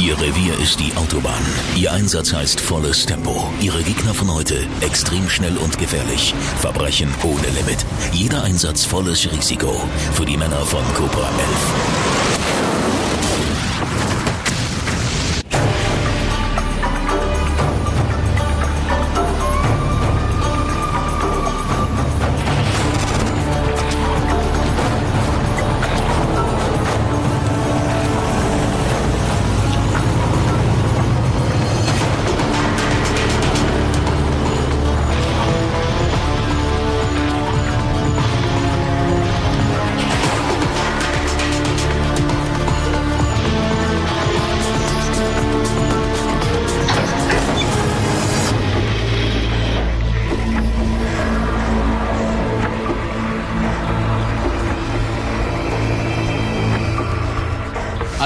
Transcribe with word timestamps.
Ihr 0.00 0.18
Revier 0.20 0.58
ist 0.58 0.80
die 0.80 0.92
Autobahn. 0.96 1.42
Ihr 1.76 1.92
Einsatz 1.92 2.32
heißt 2.32 2.60
volles 2.60 3.06
Tempo. 3.06 3.48
Ihre 3.60 3.82
Gegner 3.82 4.14
von 4.14 4.32
heute 4.32 4.66
extrem 4.80 5.28
schnell 5.28 5.56
und 5.58 5.78
gefährlich. 5.78 6.34
Verbrechen 6.58 7.14
ohne 7.22 7.48
Limit. 7.48 7.84
Jeder 8.12 8.42
Einsatz 8.42 8.84
volles 8.84 9.30
Risiko. 9.30 9.80
Für 10.14 10.24
die 10.24 10.36
Männer 10.36 10.64
von 10.64 10.82
Cobra 10.94 11.28
11. 11.28 12.21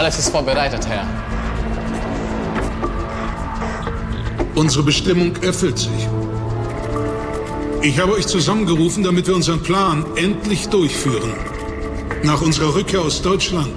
Alles 0.06 0.20
ist 0.20 0.28
vorbereitet, 0.28 0.86
Herr. 0.86 1.04
Unsere 4.54 4.84
Bestimmung 4.84 5.34
erfüllt 5.42 5.80
sich. 5.80 6.08
Ich 7.82 7.98
habe 7.98 8.12
euch 8.12 8.28
zusammengerufen, 8.28 9.02
damit 9.02 9.26
wir 9.26 9.34
unseren 9.34 9.60
Plan 9.64 10.06
endlich 10.14 10.68
durchführen. 10.68 11.32
Nach 12.22 12.40
unserer 12.40 12.72
Rückkehr 12.76 13.00
aus 13.00 13.20
Deutschland 13.20 13.74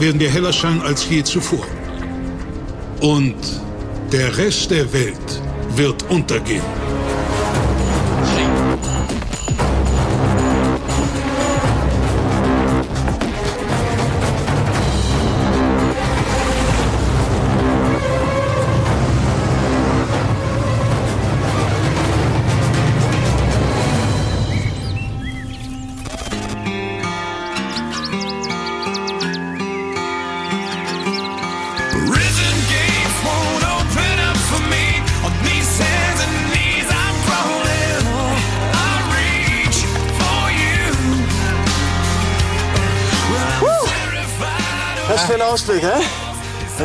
werden 0.00 0.18
wir 0.18 0.30
heller 0.30 0.52
scheinen 0.52 0.82
als 0.82 1.08
je 1.08 1.22
zuvor. 1.22 1.64
Und 3.00 3.36
der 4.10 4.36
Rest 4.38 4.72
der 4.72 4.92
Welt 4.92 5.40
wird 5.76 6.10
untergehen. 6.10 6.85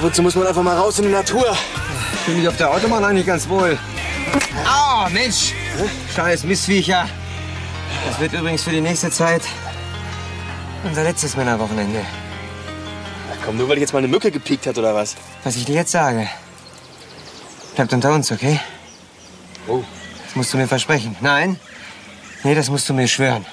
Ab 0.01 0.05
und 0.05 0.15
zu 0.15 0.23
muss 0.23 0.33
man 0.33 0.47
einfach 0.47 0.63
mal 0.63 0.75
raus 0.75 0.97
in 0.97 1.05
die 1.05 1.11
Natur. 1.11 1.55
Ich 2.13 2.19
fühle 2.21 2.37
mich 2.37 2.47
auf 2.47 2.57
der 2.57 2.71
Autobahn 2.71 3.03
eigentlich 3.03 3.27
ganz 3.27 3.47
wohl. 3.47 3.77
Au, 4.65 5.07
Mensch! 5.11 5.53
Scheiß 6.15 6.43
Missviecher. 6.43 7.07
Das 8.07 8.19
wird 8.19 8.33
übrigens 8.33 8.63
für 8.63 8.71
die 8.71 8.81
nächste 8.81 9.11
Zeit 9.11 9.43
unser 10.83 11.03
letztes 11.03 11.37
Männerwochenende. 11.37 12.03
Komm, 13.45 13.57
nur 13.57 13.69
weil 13.69 13.75
ich 13.75 13.81
jetzt 13.81 13.93
mal 13.93 13.99
eine 13.99 14.07
Mücke 14.07 14.31
gepiekt 14.31 14.65
hat, 14.65 14.75
oder 14.79 14.95
was? 14.95 15.15
Was 15.43 15.55
ich 15.55 15.65
dir 15.65 15.75
jetzt 15.75 15.91
sage, 15.91 16.27
bleibt 17.75 17.93
unter 17.93 18.11
uns, 18.11 18.31
okay? 18.31 18.59
Oh. 19.67 19.83
Das 20.25 20.35
musst 20.35 20.51
du 20.51 20.57
mir 20.57 20.67
versprechen. 20.67 21.15
Nein? 21.21 21.59
Nee, 22.43 22.55
das 22.55 22.71
musst 22.71 22.89
du 22.89 22.95
mir 22.95 23.07
schwören. 23.07 23.45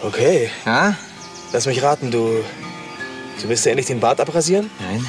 Okay. 0.00 0.50
Ja? 0.64 0.94
Lass 1.52 1.66
mich 1.66 1.82
raten, 1.82 2.10
du. 2.10 2.42
Du 3.42 3.48
willst 3.50 3.66
dir 3.66 3.70
endlich 3.72 3.88
den 3.88 4.00
Bart 4.00 4.18
abrasieren? 4.18 4.70
Nein? 4.80 5.04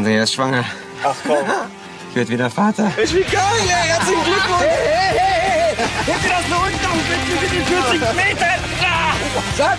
Andrea 0.00 0.22
ist 0.22 0.32
schwanger. 0.32 0.64
Ach 1.04 1.14
komm. 1.26 1.36
Wird 2.14 2.30
wieder 2.30 2.48
Vater. 2.48 2.90
Mensch, 2.96 3.12
wie 3.12 3.20
geil, 3.20 3.42
ey! 3.60 3.88
Herzlichen 3.88 4.24
Glückwunsch! 4.24 4.62
Hey, 4.62 4.78
hey, 4.82 5.18
hey, 5.18 5.76
hey! 5.76 5.86
Heb 6.06 6.22
dir 6.22 6.28
das 6.30 6.48
nur 6.48 6.58
unten 6.58 6.86
auf 6.86 7.42
mit 7.42 7.52
den 7.52 7.66
40 7.66 8.00
Metern! 8.16 8.60
Ah! 8.80 9.12
Sag! 9.58 9.78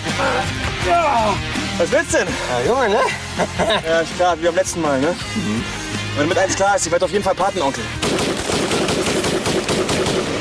Ja! 0.88 1.34
Was 1.76 1.90
willst 1.90 2.14
du 2.14 2.18
denn? 2.18 2.28
Ja, 2.28 2.70
Junge, 2.70 2.88
ne? 2.90 3.00
Ja, 3.88 4.00
ist 4.00 4.16
klar, 4.16 4.38
wie 4.40 4.44
beim 4.44 4.54
letzten 4.54 4.80
Mal, 4.80 5.00
ne? 5.00 5.12
Wenn 6.16 6.28
mit 6.28 6.38
eins 6.38 6.54
klar 6.54 6.76
ist, 6.76 6.86
ich 6.86 6.92
werde 6.92 7.04
auf 7.04 7.10
jeden 7.10 7.24
Fall 7.24 7.34
Patenonkel. 7.34 7.82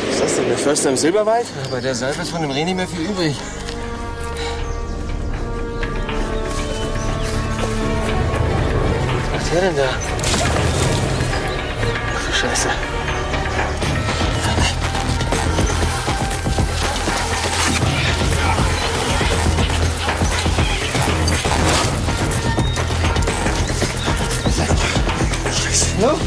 Was 0.10 0.16
ist 0.16 0.22
das 0.22 0.36
denn, 0.36 0.48
der 0.48 0.58
Förster 0.60 0.90
im 0.92 0.98
Silberwald? 0.98 1.48
Bei 1.72 1.82
der 1.82 1.96
Salbe 1.96 2.22
ist 2.22 2.30
von 2.30 2.44
dem 2.44 2.52
Reh 2.52 2.66
nicht 2.66 2.78
mehr 2.78 2.88
viel 2.88 3.10
übrig. 3.10 3.36
Was 9.52 9.60
der 9.60 9.70
denn 9.70 9.76
da? 9.76 9.90
Ach 12.16 12.26
du 12.26 12.32
Scheiße. 12.32 12.70
No? 26.00 26.20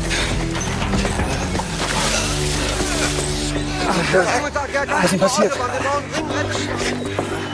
Was 4.86 5.04
ist 5.04 5.12
denn 5.12 5.20
passiert? 5.20 5.52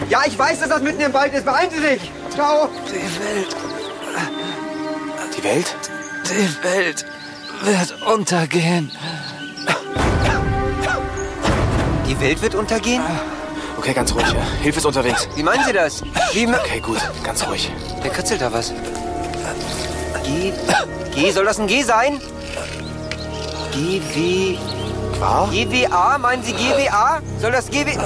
Ja, 0.08 0.22
ich 0.26 0.36
weiß, 0.36 0.58
dass 0.58 0.68
das 0.68 0.82
mitten 0.82 1.00
im 1.00 1.14
Wald 1.14 1.32
ist. 1.32 1.44
Beeilen 1.44 1.70
Sie 1.70 1.78
sich! 1.78 2.10
Ciao! 2.34 2.68
Die 2.88 2.94
Welt. 2.94 3.59
Die 5.40 5.44
Welt? 5.44 5.74
Die 6.24 6.62
Welt 6.62 7.06
wird 7.62 8.02
untergehen. 8.02 8.92
Die 12.06 12.20
Welt 12.20 12.42
wird 12.42 12.54
untergehen? 12.54 13.02
Okay, 13.78 13.94
ganz 13.94 14.12
ruhig, 14.12 14.26
ja. 14.26 14.42
Hilfe 14.60 14.80
ist 14.80 14.84
unterwegs. 14.84 15.26
Wie 15.36 15.42
meinen 15.42 15.64
Sie 15.64 15.72
das? 15.72 16.02
Wie 16.34 16.46
Okay, 16.46 16.80
gut, 16.80 16.98
ganz 17.24 17.46
ruhig. 17.46 17.72
Wer 18.02 18.10
kritzelt 18.10 18.42
da 18.42 18.52
was? 18.52 18.74
G. 20.24 20.52
G, 21.14 21.30
soll 21.30 21.46
das 21.46 21.58
ein 21.58 21.66
G 21.66 21.82
sein? 21.84 22.20
G, 23.72 24.02
W. 24.14 24.58
Qua? 25.16 25.48
GWA? 25.50 26.18
Meinen 26.18 26.42
Sie 26.42 26.52
GWA? 26.52 27.20
Soll 27.40 27.52
das 27.52 27.70
GW. 27.70 27.96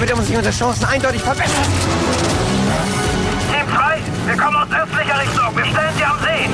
Damit 0.00 0.16
haben 0.16 0.24
sich 0.24 0.34
unsere 0.34 0.56
Chancen 0.56 0.86
eindeutig 0.86 1.20
verbessert. 1.20 1.66
Team 3.52 3.66
2, 3.68 3.98
wir 4.28 4.36
kommen 4.42 4.56
aus 4.56 4.68
östlicher 4.72 5.20
Richtung. 5.20 5.54
Wir 5.54 5.66
stellen 5.66 5.94
Sie 5.94 6.04
am 6.04 6.18
See. 6.20 6.48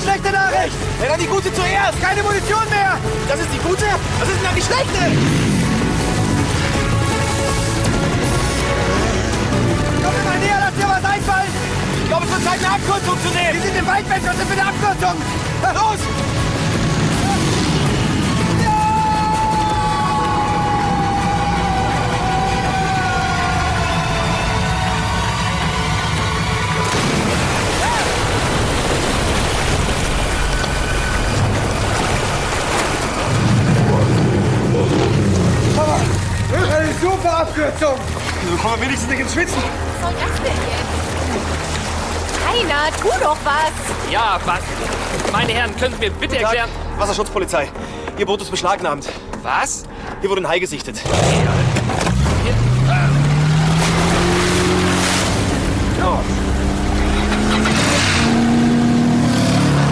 Schlechte 0.00 0.30
Nachricht. 0.30 0.76
Ja, 1.02 1.08
dann 1.08 1.20
die 1.20 1.26
gute 1.26 1.52
zuerst. 1.52 2.00
Keine 2.00 2.22
Munition 2.22 2.64
mehr. 2.70 2.96
Das 3.28 3.40
ist 3.40 3.48
die 3.52 3.58
gute? 3.58 3.84
Was 4.20 4.28
ist 4.28 4.36
denn 4.36 4.44
dann 4.44 4.54
die 4.54 4.62
schlechte? 4.62 5.57
Näher, 10.48 10.60
lass 10.60 10.74
dir 10.74 10.88
was 10.88 11.04
einfallen. 11.04 11.52
Ich 12.02 12.08
glaube, 12.08 12.24
es 12.24 12.32
wird 12.32 12.44
Zeit, 12.44 12.58
eine 12.58 12.74
Abkürzung 12.74 13.18
zu 13.20 13.28
nehmen. 13.36 13.52
Wir 13.52 13.62
sind 13.62 13.76
im 13.76 13.86
Waldweg, 13.86 14.22
was 14.24 14.36
sind 14.36 14.48
für 14.48 14.60
eine 14.60 14.68
Abkürzung? 14.70 15.16
Los! 15.74 16.00
Super 37.00 37.38
Abkürzung. 37.38 37.94
So 38.50 38.56
kommen 38.56 38.80
wir 38.80 38.86
wenigstens 38.86 39.08
nicht 39.08 39.20
ins 39.20 39.32
Schwitzen. 39.32 39.87
Was 40.08 40.14
soll 40.14 40.28
das 40.28 40.40
denn 40.42 40.56
jetzt? 40.70 41.48
Heiner, 42.48 42.84
tu 43.00 43.08
doch 43.22 43.36
was! 43.44 43.72
Ja, 44.10 44.38
was? 44.46 44.60
Meine 45.32 45.52
Herren, 45.52 45.76
können 45.76 45.94
Sie 45.94 46.06
mir 46.06 46.10
bitte 46.12 46.38
erklären... 46.38 46.70
Wasserschutzpolizei. 46.96 47.68
Ihr 48.16 48.24
Boot 48.24 48.40
ist 48.40 48.50
beschlagnahmt. 48.50 49.06
Was? 49.42 49.84
Hier 50.20 50.30
wurde 50.30 50.40
ein 50.42 50.48
Hai 50.48 50.58
gesichtet. 50.58 51.02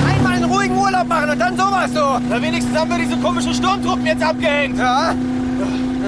Einmal 0.08 0.32
einen 0.32 0.50
ruhigen 0.50 0.78
Urlaub 0.78 1.06
machen 1.06 1.30
und 1.30 1.38
dann 1.38 1.56
sowas, 1.56 1.92
du. 1.92 2.20
Na, 2.28 2.40
wenigstens 2.40 2.76
haben 2.78 2.90
wir 2.90 2.98
diese 2.98 3.18
komischen 3.18 3.52
Sturmtruppen 3.52 4.06
jetzt 4.06 4.22
abgehängt. 4.22 4.78
Ja? 4.78 5.14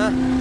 Ach 0.01 0.38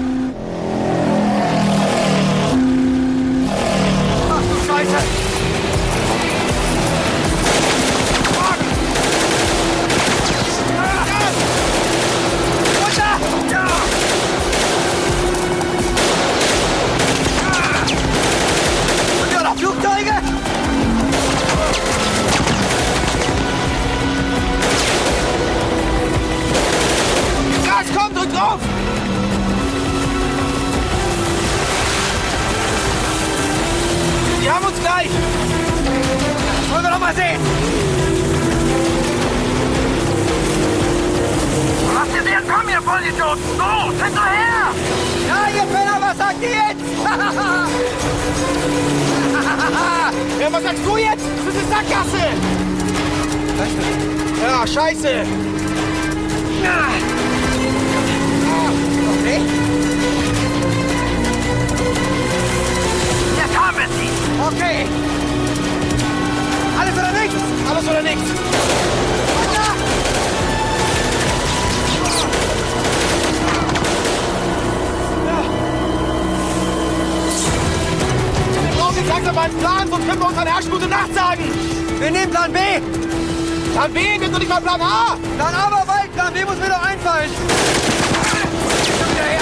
Wir 79.08 79.14
brauchen 79.14 79.26
jetzt 79.26 79.34
langsam 79.34 79.36
mal 79.36 79.46
einen 79.46 79.58
Plan, 79.60 79.88
sonst 79.90 80.08
können 80.08 80.20
wir 80.20 80.28
unseren 80.28 80.48
Herrsch 80.48 80.70
gute 80.70 80.88
Nacht 80.88 81.14
sagen. 81.16 81.44
Wir 82.00 82.12
nehmen 82.12 82.30
Plan 82.30 82.52
B. 82.52 82.60
Plan 83.74 83.94
B 83.94 84.20
wird 84.20 84.34
doch 84.34 84.40
nicht 84.40 84.50
mal 84.50 84.60
Plan 84.60 84.82
A. 84.82 85.18
Plan 85.38 85.56
A 85.56 85.72
war 85.72 85.88
weit, 85.88 86.14
Plan 86.14 86.34
B 86.34 86.44
muss 86.44 86.58
mir 86.58 86.68
doch 86.68 86.84
einfallen. 86.84 87.32
Komm 89.00 89.12
wieder 89.14 89.24
her. 89.24 89.42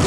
Komm. 0.00 0.05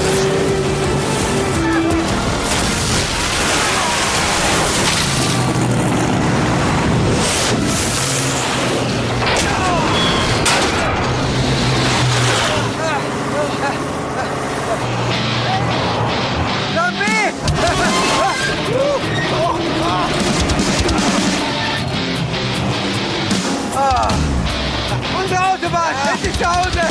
Unsere 25.69 25.83
Autobahn, 25.83 25.95
endlich 26.13 26.37
zu 26.37 26.45
Hause. 26.45 26.81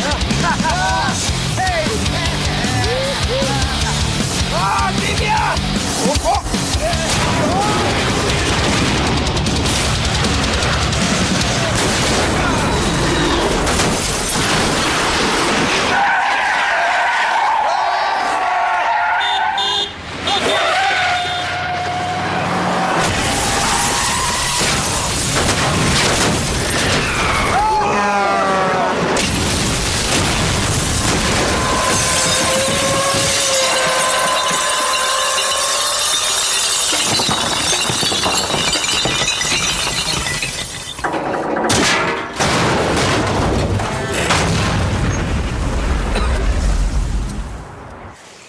Hey! 1.56 1.84
Ah, 4.54 4.90
nimm 5.00 5.18
mir! 5.18 5.36
Oh, 6.06 6.14
oh. 6.24 7.87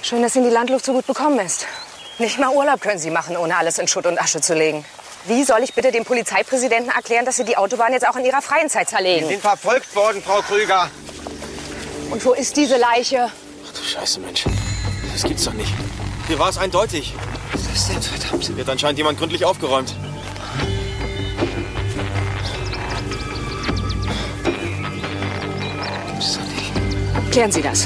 Schön, 0.09 0.23
dass 0.23 0.35
Ihnen 0.35 0.45
die 0.45 0.51
Landluft 0.51 0.85
so 0.85 0.93
gut 0.93 1.05
bekommen 1.05 1.37
ist. 1.37 1.67
Nicht 2.17 2.39
mal 2.39 2.49
Urlaub 2.49 2.81
können 2.81 2.97
Sie 2.97 3.11
machen, 3.11 3.37
ohne 3.37 3.55
alles 3.55 3.77
in 3.77 3.87
Schutt 3.87 4.07
und 4.07 4.19
Asche 4.19 4.41
zu 4.41 4.55
legen. 4.55 4.83
Wie 5.25 5.43
soll 5.43 5.59
ich 5.61 5.75
bitte 5.75 5.91
dem 5.91 6.03
Polizeipräsidenten 6.03 6.89
erklären, 6.89 7.25
dass 7.25 7.35
Sie 7.35 7.43
die 7.43 7.55
Autobahn 7.55 7.93
jetzt 7.93 8.07
auch 8.07 8.15
in 8.15 8.25
Ihrer 8.25 8.41
freien 8.41 8.71
Zeit 8.71 8.89
zerlegen? 8.89 9.27
sind 9.27 9.39
verfolgt 9.39 9.95
worden, 9.95 10.23
Frau 10.23 10.41
Krüger. 10.41 10.89
Und 12.09 12.25
wo 12.25 12.33
ist 12.33 12.57
diese 12.57 12.77
Leiche? 12.77 13.29
Ach 13.67 13.71
du 13.71 13.83
Scheiße, 13.83 14.19
Mensch. 14.21 14.45
Das 15.13 15.21
gibt's 15.25 15.43
doch 15.43 15.53
nicht. 15.53 15.71
Hier 16.25 16.39
war 16.39 16.49
es 16.49 16.57
eindeutig. 16.57 17.13
Was 17.53 17.77
ist 17.77 17.89
denn, 17.89 18.01
verdammt? 18.01 18.43
Hier 18.45 18.57
wird 18.57 18.67
anscheinend 18.67 18.97
jemand 18.97 19.19
gründlich 19.19 19.45
aufgeräumt. 19.45 19.93
Klären 27.29 27.51
Sie 27.51 27.61
das. 27.61 27.85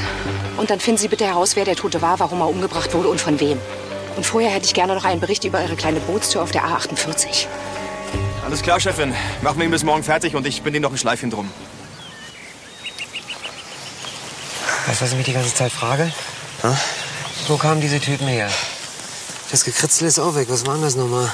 Und 0.63 0.69
dann 0.69 0.79
finden 0.79 0.97
Sie 0.97 1.09
bitte 1.09 1.25
heraus, 1.25 1.57
wer 1.57 1.65
der 1.65 1.75
Tote 1.75 2.01
war, 2.01 2.21
warum 2.21 2.39
er 2.39 2.47
umgebracht 2.47 2.93
wurde 2.93 3.09
und 3.09 3.19
von 3.19 3.37
wem. 3.41 3.59
Und 4.15 4.25
vorher 4.25 4.49
hätte 4.49 4.65
ich 4.65 4.73
gerne 4.73 4.95
noch 4.95 5.03
einen 5.03 5.19
Bericht 5.19 5.43
über 5.43 5.61
Ihre 5.61 5.75
kleine 5.75 5.99
Bootstür 5.99 6.41
auf 6.41 6.51
der 6.51 6.63
A48. 6.63 7.47
Alles 8.45 8.61
klar, 8.61 8.79
Chefin. 8.79 9.13
Machen 9.41 9.57
wir 9.57 9.65
ihn 9.65 9.71
bis 9.71 9.83
morgen 9.83 10.05
fertig 10.05 10.37
und 10.37 10.47
ich 10.47 10.61
bin 10.61 10.73
Ihnen 10.73 10.83
noch 10.83 10.91
ein 10.91 10.97
Schleifchen 10.97 11.29
drum. 11.29 11.51
Weißt 14.87 15.01
du, 15.01 15.03
was 15.03 15.11
ich 15.11 15.17
mich 15.17 15.25
die 15.25 15.33
ganze 15.33 15.53
Zeit 15.53 15.73
frage? 15.73 16.09
Hm? 16.61 16.77
Wo 17.49 17.57
kamen 17.57 17.81
diese 17.81 17.99
Typen 17.99 18.27
her? 18.27 18.49
Das 19.51 19.65
Gekritzel 19.65 20.07
ist 20.07 20.17
auch 20.17 20.35
weg. 20.35 20.47
Was 20.49 20.65
war 20.65 20.75
denn 20.75 20.83
das 20.83 20.95
nochmal? 20.95 21.29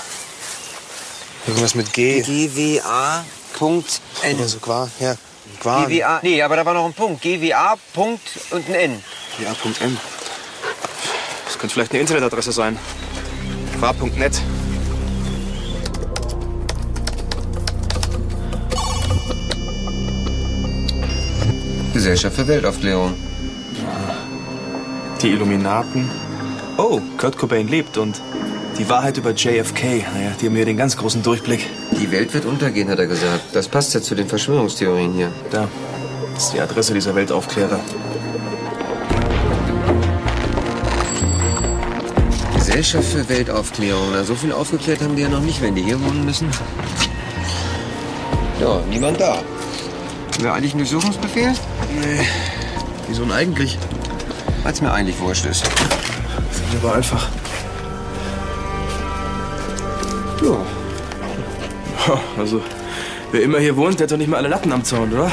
Irgendwas 1.45 1.75
mit 1.75 1.93
G. 1.93 2.21
GWA. 2.23 3.23
Punkt 3.59 4.01
N. 4.23 4.37
Oder 4.37 4.47
so, 4.47 4.57
Qua. 4.57 4.89
Ja. 4.99 5.15
Qua. 5.59 5.85
GWA. 5.85 6.19
Nee, 6.23 6.41
aber 6.41 6.55
da 6.55 6.65
war 6.65 6.73
noch 6.73 6.85
ein 6.85 6.93
Punkt. 6.93 7.21
GWA. 7.21 7.75
Punkt 7.93 8.21
und 8.51 8.67
ein 8.69 8.75
N. 8.75 9.03
Ja.m. 9.39 9.97
Das 11.45 11.57
könnte 11.57 11.73
vielleicht 11.73 11.91
eine 11.91 12.01
Internetadresse 12.01 12.51
sein. 12.51 12.77
Qua.net. 13.79 14.41
Gesellschaft 21.93 22.35
für 22.35 22.47
Weltaufklärung. 22.47 23.13
Die 25.21 25.31
Illuminaten. 25.31 26.09
Oh, 26.77 27.01
Kurt 27.17 27.37
Cobain 27.37 27.67
lebt 27.67 27.97
und 27.97 28.21
die 28.79 28.89
Wahrheit 28.89 29.17
über 29.17 29.31
JFK. 29.31 29.83
Naja, 30.13 30.31
die 30.41 30.47
haben 30.47 30.55
hier 30.55 30.65
den 30.65 30.77
ganz 30.77 30.95
großen 30.95 31.21
Durchblick. 31.21 31.67
Die 31.99 32.11
Welt 32.11 32.33
wird 32.33 32.45
untergehen, 32.45 32.89
hat 32.89 32.99
er 32.99 33.07
gesagt. 33.07 33.41
Das 33.53 33.67
passt 33.67 33.93
ja 33.93 34.01
zu 34.01 34.15
den 34.15 34.27
Verschwörungstheorien 34.27 35.13
hier. 35.13 35.31
Da. 35.51 35.67
Das 36.33 36.45
ist 36.45 36.53
die 36.53 36.61
Adresse 36.61 36.93
dieser 36.93 37.13
Weltaufklärer. 37.13 37.79
Gesellschaft 42.55 43.09
für 43.09 43.27
Weltaufklärung. 43.27 44.09
Na, 44.13 44.23
so 44.23 44.35
viel 44.35 44.53
aufgeklärt 44.53 45.01
haben 45.01 45.15
die 45.15 45.23
ja 45.23 45.29
noch 45.29 45.41
nicht, 45.41 45.61
wenn 45.61 45.75
die 45.75 45.81
hier 45.81 45.99
wohnen 46.01 46.23
müssen. 46.23 46.49
Ja, 48.61 48.81
niemand 48.89 49.19
da. 49.19 49.35
Haben 49.35 50.43
wir 50.43 50.53
eigentlich 50.53 50.73
einen 50.73 50.79
Durchsuchungsbefehl? 50.79 51.53
Nee. 51.99 52.25
Wieso 53.07 53.23
denn 53.23 53.33
eigentlich? 53.33 53.77
Weil's 54.63 54.81
mir 54.81 54.91
eigentlich 54.91 55.19
wurscht 55.19 55.45
ist. 55.45 55.67
Finde 55.67 56.77
aber 56.81 56.95
einfach. 56.95 57.27
Ja. 60.41 60.57
Also, 62.37 62.61
wer 63.31 63.41
immer 63.41 63.59
hier 63.59 63.75
wohnt, 63.75 63.99
der 63.99 64.05
hat 64.05 64.11
doch 64.11 64.17
nicht 64.17 64.29
mal 64.29 64.37
alle 64.37 64.47
Latten 64.47 64.71
am 64.71 64.83
Zaun, 64.83 65.11
oder? 65.13 65.29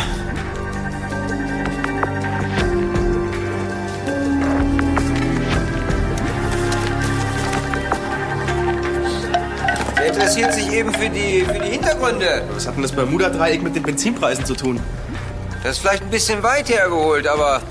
Der 9.96 10.06
interessiert 10.08 10.52
sich 10.52 10.72
eben 10.72 10.92
für 10.92 11.08
die, 11.08 11.42
für 11.42 11.60
die 11.60 11.70
Hintergründe. 11.70 12.42
Was 12.52 12.66
hat 12.66 12.74
denn 12.74 12.82
das 12.82 12.92
Bermuda-Dreieck 12.92 13.62
mit 13.62 13.76
den 13.76 13.84
Benzinpreisen 13.84 14.44
zu 14.44 14.54
tun? 14.54 14.80
Das 15.62 15.76
ist 15.76 15.78
vielleicht 15.78 16.02
ein 16.02 16.10
bisschen 16.10 16.42
weit 16.42 16.68
hergeholt, 16.68 17.26
aber. 17.26 17.62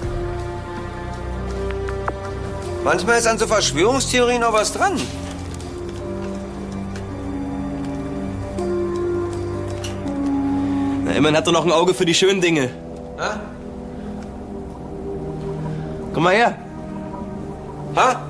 Manchmal 2.83 3.19
ist 3.19 3.27
an 3.27 3.37
so 3.37 3.47
Verschwörungstheorien 3.47 4.41
noch 4.41 4.53
was 4.53 4.73
dran. 4.73 4.99
Immerhin 11.15 11.37
hat 11.37 11.47
er 11.47 11.53
noch 11.53 11.65
ein 11.65 11.71
Auge 11.71 11.93
für 11.93 12.05
die 12.05 12.13
schönen 12.13 12.41
Dinge. 12.41 12.69
Ha? 13.17 13.39
Komm 16.13 16.23
mal 16.23 16.33
her. 16.33 16.57
Ha? 17.95 18.24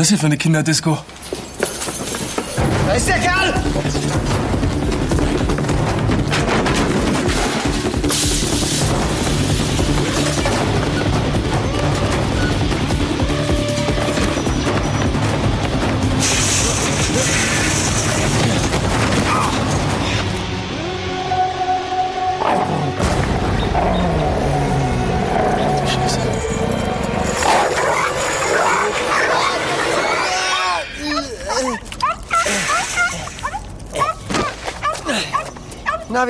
Denn 0.00 0.04
das 0.04 0.08
hier 0.08 0.18
für 0.18 0.26
eine 0.26 0.38
Kinderdisco? 0.38 0.98
Da 2.86 2.94
ist 2.94 3.06
der 3.06 3.18
Kerl! 3.18 4.29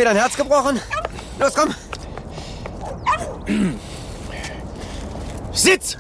Wieder 0.01 0.11
ein 0.11 0.17
Herz 0.17 0.37
gebrochen? 0.37 0.81
Los, 1.39 1.55
komm. 1.55 1.75
Sitz! 5.53 5.97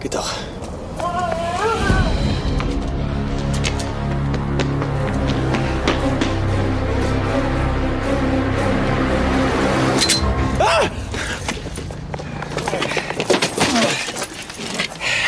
Geht 0.00 0.14
doch. 0.14 0.30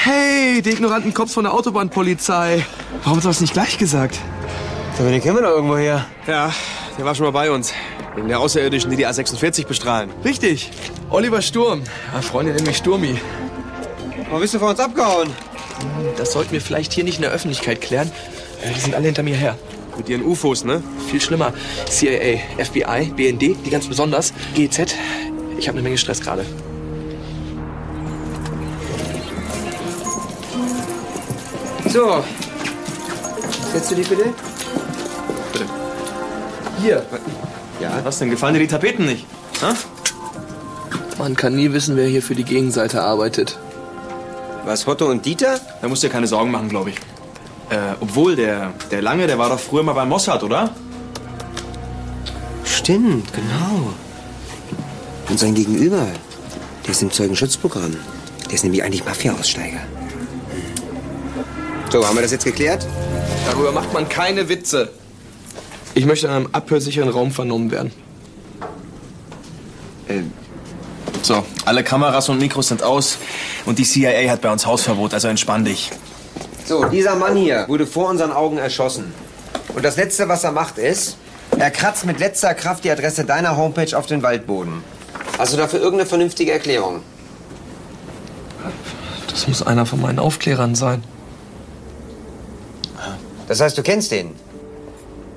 Hey, 0.05 0.61
die 0.61 0.71
ignoranten 0.71 1.15
Cops 1.15 1.33
von 1.33 1.45
der 1.45 1.55
Autobahnpolizei. 1.55 2.67
Warum 3.05 3.17
hast 3.17 3.25
du 3.25 3.29
das 3.29 3.41
nicht 3.41 3.55
gleich 3.55 3.79
gesagt? 3.79 4.19
Den 4.99 5.21
kennen 5.21 5.37
wir 5.37 5.43
doch 5.43 5.51
irgendwo 5.57 5.77
her. 5.77 6.07
Ja, 6.27 6.53
der 6.97 7.05
war 7.05 7.15
schon 7.15 7.25
mal 7.25 7.33
bei 7.33 7.51
uns. 7.51 7.73
Wegen 8.15 8.29
der 8.29 8.39
Außerirdischen, 8.41 8.91
die 8.91 8.97
die 8.97 9.07
A46 9.07 9.67
bestrahlen. 9.67 10.11
Richtig. 10.25 10.71
Oliver 11.11 11.43
Sturm. 11.43 11.83
Ja, 12.15 12.21
Freunde 12.23 12.53
nennen 12.53 12.67
mich 12.67 12.77
Sturmi. 12.77 13.19
Warum 14.27 14.41
bist 14.41 14.55
du 14.55 14.59
vor 14.59 14.71
uns 14.71 14.79
abgehauen? 14.81 15.31
Das 16.17 16.33
sollten 16.33 16.53
wir 16.53 16.61
vielleicht 16.61 16.93
hier 16.93 17.05
nicht 17.05 17.17
in 17.17 17.23
der 17.23 17.33
Öffentlichkeit 17.33 17.81
klären. 17.81 18.11
Äh, 18.63 18.73
Die 18.75 18.81
sind 18.81 18.95
alle 18.95 19.07
hinter 19.07 19.23
mir 19.23 19.37
her. 19.37 19.57
Mit 19.97 20.09
ihren 20.09 20.23
UFOs, 20.25 20.65
ne? 20.65 20.83
Viel 21.11 21.21
schlimmer. 21.21 21.53
CIA, 21.89 22.39
FBI, 22.59 23.13
BND, 23.17 23.57
die 23.65 23.71
ganz 23.71 23.87
besonders. 23.87 24.33
GZ. 24.55 24.95
Ich 25.59 25.69
habe 25.69 25.77
eine 25.79 25.83
Menge 25.83 25.99
Stress 25.99 26.21
gerade. 26.21 26.45
So. 31.89 32.25
Setzt 33.73 33.91
du 33.91 33.95
dich? 33.97 34.09
Bitte. 34.09 34.25
Hier. 36.83 37.07
Ja. 37.81 38.01
Was 38.05 38.19
denn? 38.19 38.31
Gefallen 38.31 38.55
dir 38.55 38.61
die 38.61 38.67
Tapeten 38.67 39.07
nicht? 39.07 39.25
Ha? 39.63 39.75
Man 41.19 41.37
kann 41.37 41.55
nie 41.55 41.73
wissen, 41.73 41.97
wer 41.97 42.09
hier 42.09 42.23
für 42.23 42.35
die 42.35 42.45
Gegenseite 42.45 43.03
arbeitet. 43.03 43.59
Was, 44.65 44.87
Otto 44.87 45.07
und 45.07 45.25
Dieter? 45.25 45.61
Da 45.81 45.89
musst 45.89 46.03
du 46.03 46.09
dir 46.09 46.13
keine 46.13 46.27
Sorgen 46.27 46.51
machen, 46.51 46.69
glaube 46.69 46.91
ich. 46.91 46.97
Äh, 47.71 47.95
obwohl, 48.01 48.37
der, 48.37 48.73
der 48.91 49.01
Lange, 49.01 49.27
der 49.27 49.39
war 49.39 49.49
doch 49.49 49.61
früher 49.61 49.83
mal 49.83 49.93
bei 49.93 50.05
Mossad, 50.05 50.43
oder? 50.43 50.71
Stimmt, 52.65 53.33
genau. 53.33 53.93
Und 55.29 55.39
sein 55.39 55.55
Gegenüber, 55.55 56.07
der 56.85 56.91
ist 56.91 57.03
im 57.03 57.11
Zeugenschutzprogramm. 57.11 57.97
Der 58.47 58.55
ist 58.55 58.65
nämlich 58.65 58.83
eigentlich 58.83 59.05
Mafia-Aussteiger. 59.05 59.81
So, 61.91 62.07
haben 62.07 62.17
wir 62.17 62.23
das 62.23 62.33
jetzt 62.33 62.45
geklärt? 62.45 62.87
Darüber 63.47 63.71
macht 63.73 63.93
man 63.93 64.09
keine 64.09 64.49
Witze. 64.49 64.91
Ich 65.95 66.07
möchte 66.07 66.27
in 66.27 66.33
einem 66.33 66.49
abhörsicheren 66.53 67.11
Raum 67.11 67.33
vernommen 67.33 67.71
werden. 67.71 67.93
Äh, 70.09 70.23
So, 71.23 71.45
alle 71.67 71.85
Kameras 71.85 72.29
und 72.29 72.39
Mikros 72.39 72.69
sind 72.69 72.83
aus 72.83 73.19
und 73.67 73.79
die 73.79 73.85
CIA 73.85 74.29
hat 74.31 74.41
bei 74.41 74.51
uns 74.51 74.67
Hausverbot, 74.67 75.15
also 75.15 75.29
entspann 75.29 75.65
dich. 75.65 75.91
So, 76.65 76.85
dieser 76.87 77.15
Mann 77.15 77.37
hier 77.37 77.67
wurde 77.69 77.87
vor 77.87 78.09
unseren 78.09 78.33
Augen 78.33 78.59
erschossen. 78.59 79.13
Und 79.75 79.85
das 79.85 79.97
Letzte, 79.97 80.29
was 80.29 80.43
er 80.43 80.53
macht, 80.53 80.79
ist, 80.79 81.17
er 81.59 81.71
kratzt 81.71 82.07
mit 82.07 82.19
letzter 82.19 82.55
Kraft 82.55 82.85
die 82.85 82.91
Adresse 82.91 83.25
deiner 83.25 83.57
Homepage 83.57 83.97
auf 83.97 84.07
den 84.07 84.23
Waldboden. 84.23 84.83
Hast 85.39 85.53
du 85.53 85.57
dafür 85.57 85.81
irgendeine 85.81 86.09
vernünftige 86.09 86.53
Erklärung? 86.53 87.03
Das 89.29 89.47
muss 89.49 89.63
einer 89.63 89.87
von 89.87 90.01
meinen 90.01 90.19
Aufklärern 90.19 90.75
sein. 90.75 91.05
Das 93.49 93.61
heißt, 93.61 93.77
du 93.77 93.83
kennst 93.83 94.11
den? 94.11 94.35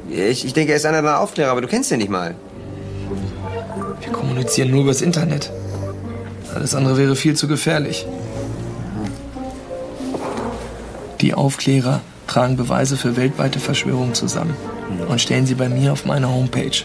Ich, 0.09 0.45
ich 0.45 0.53
denke, 0.53 0.71
er 0.71 0.77
ist 0.77 0.85
einer 0.85 1.01
deiner 1.01 1.19
Aufklärer, 1.19 1.51
aber 1.51 1.61
du 1.61 1.67
kennst 1.67 1.91
den 1.91 1.99
nicht 1.99 2.09
mal. 2.09 2.35
Wir 4.01 4.11
kommunizieren 4.11 4.71
nur 4.71 4.81
übers 4.81 5.01
Internet. 5.01 5.51
Alles 6.53 6.75
andere 6.75 6.97
wäre 6.97 7.15
viel 7.15 7.35
zu 7.35 7.47
gefährlich. 7.47 8.05
Die 11.21 11.33
Aufklärer 11.33 12.01
tragen 12.27 12.55
Beweise 12.55 12.97
für 12.97 13.17
weltweite 13.17 13.59
Verschwörungen 13.59 14.13
zusammen 14.13 14.55
und 15.07 15.19
stellen 15.21 15.45
sie 15.45 15.55
bei 15.55 15.69
mir 15.69 15.91
auf 15.91 16.05
meine 16.05 16.29
Homepage. 16.29 16.83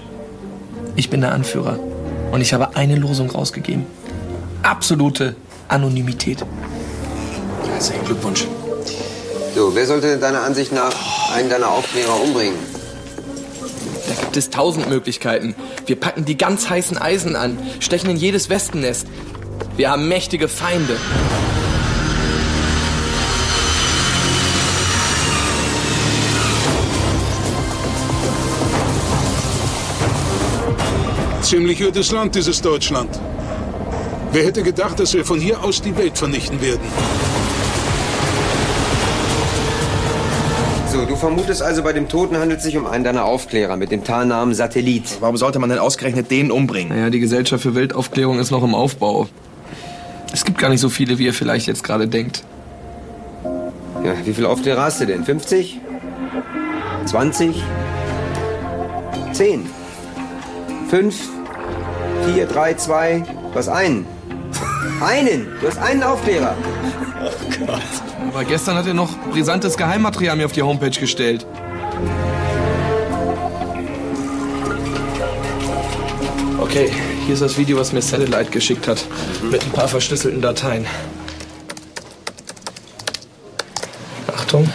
Ich 0.97 1.11
bin 1.11 1.21
der 1.21 1.33
Anführer 1.33 1.79
und 2.33 2.41
ich 2.41 2.53
habe 2.53 2.77
eine 2.77 2.97
Losung 2.97 3.31
rausgegeben. 3.31 3.87
Absolute 4.63 5.37
Anonymität. 5.69 6.45
Herzlichen 7.71 8.05
Glückwunsch. 8.05 8.47
So, 9.55 9.75
wer 9.75 9.87
sollte 9.87 10.17
deiner 10.19 10.43
Ansicht 10.43 10.73
nach 10.73 10.95
einen 11.35 11.51
deiner 11.51 11.69
Aufklärer 11.69 12.21
umbringen? 12.23 12.70
Da 14.11 14.17
gibt 14.17 14.37
es 14.37 14.51
tausend 14.51 14.89
Möglichkeiten. 14.89 15.55
Wir 15.87 15.95
packen 15.95 16.25
die 16.25 16.37
ganz 16.37 16.69
heißen 16.69 16.99
Eisen 16.99 17.37
an, 17.37 17.57
stechen 17.79 18.11
in 18.11 18.17
jedes 18.17 18.51
Wespennest. 18.51 19.07
Wir 19.77 19.89
haben 19.89 20.09
mächtige 20.09 20.49
Feinde. 20.49 20.97
Ziemlich 31.43 31.81
ödes 31.81 32.11
Land, 32.11 32.35
dieses 32.35 32.61
Deutschland. 32.61 33.17
Wer 34.33 34.45
hätte 34.45 34.65
gedacht, 34.65 34.99
dass 34.99 35.15
wir 35.15 35.25
von 35.25 35.39
hier 35.39 35.63
aus 35.63 35.83
die 35.83 35.97
Welt 35.97 36.19
vernichten 36.19 36.61
werden? 36.61 36.83
So, 40.93 41.05
du 41.05 41.15
vermutest 41.15 41.63
also, 41.63 41.85
bei 41.85 41.93
dem 41.93 42.09
Toten 42.09 42.37
handelt 42.37 42.59
es 42.59 42.65
sich 42.65 42.77
um 42.77 42.85
einen 42.85 43.05
deiner 43.05 43.25
Aufklärer 43.25 43.77
mit 43.77 43.93
dem 43.93 44.03
Tarnnamen 44.03 44.55
Satellit. 44.55 45.19
Warum 45.21 45.37
sollte 45.37 45.61
man 45.61 45.71
denn 45.71 45.79
ausgerechnet 45.79 46.33
den 46.33 46.51
umbringen? 46.51 46.89
Naja, 46.89 47.11
die 47.11 47.21
Gesellschaft 47.21 47.63
für 47.63 47.77
Weltaufklärung 47.77 48.41
ist 48.41 48.51
noch 48.51 48.65
im 48.65 48.75
Aufbau. 48.75 49.29
Es 50.33 50.45
gibt 50.45 50.59
gar 50.59 50.69
nicht 50.69 50.81
so 50.81 50.89
viele, 50.89 51.19
wie 51.19 51.27
ihr 51.27 51.33
vielleicht 51.33 51.69
jetzt 51.69 51.85
gerade 51.85 52.09
denkt. 52.09 52.43
Ja, 54.03 54.15
wie 54.25 54.33
viele 54.33 54.49
Aufklärer 54.49 54.83
hast 54.83 55.01
du 55.01 55.07
denn? 55.07 55.23
50? 55.23 55.81
20? 57.07 57.63
10? 59.31 59.67
5? 60.89 61.29
4, 62.35 62.47
3, 62.47 62.75
2? 62.75 63.23
Was 63.55 63.69
einen? 63.69 64.07
Einen! 65.01 65.49
Du 65.61 65.69
hast 65.69 65.79
einen 65.79 66.03
Aufklärer. 66.03 66.57
Aber 68.29 68.45
gestern 68.45 68.77
hat 68.77 68.87
er 68.87 68.95
noch 68.95 69.17
brisantes 69.31 69.77
Geheimmaterial 69.77 70.37
mir 70.37 70.47
auf 70.47 70.53
die 70.53 70.63
Homepage 70.63 70.91
gestellt. 70.91 71.47
Okay, 76.59 76.93
hier 77.25 77.35
ist 77.35 77.43
das 77.43 77.59
Video, 77.59 77.79
was 77.79 77.93
mir 77.93 78.03
Satellite 78.03 78.51
geschickt 78.51 78.87
hat. 78.87 79.05
Mit 79.51 79.63
ein 79.63 79.73
paar 79.73 79.89
verschlüsselten 79.89 80.41
Dateien. 80.41 80.87
Achtung. 84.29 84.71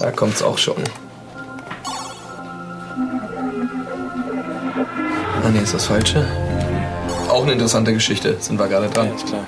Da 0.00 0.10
kommt's 0.10 0.42
auch 0.42 0.58
schon. 0.58 0.82
Ah, 5.42 5.50
nee, 5.52 5.60
ist 5.60 5.74
das 5.74 5.86
Falsche? 5.86 6.26
Auch 7.34 7.42
eine 7.42 7.54
interessante 7.54 7.92
Geschichte. 7.92 8.36
Sind 8.38 8.60
wir 8.60 8.68
gerade 8.68 8.88
dran. 8.88 9.12
Ist 9.12 9.26
klar. 9.26 9.44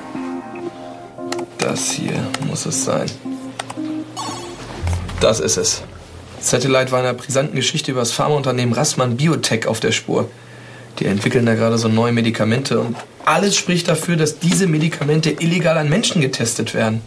Das 1.58 1.92
hier 1.92 2.14
muss 2.48 2.66
es 2.66 2.84
sein. 2.84 3.08
Das 5.20 5.38
ist 5.38 5.56
es. 5.56 5.82
Satellite 6.40 6.90
war 6.90 6.98
in 6.98 7.06
einer 7.06 7.14
brisanten 7.16 7.54
Geschichte 7.54 7.92
über 7.92 8.00
das 8.00 8.10
Pharmaunternehmen 8.10 8.74
Rassmann 8.74 9.16
Biotech 9.16 9.68
auf 9.68 9.78
der 9.78 9.92
Spur. 9.92 10.28
Die 10.98 11.06
entwickeln 11.06 11.46
da 11.46 11.54
gerade 11.54 11.78
so 11.78 11.86
neue 11.86 12.10
Medikamente 12.10 12.80
und 12.80 12.96
alles 13.24 13.54
spricht 13.54 13.86
dafür, 13.86 14.16
dass 14.16 14.40
diese 14.40 14.66
Medikamente 14.66 15.30
illegal 15.30 15.78
an 15.78 15.88
Menschen 15.88 16.20
getestet 16.20 16.74
werden. 16.74 17.02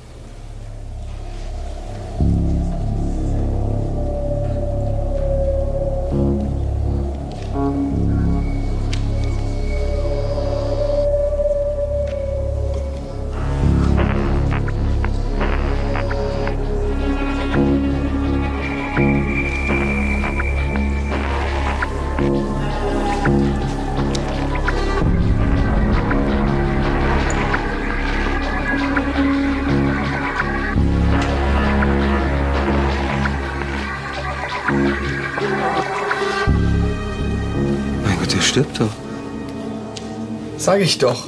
Sag 40.69 40.81
ich 40.81 40.99
doch. 40.99 41.25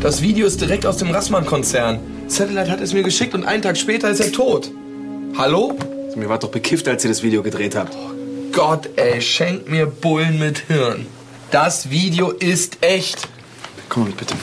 Das 0.00 0.22
Video 0.22 0.46
ist 0.46 0.60
direkt 0.60 0.86
aus 0.86 0.98
dem 0.98 1.10
Rassmann-Konzern. 1.10 1.98
Satellite 2.28 2.70
hat 2.70 2.80
es 2.80 2.92
mir 2.92 3.02
geschickt 3.02 3.34
und 3.34 3.44
einen 3.44 3.60
Tag 3.60 3.76
später 3.76 4.08
ist 4.08 4.20
er 4.20 4.30
tot. 4.30 4.70
Hallo? 5.36 5.76
Mir 6.14 6.28
war 6.28 6.38
doch 6.38 6.52
bekifft, 6.52 6.86
als 6.86 7.02
ihr 7.04 7.10
das 7.10 7.24
Video 7.24 7.42
gedreht 7.42 7.74
habt. 7.74 7.92
Gott, 8.52 8.88
ey, 8.94 9.20
schenk 9.20 9.68
mir 9.68 9.86
Bullen 9.86 10.38
mit 10.38 10.60
Hirn. 10.68 11.06
Das 11.50 11.90
Video 11.90 12.30
ist 12.30 12.78
echt. 12.82 13.26
Komm 13.88 14.04
mal 14.04 14.10
mit, 14.10 14.18
bitte. 14.18 14.34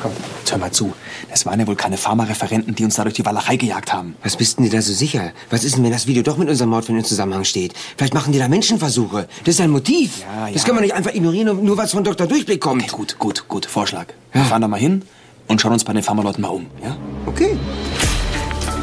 Komm, 0.00 0.12
hör 0.50 0.58
mal 0.58 0.70
zu. 0.72 0.92
Das 1.30 1.46
waren 1.46 1.58
ja 1.60 1.66
wohl 1.66 1.76
keine 1.76 1.96
Pharmareferenten, 1.96 2.74
die 2.74 2.84
uns 2.84 2.96
da 2.96 3.02
durch 3.02 3.14
die 3.14 3.24
Walachei 3.24 3.56
gejagt 3.56 3.92
haben. 3.92 4.16
Was 4.22 4.36
bist 4.36 4.58
denn 4.58 4.64
dir 4.64 4.70
da 4.70 4.82
so 4.82 4.92
sicher? 4.92 5.32
Was 5.50 5.64
ist 5.64 5.76
denn, 5.76 5.84
wenn 5.84 5.92
das 5.92 6.06
Video 6.06 6.22
doch 6.22 6.36
mit 6.36 6.48
unserem 6.48 6.70
Mordfall 6.70 6.96
in 6.96 7.04
Zusammenhang 7.04 7.44
steht? 7.44 7.74
Vielleicht 7.96 8.14
machen 8.14 8.32
die 8.32 8.38
da 8.38 8.48
Menschenversuche. 8.48 9.28
Das 9.44 9.54
ist 9.56 9.60
ein 9.60 9.70
Motiv. 9.70 10.20
Ja, 10.20 10.46
Das 10.52 10.62
ja. 10.62 10.66
kann 10.66 10.74
man 10.74 10.84
nicht 10.84 10.94
einfach 10.94 11.14
ignorieren, 11.14 11.46
nur- 11.46 11.62
nur 11.64 11.76
was 11.76 11.92
von 11.92 12.04
Dr. 12.04 12.26
Durchblick 12.26 12.60
kommt. 12.60 12.82
Okay, 12.82 12.92
gut, 12.96 13.18
gut, 13.18 13.48
gut. 13.48 13.66
Vorschlag. 13.66 14.06
Wir 14.32 14.42
fahren 14.44 14.62
da 14.62 14.68
mal 14.68 14.78
hin 14.80 15.02
und 15.48 15.60
schauen 15.60 15.72
uns 15.72 15.84
bei 15.84 15.92
den 15.92 16.02
Pharmaleuten 16.02 16.42
mal 16.42 16.48
um, 16.48 16.66
ja? 16.82 16.96
Okay. 17.26 17.56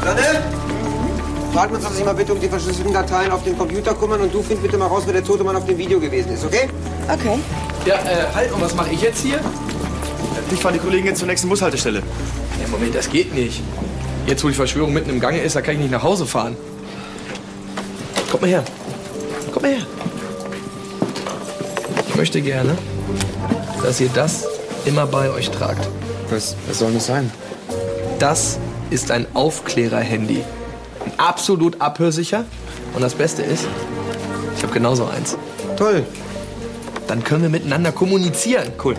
Sonne? 0.04 0.42
Frag 1.52 1.70
uns 1.72 1.84
doch 1.84 1.92
sich 1.92 2.04
mal 2.04 2.14
bitte 2.14 2.32
um 2.34 2.40
die 2.40 2.48
verschlüsselten 2.48 2.92
Dateien 2.92 3.30
auf 3.30 3.44
den 3.44 3.56
Computer 3.56 3.94
kümmern 3.94 4.20
und 4.22 4.34
du 4.34 4.42
find 4.42 4.60
bitte 4.60 4.76
mal 4.76 4.86
raus, 4.86 5.04
wer 5.06 5.12
der 5.12 5.22
tote 5.24 5.44
Mann 5.44 5.54
auf 5.54 5.64
dem 5.66 5.78
Video 5.78 6.00
gewesen 6.00 6.32
ist, 6.32 6.44
okay? 6.44 6.68
Okay. 7.08 7.38
Ja, 7.86 7.94
äh, 7.96 8.26
halt, 8.34 8.52
und 8.52 8.60
was 8.60 8.74
mache 8.74 8.90
ich 8.92 9.00
jetzt 9.02 9.20
hier? 9.22 9.38
Ich 10.50 10.60
fahre 10.60 10.74
die 10.74 10.80
Kollegen 10.80 11.06
jetzt 11.06 11.18
zur 11.18 11.28
nächsten 11.28 11.48
Bushaltestelle. 11.48 12.02
Ja, 12.60 12.68
Moment, 12.68 12.94
das 12.94 13.10
geht 13.10 13.34
nicht. 13.34 13.62
Jetzt, 14.26 14.42
wo 14.44 14.48
die 14.48 14.54
Verschwörung 14.54 14.92
mitten 14.92 15.10
im 15.10 15.20
Gange 15.20 15.40
ist, 15.40 15.56
da 15.56 15.60
kann 15.60 15.74
ich 15.74 15.80
nicht 15.80 15.90
nach 15.90 16.02
Hause 16.02 16.26
fahren. 16.26 16.56
Kommt 18.30 18.42
mal 18.42 18.48
her. 18.48 18.64
Kommt 19.52 19.62
mal 19.62 19.72
her. 19.72 19.86
Ich 22.08 22.14
möchte 22.16 22.40
gerne, 22.40 22.76
dass 23.82 24.00
ihr 24.00 24.08
das 24.14 24.46
immer 24.84 25.06
bei 25.06 25.30
euch 25.30 25.50
tragt. 25.50 25.88
Was, 26.30 26.56
was 26.68 26.78
soll 26.78 26.92
das 26.92 27.06
sein? 27.06 27.30
Das 28.18 28.58
ist 28.90 29.10
ein 29.10 29.26
Aufklärer-Handy. 29.34 30.42
Absolut 31.18 31.80
abhörsicher. 31.80 32.44
Und 32.94 33.02
das 33.02 33.14
Beste 33.14 33.42
ist, 33.42 33.66
ich 34.56 34.62
habe 34.62 34.72
genauso 34.72 35.06
eins. 35.06 35.36
Toll. 35.76 36.04
Dann 37.08 37.24
können 37.24 37.42
wir 37.42 37.50
miteinander 37.50 37.92
kommunizieren. 37.92 38.72
Cool. 38.82 38.94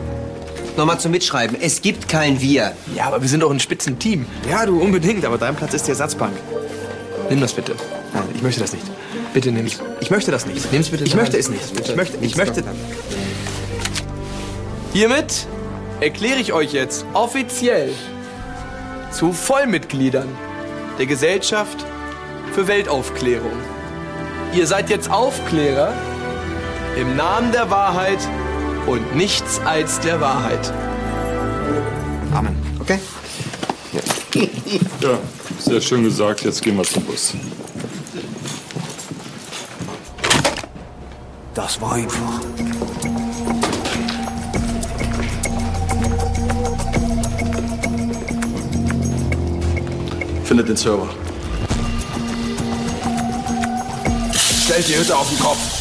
Nochmal 0.78 1.00
zum 1.00 1.12
Mitschreiben. 1.12 1.58
Es 1.60 1.82
gibt 1.82 2.10
kein 2.10 2.42
Wir. 2.42 2.74
Ja, 2.96 3.06
aber 3.06 3.22
wir 3.22 3.30
sind 3.30 3.42
doch 3.42 3.52
ein 3.52 3.60
Spitzenteam. 3.60 4.26
Ja, 4.50 4.66
du 4.66 4.82
unbedingt, 4.82 5.24
aber 5.24 5.38
dein 5.38 5.56
Platz 5.56 5.74
ist 5.74 5.88
die 5.88 5.92
Ersatzbank. 5.92 6.34
Nimm 7.30 7.40
das 7.40 7.54
bitte. 7.54 7.76
Nein, 8.14 8.24
ich 8.36 8.42
möchte 8.42 8.62
das 8.62 8.74
nicht. 8.74 8.86
Bitte 9.34 9.52
nimm's. 9.52 9.80
Ich 10.02 10.12
möchte 10.12 10.32
das 10.32 10.46
nicht. 10.46 10.72
Nimm's 10.72 10.90
bitte. 10.90 11.06
Ich 11.06 11.16
möchte 11.16 11.38
es 11.38 11.50
nicht. 11.50 11.62
Ich 11.80 11.96
möchte, 11.96 12.18
ich 12.22 12.36
möchte. 12.36 12.64
Hiermit 14.94 15.48
erkläre 16.02 16.40
ich 16.40 16.54
euch 16.54 16.74
jetzt 16.74 17.06
offiziell 17.14 17.92
zu 19.12 19.32
Vollmitgliedern 19.32 20.28
der 21.00 21.06
Gesellschaft 21.06 21.86
für 22.54 22.68
Weltaufklärung. 22.68 23.52
Ihr 24.54 24.68
seid 24.68 24.90
jetzt 24.90 25.10
Aufklärer 25.10 25.94
im 26.98 27.16
Namen 27.16 27.52
der 27.52 27.70
Wahrheit 27.70 28.20
und 28.88 29.16
nichts 29.16 29.60
als 29.66 30.00
der 30.00 30.20
Wahrheit. 30.22 30.72
Amen. 32.34 32.56
Okay? 32.80 33.00
Ja, 35.02 35.18
sehr 35.60 35.82
schön 35.82 36.04
gesagt. 36.04 36.42
Jetzt 36.44 36.62
gehen 36.62 36.76
wir 36.78 36.84
zum 36.84 37.04
Bus. 37.04 37.34
Das 41.54 41.80
war 41.80 41.94
einfach. 41.94 42.42
Findet 50.44 50.70
den 50.70 50.76
Server. 50.76 51.10
Stellt 54.66 54.88
die 54.88 54.98
Hütte 54.98 55.16
auf 55.16 55.30
den 55.30 55.40
Kopf. 55.40 55.75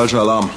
Falscher 0.00 0.20
Alarm. 0.20 0.48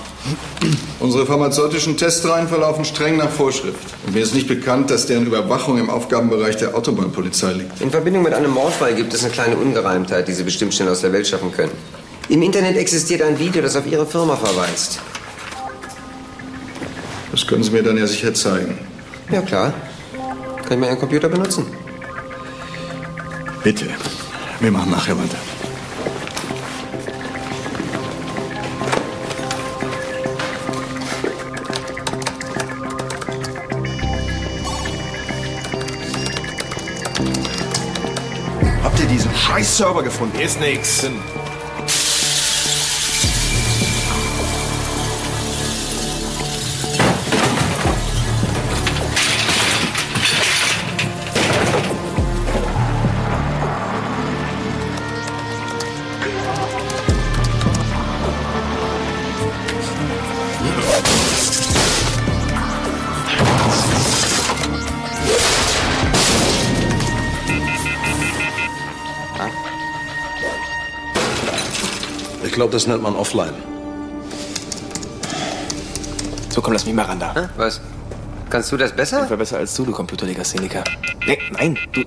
Unsere 1.02 1.26
pharmazeutischen 1.26 1.98
Testreihen 1.98 2.48
verlaufen 2.48 2.86
streng 2.86 3.18
nach 3.18 3.30
Vorschrift. 3.30 3.94
Und 4.06 4.16
mir 4.16 4.24
ist 4.24 4.34
nicht 4.34 4.48
bekannt, 4.48 4.90
dass 4.90 5.06
deren 5.06 5.26
Überwachung 5.26 5.78
im 5.80 5.90
Aufgabenbereich 5.90 6.56
der 6.56 6.74
Autobahnpolizei 6.74 7.52
liegt. 7.52 7.82
In 7.82 7.92
Verbindung 7.92 8.24
mit 8.24 8.34
einem 8.34 8.52
Mordfall 8.52 8.96
gibt 8.96 9.14
es 9.14 9.22
eine 9.22 9.34
kleine 9.34 9.58
Ungereimtheit, 9.58 10.30
die 10.30 10.32
Sie 10.32 10.44
bestimmt 10.44 10.74
schnell 10.74 10.88
aus 10.88 11.02
der 11.02 11.12
Welt 11.12 11.28
schaffen 11.28 11.52
können. 11.52 11.74
Im 12.30 12.42
Internet 12.42 12.78
existiert 12.78 13.22
ein 13.22 13.38
Video, 13.38 13.62
das 13.62 13.76
auf 13.76 13.86
Ihre 13.86 14.06
Firma 14.06 14.38
verweist. 14.38 15.02
Das 17.34 17.46
können 17.46 17.64
Sie 17.64 17.72
mir 17.72 17.84
dann 17.84 17.98
ja 17.98 18.08
sicher 18.08 18.34
zeigen. 18.34 18.78
Ja, 19.30 19.42
klar. 19.42 19.74
Kann 20.64 20.72
ich 20.72 20.78
mal 20.78 20.86
Ihren 20.88 21.00
Computer 21.00 21.28
benutzen? 21.28 21.66
Bitte. 23.62 23.88
Wir 24.62 24.72
machen 24.72 24.92
nachher 24.92 25.18
weiter. 25.18 25.53
Server 39.74 40.04
gefunden? 40.04 40.40
Ist 40.40 40.60
nix. 40.60 41.04
Ich 41.04 41.43
glaube, 72.54 72.72
das 72.72 72.88
nennt 72.88 73.02
man 73.02 73.16
offline. 73.16 73.54
So, 76.50 76.62
komm, 76.62 76.74
lass 76.74 76.86
mich 76.86 76.94
mal 76.94 77.06
ran 77.06 77.20
da. 77.20 77.50
Was? 77.58 77.82
Kannst 78.50 78.72
du 78.72 78.78
das 78.78 78.96
besser? 78.96 79.24
Ich 79.24 79.30
war 79.30 79.38
besser 79.38 79.58
als 79.58 79.74
du, 79.74 79.86
du 79.86 79.92
Computerlegastheniker. 79.92 80.84
Nee, 81.26 81.40
nein, 81.52 81.78
du. 81.92 82.04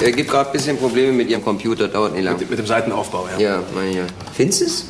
Er 0.00 0.12
gibt 0.12 0.30
gerade 0.30 0.48
ein 0.48 0.52
bisschen 0.52 0.78
Probleme 0.78 1.12
mit 1.12 1.28
Ihrem 1.28 1.44
Computer, 1.44 1.88
dauert 1.88 2.14
nicht 2.14 2.24
lang. 2.24 2.38
Mit, 2.38 2.48
mit 2.48 2.58
dem 2.58 2.66
Seitenaufbau, 2.66 3.28
ja. 3.36 3.56
Ja, 3.56 3.62
meine 3.74 3.94
ja. 3.94 4.04
Findest 4.32 4.60
du 4.60 4.64
es? 4.64 4.86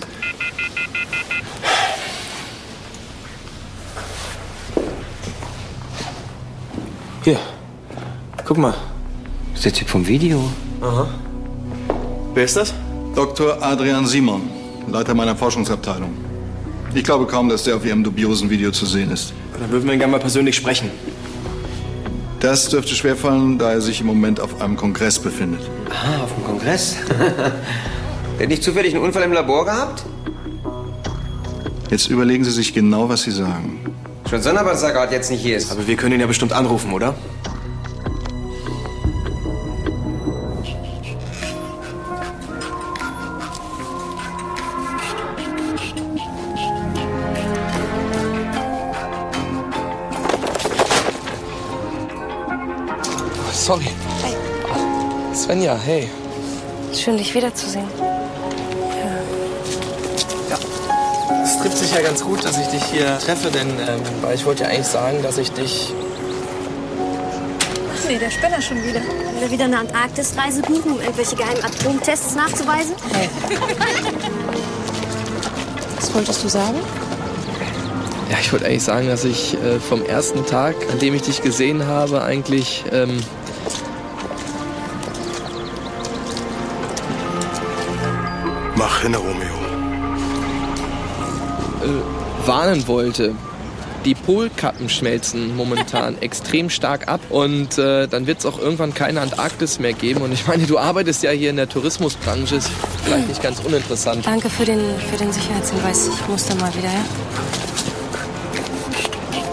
Hier. 7.25 7.39
Guck 8.47 8.59
mal. 8.59 8.75
Das 9.51 9.59
ist 9.59 9.65
der 9.65 9.73
Typ 9.73 9.89
vom 9.89 10.07
Video. 10.07 10.43
Aha. 10.81 11.09
Wer 12.35 12.45
ist 12.45 12.57
das? 12.57 12.73
Dr. 13.15 13.61
Adrian 13.61 14.07
Simon, 14.07 14.49
Leiter 14.89 15.15
meiner 15.15 15.37
Forschungsabteilung. 15.37 16.13
Ich 16.95 17.05
glaube 17.05 17.27
kaum, 17.27 17.49
dass 17.49 17.65
der 17.65 17.77
auf 17.77 17.85
Ihrem 17.85 18.03
dubiosen 18.03 18.51
Video 18.51 18.71
zu 18.73 18.87
sehen 18.87 19.11
ist. 19.11 19.33
Dann 19.59 19.71
würden 19.71 19.87
wir 19.87 19.93
ihn 19.93 19.99
gerne 19.99 20.13
mal 20.13 20.21
persönlich 20.21 20.57
sprechen. 20.57 20.91
Das 22.41 22.69
dürfte 22.69 22.95
schwerfallen, 22.95 23.59
da 23.59 23.73
er 23.73 23.81
sich 23.81 24.01
im 24.01 24.07
Moment 24.07 24.41
auf 24.41 24.61
einem 24.61 24.77
Kongress 24.77 25.19
befindet. 25.19 25.61
Ah, 25.91 26.23
auf 26.25 26.35
dem 26.35 26.45
Kongress. 26.45 26.97
Der 28.41 28.47
hat 28.47 28.49
nicht 28.49 28.63
zufällig 28.63 28.95
einen 28.95 29.05
Unfall 29.05 29.25
im 29.25 29.33
Labor 29.33 29.67
gehabt? 29.67 30.03
Jetzt 31.91 32.09
überlegen 32.09 32.43
Sie 32.45 32.51
sich 32.51 32.73
genau, 32.73 33.09
was 33.09 33.23
Sie 33.23 33.33
sagen. 33.33 33.81
Schon 34.31 34.41
sonderbar, 34.41 34.73
dass 34.73 34.83
er 34.83 34.93
gerade 34.93 35.15
jetzt 35.15 35.31
nicht 35.31 35.43
hier 35.43 35.59
ist. 35.59 35.71
Aber 35.71 35.87
wir 35.87 35.97
können 35.97 36.15
ihn 36.15 36.21
ja 36.21 36.27
bestimmt 36.27 36.55
anrufen, 36.55 36.93
oder? 36.93 37.15
Svenja, 55.71 55.79
hey. 55.85 56.09
Schön, 56.95 57.17
dich 57.17 57.35
wiederzusehen. 57.35 57.87
Es 61.45 61.59
trifft 61.59 61.79
sich 61.79 61.93
ja 61.93 62.01
ganz 62.01 62.23
gut, 62.23 62.45
dass 62.45 62.59
ich 62.59 62.67
dich 62.69 62.83
hier 62.85 63.19
treffe, 63.19 63.51
denn 63.51 63.69
ähm, 63.69 64.01
weil 64.23 64.35
ich 64.35 64.45
wollte 64.45 64.65
ja 64.65 64.71
eigentlich 64.71 64.87
sagen, 64.87 65.23
dass 65.23 65.39
ich 65.39 65.53
dich. 65.53 65.93
Ach 67.95 68.09
nee, 68.09 68.19
der 68.19 68.31
Spinner 68.31 68.61
schon 68.61 68.79
wieder. 68.79 69.01
Will 69.01 69.43
er 69.43 69.51
wieder 69.51 69.65
eine 69.67 69.79
Antarktisreise 69.79 70.63
buchen, 70.63 70.93
um 70.93 71.01
irgendwelche 71.01 71.37
geheimen 71.37 71.63
Atomtests 71.63 72.35
nachzuweisen? 72.35 72.95
Was 75.97 76.15
wolltest 76.15 76.45
du 76.45 76.49
sagen? 76.49 76.79
Ja, 78.31 78.39
ich 78.41 78.53
wollte 78.53 78.67
eigentlich 78.67 78.85
sagen, 78.85 79.09
dass 79.09 79.25
ich 79.25 79.55
äh, 79.55 79.81
vom 79.81 80.05
ersten 80.05 80.47
Tag, 80.47 80.77
an 80.91 80.99
dem 80.99 81.15
ich 81.15 81.23
dich 81.23 81.43
gesehen 81.43 81.87
habe, 81.87 82.23
eigentlich 82.23 82.85
ähm, 82.93 83.21
Mach 89.01 89.07
hin, 89.07 89.15
Romeo. 89.15 89.55
äh, 91.83 92.47
warnen 92.47 92.87
wollte. 92.87 93.35
Die 94.05 94.15
Polkappen 94.15 94.91
schmelzen 94.91 95.57
momentan 95.57 96.19
extrem 96.21 96.69
stark 96.69 97.09
ab 97.09 97.21
und 97.31 97.79
äh, 97.79 98.09
dann 98.09 98.27
wird 98.27 98.41
es 98.41 98.47
auch 98.47 98.59
irgendwann 98.59 98.93
keine 98.93 99.23
Antarktis 99.23 99.79
mehr 99.79 99.95
geben. 99.95 100.21
Und 100.21 100.33
ich 100.33 100.47
meine, 100.47 100.67
du 100.67 100.79
arbeitest 100.79 101.23
ja 101.23 101.31
hier 101.31 101.49
in 101.49 101.57
der 101.57 101.69
Tourismusbranche, 101.69 102.57
ist 102.57 102.71
vielleicht 103.05 103.29
nicht 103.29 103.43
ganz 103.43 103.61
uninteressant. 103.61 104.27
Danke 104.27 104.51
für 104.51 104.67
den, 104.67 104.81
für 105.11 105.17
den 105.17 105.33
Sicherheitshinweis. 105.33 106.09
Ich 106.09 106.29
muss 106.29 106.45
da 106.47 106.55
mal 106.57 106.73
wieder, 106.75 106.89
ja? 106.89 107.05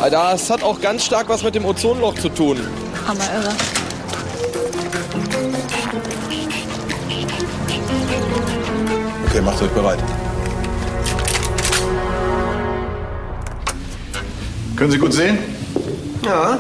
Ah, 0.02 0.10
Das 0.10 0.50
hat 0.50 0.62
auch 0.62 0.82
ganz 0.82 1.06
stark 1.06 1.30
was 1.30 1.44
mit 1.44 1.56
dem 1.56 1.64
Ozonloch 1.64 2.16
zu 2.16 2.28
tun. 2.30 2.58
Hammer 3.08 3.24
irre. 3.34 3.56
Okay, 9.38 9.46
macht 9.46 9.62
euch 9.62 9.70
bereit. 9.70 10.00
Können 14.76 14.90
Sie 14.90 14.98
gut 14.98 15.14
sehen? 15.14 15.38
Ja. 16.26 16.60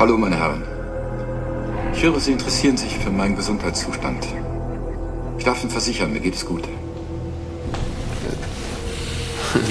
Hallo, 0.00 0.18
meine 0.18 0.34
Herren. 0.34 0.64
Ich 1.94 2.02
höre, 2.02 2.18
Sie 2.18 2.32
interessieren 2.32 2.76
sich 2.76 2.98
für 2.98 3.10
meinen 3.10 3.36
Gesundheitszustand. 3.36 4.26
Ich 5.38 5.44
darf 5.44 5.62
Ihnen 5.62 5.70
versichern, 5.70 6.12
mir 6.12 6.20
geht 6.20 6.34
es 6.34 6.44
gut. 6.44 6.64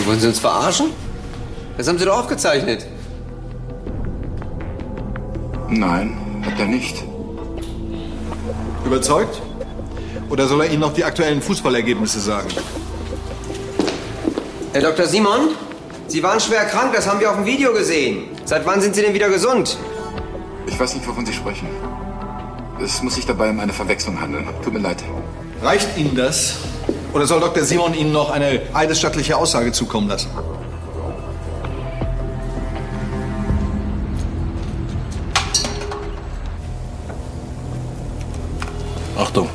Wollen 0.05 0.19
Sie 0.21 0.27
uns 0.27 0.39
verarschen? 0.39 0.91
Das 1.75 1.85
haben 1.89 1.97
Sie 1.97 2.05
doch 2.05 2.19
aufgezeichnet. 2.19 2.87
Nein, 5.67 6.16
hat 6.47 6.59
er 6.59 6.65
nicht. 6.65 7.03
Überzeugt? 8.85 9.41
Oder 10.29 10.47
soll 10.47 10.61
er 10.61 10.71
Ihnen 10.71 10.81
noch 10.81 10.93
die 10.93 11.03
aktuellen 11.03 11.41
Fußballergebnisse 11.41 12.19
sagen? 12.19 12.49
Herr 14.73 14.81
Dr. 14.81 15.05
Simon, 15.05 15.49
Sie 16.07 16.23
waren 16.23 16.39
schwer 16.39 16.65
krank, 16.65 16.93
das 16.93 17.07
haben 17.07 17.19
wir 17.19 17.29
auf 17.29 17.35
dem 17.35 17.45
Video 17.45 17.73
gesehen. 17.73 18.29
Seit 18.45 18.65
wann 18.65 18.81
sind 18.81 18.95
Sie 18.95 19.01
denn 19.01 19.13
wieder 19.13 19.29
gesund? 19.29 19.77
Ich 20.67 20.79
weiß 20.79 20.95
nicht, 20.95 21.07
wovon 21.07 21.25
Sie 21.25 21.33
sprechen. 21.33 21.67
Es 22.81 23.01
muss 23.01 23.15
sich 23.15 23.25
dabei 23.25 23.49
um 23.49 23.59
eine 23.59 23.73
Verwechslung 23.73 24.19
handeln. 24.21 24.47
Tut 24.63 24.73
mir 24.73 24.79
leid. 24.79 25.03
Reicht 25.61 25.97
Ihnen 25.97 26.15
das? 26.15 26.55
Oder 27.13 27.25
soll 27.25 27.39
Dr. 27.39 27.63
Simon 27.63 27.93
Ihnen 27.93 28.11
noch 28.11 28.29
eine 28.29 28.61
eidesstattliche 28.73 29.35
Aussage 29.35 29.71
zukommen 29.71 30.07
lassen? 30.07 30.29
Achtung. 39.17 39.49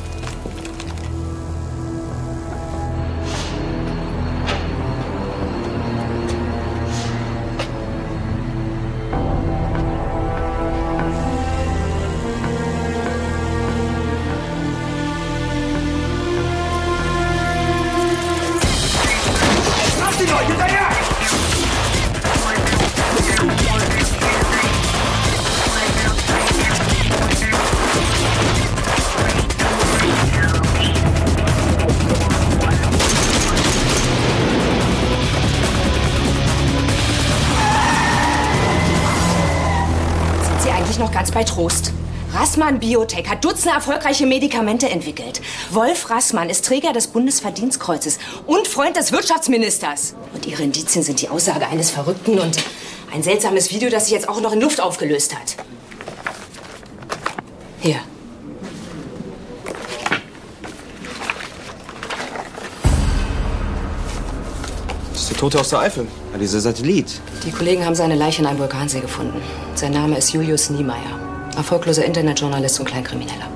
Bei 41.43 41.49
Trost. 41.49 41.91
Rassmann 42.33 42.79
Biotech 42.79 43.27
hat 43.29 43.43
Dutzende 43.43 43.75
erfolgreiche 43.75 44.25
Medikamente 44.25 44.89
entwickelt. 44.89 45.41
Wolf 45.71 46.09
Rassmann 46.09 46.49
ist 46.49 46.65
Träger 46.65 46.93
des 46.93 47.07
Bundesverdienstkreuzes 47.07 48.17
und 48.47 48.67
Freund 48.67 48.95
des 48.95 49.11
Wirtschaftsministers. 49.11 50.15
Und 50.33 50.45
ihre 50.47 50.63
Indizien 50.63 51.03
sind 51.03 51.21
die 51.21 51.29
Aussage 51.29 51.67
eines 51.67 51.91
Verrückten 51.91 52.39
und 52.39 52.57
ein 53.13 53.23
seltsames 53.23 53.71
Video, 53.71 53.89
das 53.89 54.05
sich 54.05 54.13
jetzt 54.13 54.29
auch 54.29 54.41
noch 54.41 54.53
in 54.53 54.61
Luft 54.61 54.79
aufgelöst 54.79 55.35
hat. 55.35 55.57
Hier. 57.81 57.99
Das 65.11 65.21
ist 65.21 65.29
der 65.29 65.37
Tote 65.37 65.59
aus 65.59 65.69
der 65.69 65.79
Eifel. 65.79 66.07
Ja, 66.31 66.39
dieser 66.39 66.61
Satellit. 66.61 67.21
Die 67.45 67.51
Kollegen 67.51 67.85
haben 67.85 67.95
seine 67.95 68.15
Leiche 68.15 68.41
in 68.41 68.47
einem 68.47 68.59
Vulkansee 68.59 69.01
gefunden. 69.01 69.41
Sein 69.75 69.91
Name 69.91 70.17
ist 70.17 70.31
Julius 70.31 70.69
Niemeyer. 70.69 71.32
Erfolgloser 71.55 72.05
Internetjournalist 72.05 72.79
und 72.79 72.85
Kleinkrimineller. 72.85 73.47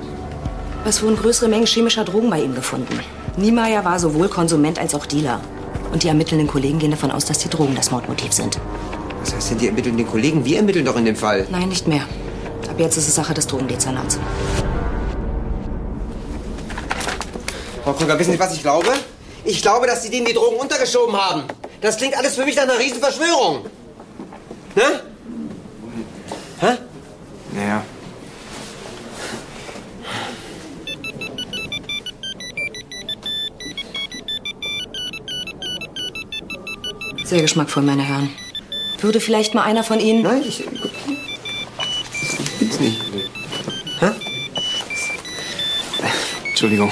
Es 0.84 1.02
wurden 1.02 1.16
größere 1.16 1.48
Mengen 1.48 1.66
chemischer 1.66 2.04
Drogen 2.04 2.30
bei 2.30 2.40
ihm 2.40 2.54
gefunden. 2.54 3.00
Niemeyer 3.36 3.84
war 3.84 3.98
sowohl 3.98 4.28
Konsument 4.28 4.78
als 4.78 4.94
auch 4.94 5.06
Dealer. 5.06 5.40
Und 5.92 6.02
die 6.02 6.08
ermittelnden 6.08 6.48
Kollegen 6.48 6.78
gehen 6.78 6.90
davon 6.90 7.10
aus, 7.10 7.24
dass 7.24 7.38
die 7.38 7.48
Drogen 7.48 7.74
das 7.74 7.90
Mordmotiv 7.90 8.32
sind. 8.32 8.58
Was 9.20 9.34
heißt 9.34 9.50
denn, 9.50 9.58
die 9.58 9.66
ermitteln 9.66 9.96
den 9.96 10.06
Kollegen? 10.06 10.44
Wir 10.44 10.58
ermitteln 10.58 10.84
doch 10.84 10.96
in 10.96 11.04
dem 11.04 11.16
Fall. 11.16 11.46
Nein, 11.50 11.68
nicht 11.68 11.88
mehr. 11.88 12.02
Ab 12.68 12.78
jetzt 12.78 12.96
ist 12.96 13.08
es 13.08 13.14
Sache 13.14 13.34
des 13.34 13.46
Drogendezernats. 13.46 14.18
Frau 17.84 17.92
Krüger, 17.92 18.18
wissen 18.18 18.32
Sie, 18.32 18.38
was 18.38 18.54
ich 18.54 18.62
glaube? 18.62 18.88
Ich 19.44 19.62
glaube, 19.62 19.86
dass 19.86 20.02
Sie 20.02 20.10
denen 20.10 20.26
die 20.26 20.34
Drogen 20.34 20.56
untergeschoben 20.56 21.16
haben. 21.16 21.44
Das 21.80 21.96
klingt 21.96 22.16
alles 22.16 22.34
für 22.34 22.44
mich 22.44 22.56
nach 22.56 22.64
einer 22.64 22.78
Riesenverschwörung. 22.78 23.64
Ne? 24.74 24.82
Hä? 26.60 26.76
Naja. 27.52 27.84
Sehr 37.24 37.42
geschmackvoll, 37.42 37.82
meine 37.82 38.02
Herren. 38.02 38.30
Würde 39.00 39.20
vielleicht 39.20 39.54
mal 39.54 39.62
einer 39.62 39.84
von 39.84 40.00
Ihnen... 40.00 40.22
Nein, 40.22 40.42
ich... 40.46 40.64
Gibt's 42.58 42.80
nicht. 42.80 43.00
Hä? 44.00 44.10
Entschuldigung. 46.48 46.90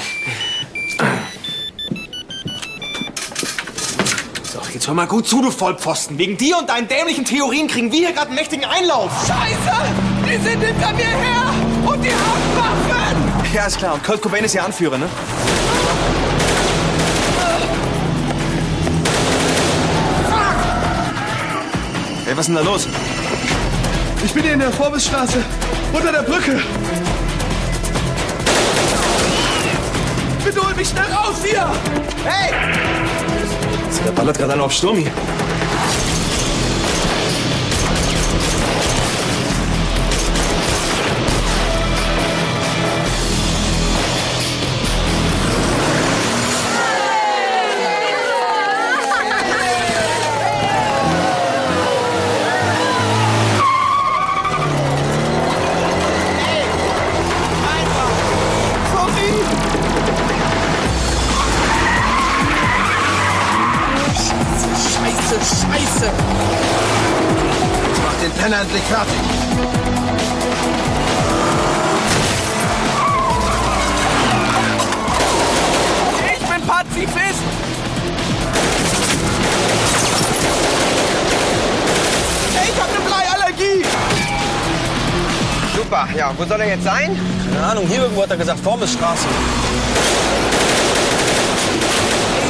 So, 4.43 4.59
jetzt 4.73 4.87
hör 4.87 4.93
mal 4.93 5.07
gut 5.07 5.27
zu, 5.27 5.41
du 5.41 5.51
Vollpfosten. 5.51 6.17
Wegen 6.17 6.37
dir 6.37 6.57
und 6.57 6.69
deinen 6.69 6.87
dämlichen 6.87 7.25
Theorien 7.25 7.67
kriegen 7.67 7.91
wir 7.91 7.99
hier 7.99 8.13
gerade 8.13 8.27
einen 8.27 8.35
mächtigen 8.35 8.65
Einlauf. 8.65 9.11
Scheiße! 9.27 10.16
Die 10.27 10.33
sind 10.33 10.61
hinter 10.61 10.91
mir 10.93 11.05
her! 11.05 11.53
Und 11.85 12.03
die 12.03 12.11
haben 12.11 12.57
Waffen! 12.57 13.53
Ja, 13.53 13.65
ist 13.65 13.77
klar. 13.77 13.93
Und 13.93 14.03
Kurt 14.03 14.21
Cobain 14.21 14.43
ist 14.43 14.53
ihr 14.55 14.63
Anführer, 14.63 14.97
ne? 14.97 15.07
Hey, 22.25 22.35
was 22.35 22.39
ist 22.39 22.47
denn 22.47 22.55
da 22.55 22.61
los? 22.61 22.87
Ich 24.25 24.33
bin 24.33 24.43
hier 24.43 24.53
in 24.53 24.59
der 24.59 24.71
Vorbisstraße, 24.71 25.41
unter 25.93 26.11
der 26.11 26.23
Brücke. 26.23 26.59
Bitte 30.43 30.61
hol 30.61 30.75
mich 30.75 30.89
schnell 30.89 31.05
raus 31.05 31.37
hier! 31.41 31.71
Hey! 32.25 32.53
Der 34.05 34.11
ballert 34.11 34.37
gerade 34.37 34.53
einer 34.53 34.63
auf 34.63 34.73
Sturmi. 34.73 35.09
Wo 86.37 86.45
soll 86.45 86.61
er 86.61 86.69
jetzt 86.69 86.83
sein? 86.83 87.19
Keine 87.51 87.65
Ahnung, 87.65 87.87
hier 87.87 88.03
irgendwo 88.03 88.21
hat 88.21 88.29
er 88.29 88.37
gesagt, 88.37 88.59
Formesstraße. 88.59 89.25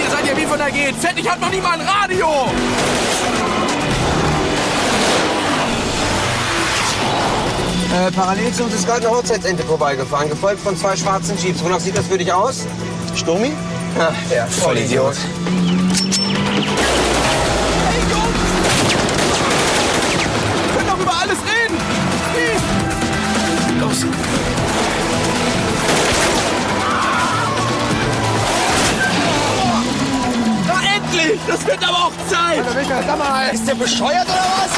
Ihr 0.04 0.12
seid 0.12 0.28
ja 0.28 0.36
wie 0.36 0.46
von 0.46 0.58
der 0.58 0.72
GZ, 0.72 1.18
ich 1.18 1.30
hab 1.30 1.40
noch 1.40 1.50
nie 1.50 1.62
mal 1.62 1.80
ein 1.80 1.88
Radio! 1.88 2.28
Äh, 7.96 8.12
parallel 8.12 8.52
zu 8.52 8.66
uns 8.66 8.74
ist 8.74 8.86
gerade 8.86 9.08
eine 9.08 9.16
Hochzeitsente 9.16 9.64
vorbeigefahren, 9.64 10.30
gefolgt 10.30 10.60
von 10.60 10.76
zwei 10.76 10.98
schwarzen 10.98 11.38
Jeeps. 11.38 11.64
Wonach 11.64 11.80
sieht 11.80 11.98
das 11.98 12.08
für 12.08 12.18
dich 12.18 12.32
aus? 12.32 12.66
Sturmi? 13.16 13.54
Ja, 13.98 14.14
der 14.30 14.48
Vollidiot. 14.48 15.16
Wir 15.16 15.77
Das 31.48 31.66
wird 31.66 31.84
aber 31.84 31.98
auch 31.98 32.12
Zeit! 32.30 32.64
sag 32.88 33.18
mal, 33.18 33.50
ist 33.50 33.68
der 33.68 33.76
bescheuert 33.76 34.26
oder 34.26 34.46
was? 34.58 34.72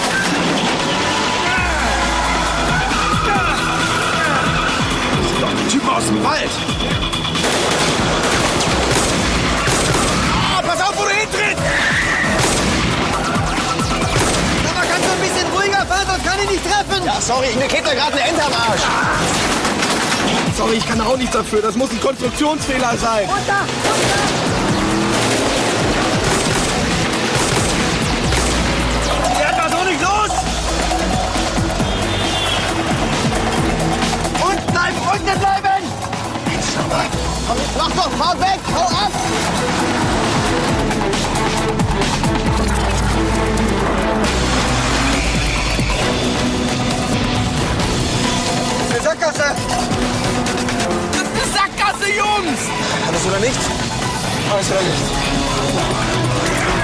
Typ 5.69 5.87
aus 5.87 6.05
dem 6.05 6.23
Wald! 6.23 6.49
Ah, 10.33 10.61
pass 10.65 10.81
auf, 10.81 10.97
wo 10.97 11.03
du 11.03 11.09
hintrittst! 11.09 11.63
Aber 14.71 14.87
kannst 14.87 15.05
du 15.05 15.11
ein 15.11 15.21
bisschen 15.21 15.47
ruhiger 15.55 15.85
fahren, 15.85 16.07
sonst 16.07 16.25
kann 16.25 16.39
ich 16.43 16.49
nicht 16.49 16.63
treffen. 16.63 17.05
Ja, 17.05 17.21
sorry, 17.21 17.47
mir 17.57 17.67
geht 17.67 17.85
da 17.85 17.93
gerade 17.93 18.13
eine 18.13 18.29
Ente 18.29 18.43
am 18.43 18.53
Arsch. 18.53 18.81
Sorry, 20.57 20.77
ich 20.77 20.87
kann 20.87 20.97
da 20.97 21.05
auch 21.05 21.17
nichts 21.17 21.33
dafür. 21.33 21.61
Das 21.61 21.75
muss 21.75 21.91
ein 21.91 22.01
Konstruktionsfehler 22.01 22.97
sein. 22.97 23.29
Der 23.47 24.48
mach 37.79 37.91
doch, 37.91 38.11
fahr 38.11 38.39
weg, 38.39 38.59
hau 38.75 38.85
ab! 38.85 39.11
Eine 48.91 49.01
Sackgasse! 49.01 49.55
Das 51.11 51.21
ist 51.21 51.29
eine 51.31 51.45
Sackgasse, 51.53 52.07
Jungs! 52.17 52.61
Alles 53.07 53.25
oder 53.25 53.39
nichts? 53.39 53.65
Alles 54.51 54.71
oder 54.71 54.81
nichts? 54.81 56.78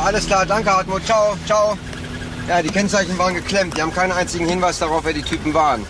Ja, 0.00 0.06
alles 0.06 0.26
klar, 0.26 0.46
danke 0.46 0.70
Hartmut. 0.70 1.04
Ciao, 1.04 1.36
ciao. 1.44 1.76
Ja, 2.48 2.62
die 2.62 2.70
Kennzeichen 2.70 3.18
waren 3.18 3.34
geklemmt. 3.34 3.76
Die 3.76 3.82
haben 3.82 3.92
keinen 3.92 4.12
einzigen 4.12 4.48
Hinweis 4.48 4.78
darauf, 4.78 5.04
wer 5.04 5.12
die 5.12 5.22
Typen 5.22 5.52
waren. 5.52 5.84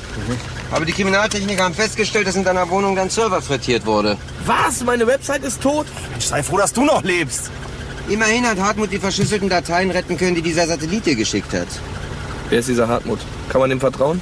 Aber 0.73 0.85
die 0.85 0.93
Kriminaltechniker 0.93 1.63
haben 1.63 1.75
festgestellt, 1.75 2.27
dass 2.27 2.35
in 2.35 2.43
deiner 2.43 2.69
Wohnung 2.71 2.97
dein 2.97 3.09
Server 3.09 3.41
frittiert 3.41 3.87
wurde. 3.87 4.17
Was? 4.47 4.83
Meine 4.83 5.07
Website 5.07 5.45
ist 5.45 5.63
tot? 5.63 5.87
Mensch, 6.11 6.25
sei 6.25 6.43
froh, 6.43 6.59
dass 6.59 6.73
du 6.73 6.85
noch 6.85 7.05
lebst. 7.05 7.51
Immerhin 8.09 8.45
hat 8.49 8.59
Hartmut 8.59 8.91
die 8.91 8.99
verschlüsselten 8.99 9.49
Dateien 9.49 9.93
retten 9.93 10.17
können, 10.17 10.35
die 10.35 10.43
dieser 10.43 10.67
Satellit 10.67 11.07
dir 11.07 11.15
geschickt 11.15 11.53
hat. 11.53 11.69
Wer 12.49 12.59
ist 12.59 12.69
dieser 12.69 12.89
Hartmut? 12.89 13.21
Kann 13.49 13.61
man 13.61 13.71
dem 13.71 13.79
vertrauen? 13.79 14.21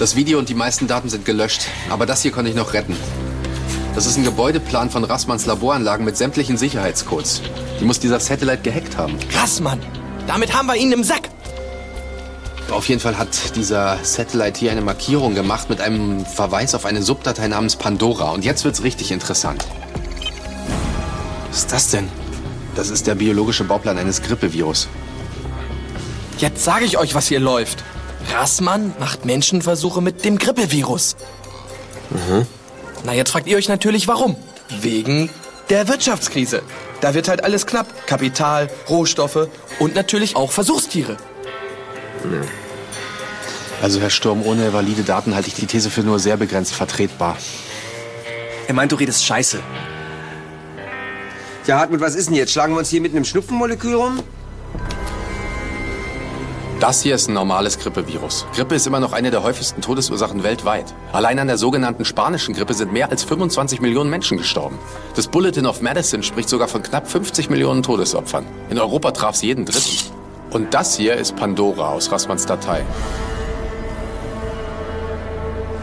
Das 0.00 0.16
Video 0.16 0.40
und 0.40 0.48
die 0.48 0.54
meisten 0.54 0.88
Daten 0.88 1.08
sind 1.08 1.24
gelöscht, 1.24 1.68
aber 1.88 2.04
das 2.04 2.22
hier 2.22 2.32
konnte 2.32 2.50
ich 2.50 2.56
noch 2.56 2.72
retten. 2.72 2.96
Das 3.96 4.04
ist 4.04 4.18
ein 4.18 4.24
Gebäudeplan 4.24 4.90
von 4.90 5.04
Rassmanns 5.04 5.46
Laboranlagen 5.46 6.04
mit 6.04 6.18
sämtlichen 6.18 6.58
Sicherheitscodes. 6.58 7.40
Die 7.80 7.84
muss 7.86 7.98
dieser 7.98 8.20
Satellite 8.20 8.60
gehackt 8.62 8.98
haben. 8.98 9.18
Rassmann, 9.32 9.80
damit 10.26 10.54
haben 10.54 10.66
wir 10.66 10.76
ihn 10.76 10.92
im 10.92 11.02
Sack. 11.02 11.30
Auf 12.70 12.90
jeden 12.90 13.00
Fall 13.00 13.16
hat 13.16 13.56
dieser 13.56 13.96
Satellite 14.02 14.60
hier 14.60 14.70
eine 14.70 14.82
Markierung 14.82 15.34
gemacht 15.34 15.70
mit 15.70 15.80
einem 15.80 16.26
Verweis 16.26 16.74
auf 16.74 16.84
eine 16.84 17.02
Subdatei 17.02 17.48
namens 17.48 17.76
Pandora. 17.76 18.32
Und 18.32 18.44
jetzt 18.44 18.66
wird's 18.66 18.82
richtig 18.82 19.12
interessant. 19.12 19.64
Was 21.48 21.60
ist 21.60 21.72
das 21.72 21.88
denn? 21.88 22.10
Das 22.74 22.90
ist 22.90 23.06
der 23.06 23.14
biologische 23.14 23.64
Bauplan 23.64 23.96
eines 23.96 24.20
Grippevirus. 24.20 24.88
Jetzt 26.36 26.62
sage 26.62 26.84
ich 26.84 26.98
euch, 26.98 27.14
was 27.14 27.28
hier 27.28 27.40
läuft. 27.40 27.82
Rassmann 28.30 28.92
macht 29.00 29.24
Menschenversuche 29.24 30.02
mit 30.02 30.26
dem 30.26 30.36
Grippevirus. 30.36 31.16
Mhm. 32.10 32.46
Na, 33.04 33.12
jetzt 33.12 33.30
fragt 33.30 33.46
ihr 33.46 33.56
euch 33.56 33.68
natürlich, 33.68 34.08
warum? 34.08 34.36
Wegen 34.80 35.30
der 35.70 35.88
Wirtschaftskrise. 35.88 36.62
Da 37.00 37.14
wird 37.14 37.28
halt 37.28 37.44
alles 37.44 37.66
knapp. 37.66 38.06
Kapital, 38.06 38.70
Rohstoffe 38.88 39.48
und 39.78 39.94
natürlich 39.94 40.36
auch 40.36 40.52
Versuchstiere. 40.52 41.16
Also, 43.82 44.00
Herr 44.00 44.10
Sturm, 44.10 44.42
ohne 44.44 44.72
valide 44.72 45.02
Daten 45.02 45.34
halte 45.34 45.48
ich 45.48 45.54
die 45.54 45.66
These 45.66 45.90
für 45.90 46.00
nur 46.00 46.18
sehr 46.18 46.36
begrenzt 46.36 46.74
vertretbar. 46.74 47.36
Er 48.66 48.74
meint, 48.74 48.90
du 48.90 48.96
redest 48.96 49.24
Scheiße. 49.24 49.60
Ja, 51.66 51.78
Hartmut, 51.80 52.00
was 52.00 52.14
ist 52.14 52.28
denn 52.28 52.36
jetzt? 52.36 52.52
Schlagen 52.52 52.74
wir 52.74 52.78
uns 52.78 52.88
hier 52.90 53.00
mit 53.00 53.12
einem 53.12 53.24
Schnupfenmolekül 53.24 53.94
rum? 53.94 54.22
Das 56.80 57.00
hier 57.00 57.14
ist 57.14 57.28
ein 57.28 57.32
normales 57.32 57.78
Grippevirus. 57.78 58.44
Grippe 58.54 58.74
ist 58.74 58.86
immer 58.86 59.00
noch 59.00 59.14
eine 59.14 59.30
der 59.30 59.42
häufigsten 59.42 59.80
Todesursachen 59.80 60.42
weltweit. 60.42 60.84
Allein 61.10 61.38
an 61.38 61.46
der 61.46 61.56
sogenannten 61.56 62.04
spanischen 62.04 62.54
Grippe 62.54 62.74
sind 62.74 62.92
mehr 62.92 63.08
als 63.08 63.24
25 63.24 63.80
Millionen 63.80 64.10
Menschen 64.10 64.36
gestorben. 64.36 64.78
Das 65.14 65.26
Bulletin 65.26 65.64
of 65.64 65.80
Medicine 65.80 66.22
spricht 66.22 66.50
sogar 66.50 66.68
von 66.68 66.82
knapp 66.82 67.08
50 67.08 67.48
Millionen 67.48 67.82
Todesopfern. 67.82 68.44
In 68.68 68.78
Europa 68.78 69.12
traf 69.12 69.36
es 69.36 69.42
jeden 69.42 69.64
Dritten. 69.64 70.12
Und 70.50 70.74
das 70.74 70.94
hier 70.96 71.14
ist 71.14 71.34
Pandora 71.34 71.92
aus 71.92 72.12
Rassmanns 72.12 72.44
Datei. 72.44 72.84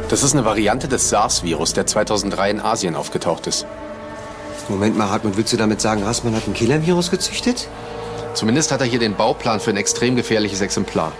Das 0.09 0.21
ist 0.21 0.33
eine 0.33 0.45
Variante 0.45 0.87
des 0.87 1.09
SARS-Virus, 1.09 1.73
der 1.73 1.87
2003 1.87 2.51
in 2.51 2.59
Asien 2.59 2.95
aufgetaucht 2.95 3.47
ist. 3.47 3.65
Moment 4.69 4.95
mal, 4.95 5.09
Hartmut, 5.09 5.37
willst 5.37 5.51
du 5.53 5.57
damit 5.57 5.81
sagen, 5.81 6.03
Rassmann 6.03 6.35
hat 6.35 6.47
ein 6.47 6.53
Killer-Virus 6.53 7.09
gezüchtet? 7.09 7.67
Zumindest 8.33 8.71
hat 8.71 8.81
er 8.81 8.87
hier 8.87 8.99
den 8.99 9.15
Bauplan 9.15 9.59
für 9.59 9.69
ein 9.69 9.77
extrem 9.77 10.15
gefährliches 10.15 10.61
Exemplar. 10.61 11.11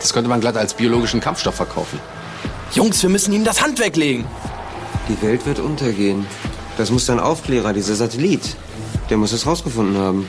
Das 0.00 0.12
könnte 0.12 0.28
man 0.28 0.40
glatt 0.40 0.56
als 0.56 0.74
biologischen 0.74 1.20
Kampfstoff 1.20 1.56
verkaufen. 1.56 1.98
Jungs, 2.72 3.02
wir 3.02 3.10
müssen 3.10 3.32
ihm 3.32 3.44
das 3.44 3.60
Handwerk 3.60 3.96
legen. 3.96 4.24
Die 5.08 5.20
Welt 5.26 5.46
wird 5.46 5.58
untergehen. 5.58 6.26
Das 6.76 6.90
muss 6.90 7.06
dein 7.06 7.18
Aufklärer, 7.18 7.72
dieser 7.72 7.96
Satellit. 7.96 8.56
Der 9.10 9.16
muss 9.16 9.32
es 9.32 9.46
rausgefunden 9.46 9.98
haben. 9.98 10.28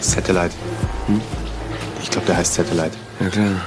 Satellite. 0.00 0.54
Hm? 1.06 1.20
Ich 2.02 2.10
glaube, 2.10 2.26
der 2.26 2.38
heißt 2.38 2.54
Satellite. 2.54 2.96
Ja, 3.20 3.28
klar. 3.28 3.60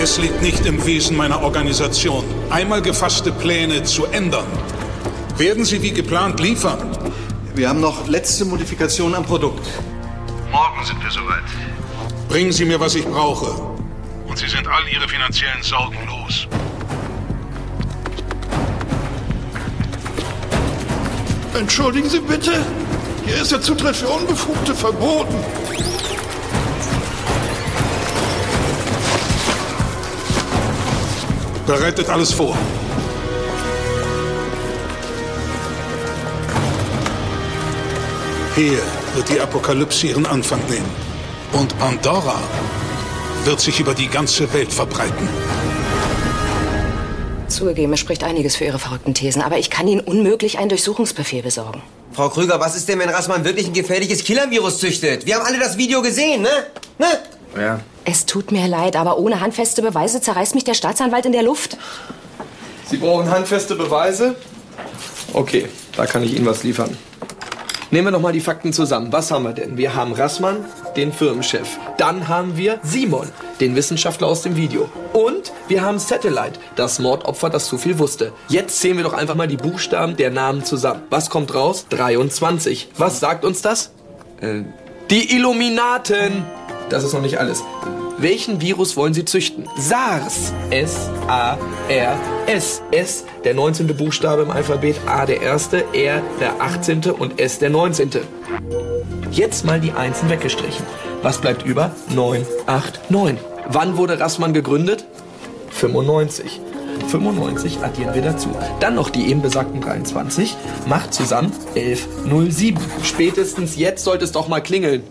Es 0.00 0.16
liegt 0.18 0.42
nicht 0.42 0.64
im 0.64 0.84
Wesen 0.86 1.16
meiner 1.16 1.42
Organisation, 1.42 2.24
einmal 2.50 2.82
gefasste 2.82 3.32
Pläne 3.32 3.82
zu 3.82 4.06
ändern. 4.06 4.46
Werden 5.38 5.64
Sie 5.64 5.80
wie 5.80 5.92
geplant 5.92 6.40
liefern? 6.40 6.98
Wir 7.54 7.68
haben 7.68 7.80
noch 7.80 8.08
letzte 8.08 8.44
Modifikationen 8.44 9.14
am 9.14 9.24
Produkt. 9.24 9.64
Morgen 10.50 10.84
sind 10.84 11.00
wir 11.00 11.10
soweit. 11.12 11.44
Bringen 12.28 12.50
Sie 12.50 12.64
mir, 12.64 12.80
was 12.80 12.96
ich 12.96 13.06
brauche. 13.06 13.52
Und 14.26 14.36
Sie 14.36 14.48
sind 14.48 14.66
all 14.66 14.82
Ihre 14.92 15.08
finanziellen 15.08 15.62
Sorgen 15.62 15.96
los. 16.08 16.48
Entschuldigen 21.54 22.10
Sie 22.10 22.18
bitte. 22.18 22.54
Hier 23.24 23.40
ist 23.40 23.52
der 23.52 23.60
Zutritt 23.60 23.94
für 23.94 24.08
Unbefugte 24.08 24.74
verboten. 24.74 25.36
Bereitet 31.64 32.08
alles 32.08 32.32
vor. 32.32 32.58
Hier 38.58 38.80
wird 39.14 39.28
die 39.28 39.38
Apokalypse 39.38 40.08
ihren 40.08 40.26
Anfang 40.26 40.58
nehmen. 40.68 40.90
Und 41.52 41.78
Pandora 41.78 42.40
wird 43.44 43.60
sich 43.60 43.78
über 43.78 43.94
die 43.94 44.08
ganze 44.08 44.52
Welt 44.52 44.72
verbreiten. 44.72 45.28
Zugegeben, 47.46 47.92
es 47.92 48.00
spricht 48.00 48.24
einiges 48.24 48.56
für 48.56 48.64
Ihre 48.64 48.80
verrückten 48.80 49.14
Thesen, 49.14 49.42
aber 49.42 49.58
ich 49.58 49.70
kann 49.70 49.86
Ihnen 49.86 50.00
unmöglich 50.00 50.58
einen 50.58 50.70
Durchsuchungsbefehl 50.70 51.42
besorgen. 51.42 51.82
Frau 52.10 52.30
Krüger, 52.30 52.58
was 52.58 52.74
ist 52.74 52.88
denn, 52.88 52.98
wenn 52.98 53.08
Rassmann 53.08 53.44
wirklich 53.44 53.68
ein 53.68 53.74
gefährliches 53.74 54.24
Killer-Virus 54.24 54.80
züchtet? 54.80 55.24
Wir 55.24 55.36
haben 55.36 55.46
alle 55.46 55.60
das 55.60 55.78
Video 55.78 56.02
gesehen, 56.02 56.42
ne? 56.42 56.66
Ne? 56.98 57.06
Ja. 57.56 57.80
Es 58.06 58.26
tut 58.26 58.50
mir 58.50 58.66
leid, 58.66 58.96
aber 58.96 59.18
ohne 59.18 59.40
handfeste 59.40 59.82
Beweise 59.82 60.20
zerreißt 60.20 60.56
mich 60.56 60.64
der 60.64 60.74
Staatsanwalt 60.74 61.26
in 61.26 61.32
der 61.32 61.44
Luft. 61.44 61.78
Sie 62.90 62.96
brauchen 62.96 63.30
handfeste 63.30 63.76
Beweise? 63.76 64.34
Okay, 65.32 65.66
da 65.96 66.06
kann 66.06 66.24
ich 66.24 66.34
Ihnen 66.34 66.46
was 66.46 66.64
liefern. 66.64 66.98
Nehmen 67.90 68.08
wir 68.08 68.10
noch 68.10 68.20
mal 68.20 68.34
die 68.34 68.40
Fakten 68.40 68.74
zusammen. 68.74 69.10
Was 69.12 69.30
haben 69.30 69.44
wir 69.44 69.54
denn? 69.54 69.78
Wir 69.78 69.94
haben 69.94 70.12
Rassmann, 70.12 70.62
den 70.96 71.10
Firmenchef. 71.10 71.78
Dann 71.96 72.28
haben 72.28 72.58
wir 72.58 72.80
Simon, 72.82 73.26
den 73.60 73.76
Wissenschaftler 73.76 74.26
aus 74.26 74.42
dem 74.42 74.56
Video. 74.56 74.90
Und 75.14 75.52
wir 75.68 75.80
haben 75.80 75.98
Satellite, 75.98 76.60
das 76.76 76.98
Mordopfer, 76.98 77.48
das 77.48 77.66
zu 77.66 77.78
viel 77.78 77.98
wusste. 77.98 78.32
Jetzt 78.48 78.78
zählen 78.80 78.98
wir 78.98 79.04
doch 79.04 79.14
einfach 79.14 79.36
mal 79.36 79.48
die 79.48 79.56
Buchstaben 79.56 80.18
der 80.18 80.30
Namen 80.30 80.64
zusammen. 80.64 81.02
Was 81.08 81.30
kommt 81.30 81.54
raus? 81.54 81.86
23. 81.88 82.90
Was 82.98 83.20
sagt 83.20 83.46
uns 83.46 83.62
das? 83.62 83.92
Äh. 84.42 84.64
Die 85.08 85.34
Illuminaten. 85.34 86.44
Das 86.90 87.04
ist 87.04 87.14
noch 87.14 87.22
nicht 87.22 87.38
alles. 87.40 87.62
Welchen 88.20 88.60
Virus 88.60 88.96
wollen 88.96 89.14
Sie 89.14 89.24
züchten? 89.24 89.68
SARS. 89.76 90.52
S-A-R-S. 90.70 91.62
S, 92.90 93.24
der 93.44 93.54
19. 93.54 93.86
Buchstabe 93.96 94.42
im 94.42 94.50
Alphabet, 94.50 94.96
A 95.06 95.24
der 95.24 95.40
erste, 95.40 95.84
R 95.94 96.20
der 96.40 96.60
18. 96.60 97.12
und 97.12 97.40
S 97.40 97.60
der 97.60 97.70
19. 97.70 98.10
Jetzt 99.30 99.64
mal 99.64 99.80
die 99.80 99.92
Einsen 99.92 100.28
weggestrichen. 100.28 100.84
Was 101.22 101.38
bleibt 101.38 101.64
über? 101.64 101.92
9, 102.12 102.44
8, 102.66 103.08
9. 103.08 103.38
Wann 103.68 103.96
wurde 103.96 104.18
Rassmann 104.18 104.52
gegründet? 104.52 105.04
95. 105.70 106.60
95 107.06 107.78
addieren 107.84 108.14
wir 108.14 108.22
dazu. 108.22 108.48
Dann 108.80 108.96
noch 108.96 109.10
die 109.10 109.30
eben 109.30 109.42
besagten 109.42 109.80
23. 109.80 110.56
Macht 110.88 111.14
zusammen 111.14 111.52
1107. 111.76 112.82
Spätestens 113.04 113.76
jetzt 113.76 114.02
sollte 114.02 114.24
es 114.24 114.32
doch 114.32 114.48
mal 114.48 114.60
klingeln. 114.60 115.04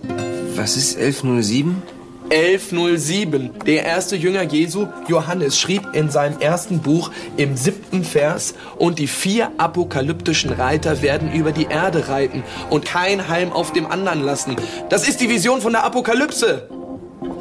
Was 0.57 0.75
ist 0.75 0.97
1107? 0.97 1.81
1107. 2.29 3.51
Der 3.65 3.85
erste 3.85 4.15
Jünger 4.15 4.43
Jesu, 4.43 4.87
Johannes, 5.07 5.59
schrieb 5.59 5.83
in 5.93 6.09
seinem 6.09 6.39
ersten 6.39 6.79
Buch 6.79 7.11
im 7.37 7.55
siebten 7.55 8.03
Vers, 8.03 8.53
und 8.77 8.99
die 8.99 9.07
vier 9.07 9.51
apokalyptischen 9.57 10.51
Reiter 10.51 11.01
werden 11.01 11.31
über 11.31 11.51
die 11.51 11.65
Erde 11.65 12.09
reiten 12.09 12.43
und 12.69 12.85
kein 12.85 13.27
Heim 13.27 13.51
auf 13.51 13.73
dem 13.73 13.87
anderen 13.87 14.23
lassen. 14.23 14.55
Das 14.89 15.07
ist 15.07 15.21
die 15.21 15.29
Vision 15.29 15.61
von 15.61 15.71
der 15.71 15.83
Apokalypse. 15.83 16.69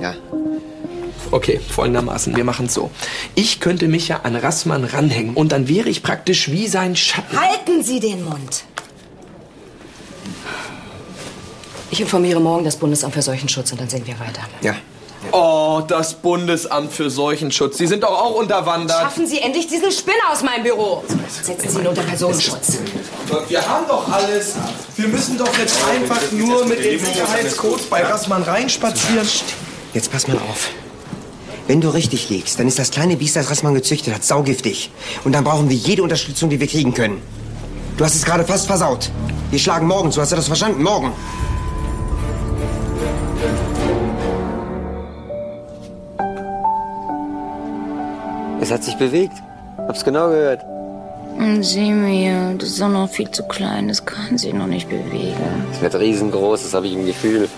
Ja. 0.00 0.14
Okay, 1.30 1.60
folgendermaßen, 1.68 2.36
wir 2.36 2.44
machen 2.44 2.66
es 2.66 2.74
so. 2.74 2.90
Ich 3.34 3.58
könnte 3.58 3.88
mich 3.88 4.08
ja 4.08 4.20
an 4.22 4.36
Rassmann 4.36 4.84
ranhängen 4.84 5.34
und 5.34 5.50
dann 5.50 5.68
wäre 5.68 5.88
ich 5.88 6.02
praktisch 6.02 6.50
wie 6.52 6.68
sein 6.68 6.94
Schatten. 6.94 7.36
Halten 7.38 7.82
Sie 7.82 7.98
den 7.98 8.24
Mund! 8.24 8.64
Ich 11.90 12.00
informiere 12.00 12.40
morgen 12.40 12.64
das 12.64 12.76
Bundesamt 12.76 13.14
für 13.14 13.22
Seuchenschutz 13.22 13.72
und 13.72 13.80
dann 13.80 13.88
sehen 13.88 14.06
wir 14.06 14.18
weiter. 14.18 14.42
Ja. 14.60 14.74
Oh, 15.32 15.82
das 15.86 16.14
Bundesamt 16.14 16.92
für 16.92 17.10
Seuchenschutz. 17.10 17.78
Sie 17.78 17.86
sind 17.86 18.02
doch 18.02 18.10
auch 18.10 18.34
unterwandert. 18.34 19.00
Schaffen 19.00 19.26
Sie 19.26 19.40
endlich 19.40 19.66
diesen 19.66 19.90
Spinner 19.90 20.30
aus 20.30 20.42
meinem 20.42 20.62
Büro. 20.62 21.02
Setzen 21.42 21.68
Sie 21.68 21.80
ihn 21.80 21.86
unter 21.86 22.02
Personenschutz. 22.02 22.78
Wir 23.48 23.66
haben 23.66 23.86
doch 23.88 24.10
alles. 24.10 24.54
Wir 24.96 25.08
müssen 25.08 25.38
doch 25.38 25.58
jetzt 25.58 25.76
einfach 25.88 26.20
nur 26.32 26.64
mit 26.66 26.84
den 26.84 26.98
Sicherheitscodes 26.98 27.86
bei 27.86 28.02
Rassmann 28.04 28.42
reinspazieren. 28.42 29.26
Jetzt 29.94 30.12
pass 30.12 30.28
mal 30.28 30.36
auf. 30.36 30.70
Wenn 31.66 31.80
du 31.80 31.88
richtig 31.88 32.28
liegst, 32.28 32.60
dann 32.60 32.68
ist 32.68 32.78
das 32.78 32.90
kleine 32.90 33.16
Biest, 33.16 33.34
das 33.34 33.50
Rassmann 33.50 33.74
gezüchtet 33.74 34.14
hat, 34.14 34.24
saugiftig. 34.24 34.90
Und 35.24 35.32
dann 35.32 35.42
brauchen 35.42 35.68
wir 35.68 35.76
jede 35.76 36.02
Unterstützung, 36.02 36.50
die 36.50 36.60
wir 36.60 36.68
kriegen 36.68 36.94
können. 36.94 37.20
Du 37.96 38.04
hast 38.04 38.14
es 38.14 38.24
gerade 38.24 38.44
fast 38.44 38.66
versaut. 38.66 39.10
Wir 39.50 39.58
schlagen 39.58 39.86
morgen 39.86 40.12
zu. 40.12 40.20
Hast 40.20 40.30
du 40.30 40.36
das 40.36 40.46
verstanden? 40.46 40.82
Morgen. 40.82 41.12
Es 48.66 48.72
hat 48.72 48.82
sich 48.82 48.96
bewegt. 48.96 49.34
Hab's 49.78 50.02
genau 50.02 50.28
gehört. 50.28 50.64
Hm, 51.36 51.62
Sieh 51.62 51.92
mir, 51.92 52.56
das 52.58 52.70
ist 52.70 52.80
doch 52.80 52.88
noch 52.88 53.08
viel 53.08 53.30
zu 53.30 53.44
klein, 53.44 53.86
das 53.86 54.04
kann 54.04 54.36
sich 54.38 54.52
noch 54.52 54.66
nicht 54.66 54.88
bewegen. 54.88 55.36
Es 55.72 55.80
wird 55.80 55.94
riesengroß, 55.94 56.64
das 56.64 56.74
habe 56.74 56.88
ich 56.88 56.94
im 56.94 57.06
Gefühl. 57.06 57.48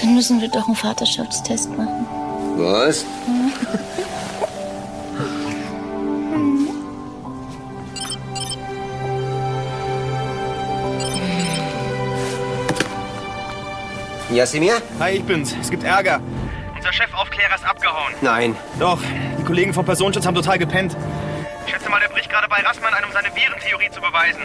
Dann 0.00 0.14
müssen 0.16 0.40
wir 0.40 0.48
doch 0.48 0.66
einen 0.66 0.74
Vaterschaftstest 0.74 1.70
machen. 1.76 2.06
Was? 2.56 3.04
Jasimir? 14.32 14.82
Hi, 14.98 15.12
ich 15.12 15.22
bin's. 15.22 15.54
Es 15.60 15.70
gibt 15.70 15.84
Ärger. 15.84 16.20
Unser 16.78 16.92
Chefaufklärer 16.92 17.54
ist 17.56 17.64
abgehauen. 17.64 18.14
Nein. 18.20 18.56
Doch, 18.78 19.00
die 19.38 19.42
Kollegen 19.44 19.74
vom 19.74 19.84
Personenschutz 19.84 20.24
haben 20.26 20.34
total 20.36 20.58
gepennt. 20.58 20.96
Ich 21.66 21.72
schätze 21.72 21.90
mal, 21.90 21.98
der 22.00 22.08
bricht 22.08 22.30
gerade 22.30 22.48
bei 22.48 22.56
Rassmann 22.62 22.94
ein, 22.94 23.04
um 23.04 23.10
seine 23.12 23.28
Virentheorie 23.34 23.90
zu 23.90 24.00
beweisen. 24.00 24.40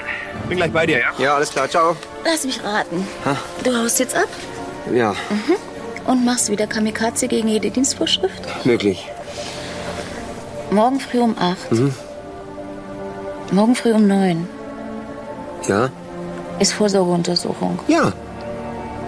Bin 0.49 0.57
gleich 0.57 0.71
bei 0.71 0.86
dir, 0.88 0.99
ja? 0.99 1.11
Ja, 1.19 1.36
alles 1.36 1.51
klar, 1.51 1.69
ciao. 1.69 1.95
Lass 2.25 2.43
mich 2.43 2.61
raten. 2.63 3.07
Ha? 3.25 3.38
Du 3.63 3.75
haust 3.77 3.99
jetzt 3.99 4.15
ab 4.15 4.27
Ja, 4.91 5.11
mhm. 5.29 5.55
und 6.05 6.25
machst 6.25 6.49
wieder 6.49 6.65
Kamikaze 6.67 7.27
gegen 7.27 7.47
jede 7.47 7.69
Dienstvorschrift? 7.69 8.65
möglich. 8.65 9.07
Morgen 10.71 10.99
früh 10.99 11.19
um 11.19 11.38
8, 11.38 11.71
Mhm. 11.71 11.93
morgen 13.51 13.75
früh 13.75 13.93
um 13.93 14.07
9 14.07 14.47
Ja? 15.67 15.89
ist 16.59 16.73
Vorsorgeuntersuchung. 16.73 17.79
Ja. 17.88 18.11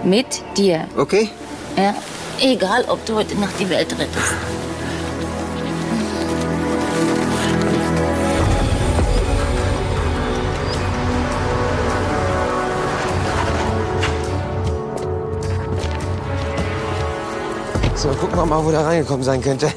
Mit 0.04 0.42
dir. 0.56 0.86
Okay. 0.96 1.28
Ja. 1.76 1.94
Egal, 2.40 2.84
ob 2.88 3.04
du 3.06 3.14
heute 3.14 3.34
Nacht 3.36 3.54
die 3.58 3.68
Welt 3.70 3.92
rettest. 3.92 4.34
So, 17.94 18.08
gucken 18.08 18.36
wir 18.36 18.44
mal, 18.44 18.62
wo 18.62 18.70
der 18.70 18.84
reingekommen 18.84 19.24
sein 19.24 19.40
könnte. 19.40 19.68
Hä? 19.68 19.72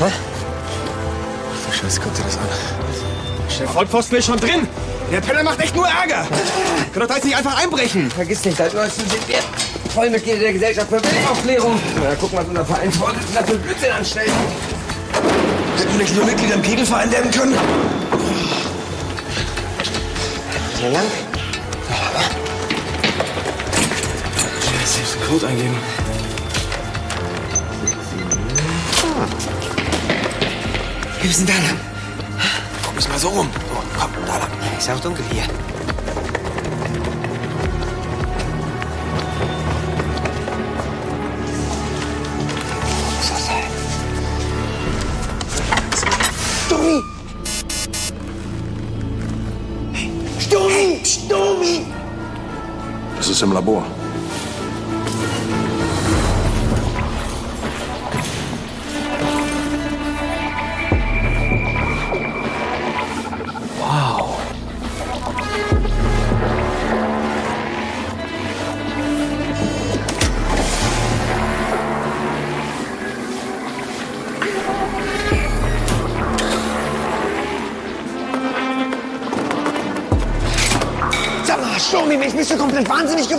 Ach 0.00 1.66
du 1.66 1.72
Scheiße, 1.76 2.00
guck 2.00 2.14
dir 2.14 2.22
das 2.22 2.38
an. 2.38 2.44
Der 3.58 3.68
Vollpfosten 3.68 4.18
ist 4.18 4.26
schon 4.26 4.38
drin. 4.38 4.68
Der 5.10 5.20
Penner 5.20 5.42
macht 5.42 5.60
echt 5.60 5.74
nur 5.74 5.86
Ärger. 5.86 6.26
Kann 6.92 7.00
doch 7.00 7.06
da 7.08 7.16
jetzt 7.16 7.24
nicht 7.24 7.36
einfach 7.36 7.60
einbrechen. 7.60 8.10
Vergiss 8.10 8.44
nicht, 8.44 8.56
seit 8.56 8.72
19 8.72 9.08
sind 9.10 9.28
wir 9.28 9.38
Vollmitglieder 9.94 10.40
der 10.40 10.52
Gesellschaft 10.54 10.88
für 10.88 11.00
Weltaufklärung. 11.04 11.78
Na, 12.02 12.16
guck 12.20 12.32
mal, 12.32 12.40
was 12.40 12.48
unser 12.48 12.64
Vereinsvorsitzender 12.64 13.44
für 13.44 13.58
Blödsinn 13.58 13.92
anstellt. 13.92 14.32
Hätten 15.78 15.92
wir 15.92 15.98
nicht 15.98 16.16
nur 16.16 16.26
Mitglieder 16.26 16.54
im 16.54 16.62
Kegelverein 16.62 17.12
werden 17.12 17.30
können? 17.30 17.54
Sehr 20.80 20.90
lang. 20.90 21.04
Ich 24.60 25.00
muss 25.00 25.12
den 25.12 25.28
Code 25.30 25.46
eingeben. 25.46 25.76
Wir 31.20 31.28
müssen 31.28 31.46
da 31.46 31.52
lang. 31.52 31.80
Guck 32.84 32.96
mich 32.96 33.08
mal 33.08 33.18
so 33.18 33.28
rum. 33.28 33.48
So, 33.52 33.82
komm, 34.00 34.10
da 34.26 34.38
lang. 34.38 34.50
Ist 34.76 34.90
auch 34.90 34.98
dunkel 34.98 35.24
hier. 35.30 35.44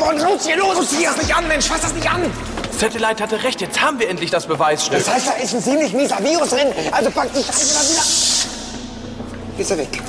Geworden? 0.06 0.22
Raus 0.22 0.45
hier, 0.45 0.58
los! 0.58 0.89
Zieh 0.89 1.03
das 1.03 1.18
nicht 1.18 1.36
an, 1.36 1.47
Mensch, 1.47 1.66
fass 1.68 1.82
das 1.82 1.93
nicht 1.93 2.10
an! 2.10 2.32
Satellite 2.78 3.24
hatte 3.24 3.43
recht, 3.43 3.62
jetzt 3.62 3.82
haben 3.82 3.99
wir 3.99 4.10
endlich 4.10 4.32
das 4.32 4.45
Beweisstück. 4.47 4.99
Das 4.99 5.14
heißt, 5.14 5.28
da 5.28 5.32
ist 5.34 5.53
ein 5.53 5.64
ziemlich 5.64 5.93
mieser 5.93 6.18
Virus 6.20 6.49
drin. 6.49 6.68
Also 6.91 7.10
pack 7.10 7.30
die 7.34 7.43
Scheiße 7.43 7.74
da 7.74 7.82
wieder. 7.89 9.62
Ist 9.62 9.72
er 9.72 9.78
weg? 9.78 10.01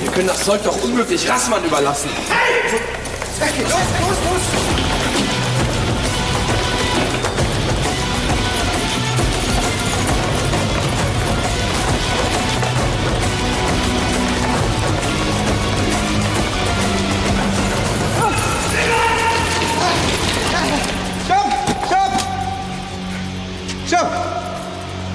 Wir 0.00 0.12
können 0.12 0.28
das 0.28 0.44
Zeug 0.44 0.60
doch 0.62 0.80
unmöglich 0.82 1.28
Rassmann 1.28 1.64
überlassen. 1.64 2.08
Hier, 3.38 3.64
los, 3.64 3.72
los, 3.72 3.80
los! 4.08 5.01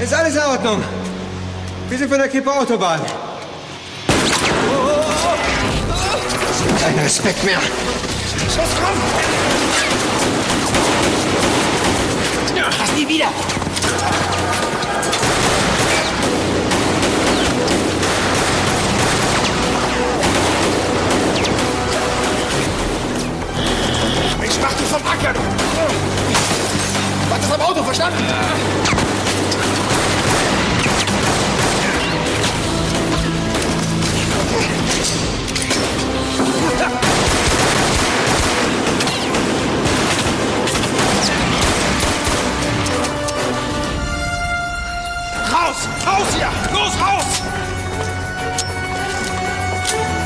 Ist 0.08 0.14
alles 0.14 0.36
in 0.36 0.42
Ordnung. 0.42 0.82
Wir 1.90 1.98
sind 1.98 2.08
von 2.08 2.18
der 2.18 2.30
Kippe 2.30 2.50
Autobahn. 2.50 3.02
Kein 6.82 7.00
Respekt 7.00 7.44
mehr. 7.44 7.60
Los, 8.56 8.70
komm! 8.82 8.98
Ja, 12.56 12.64
das 12.70 12.92
nie 12.96 13.06
wieder! 13.06 13.26
Mensch, 24.40 24.56
mach 24.62 24.72
dich 24.72 24.88
vom 24.88 25.02
Acker! 25.06 25.38
Warte 27.30 27.54
am 27.54 27.62
Auto, 27.62 27.84
verstanden? 27.84 28.24
Raus! 45.68 45.90
Raus 46.06 46.28
hier! 46.34 46.50
Los, 46.72 46.94
raus! 46.98 47.26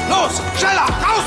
Los! 0.07 0.41
Schneller! 0.59 0.85
Raus! 1.01 1.23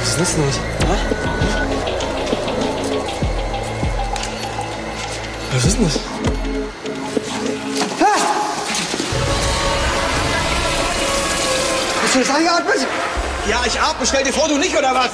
Was 0.00 0.28
ist 0.28 0.38
los? 0.38 0.60
Was 5.52 5.64
ist 5.64 5.76
denn 5.76 5.84
das? 5.84 6.11
Hast 12.12 12.20
du 12.20 12.28
das 12.28 12.36
eingeatmet? 12.36 12.86
Ja, 13.48 13.62
ich 13.66 13.80
atme. 13.80 14.04
Stell 14.04 14.22
dir 14.22 14.34
vor, 14.34 14.46
du 14.46 14.58
nicht, 14.58 14.76
oder 14.76 14.94
was? 14.94 15.12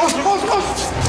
Los, 0.00 0.12
los, 0.22 0.40
los! 0.44 1.07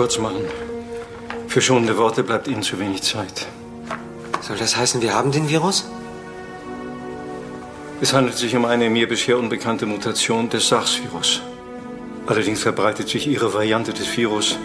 Kurz 0.00 0.16
machen. 0.16 0.46
Für 1.46 1.60
schonende 1.60 1.98
Worte 1.98 2.22
bleibt 2.22 2.48
Ihnen 2.48 2.62
zu 2.62 2.80
wenig 2.80 3.02
Zeit. 3.02 3.46
Soll 4.40 4.56
das 4.56 4.74
heißen, 4.74 5.02
wir 5.02 5.12
haben 5.12 5.30
den 5.30 5.50
Virus? 5.50 5.90
Es 8.00 8.14
handelt 8.14 8.38
sich 8.38 8.56
um 8.56 8.64
eine 8.64 8.88
mir 8.88 9.06
bisher 9.06 9.36
unbekannte 9.36 9.84
Mutation 9.84 10.48
des 10.48 10.68
SARS-Virus. 10.68 11.42
Allerdings 12.26 12.62
verbreitet 12.62 13.10
sich 13.10 13.26
Ihre 13.26 13.52
Variante 13.52 13.92
des 13.92 14.16
Virus 14.16 14.56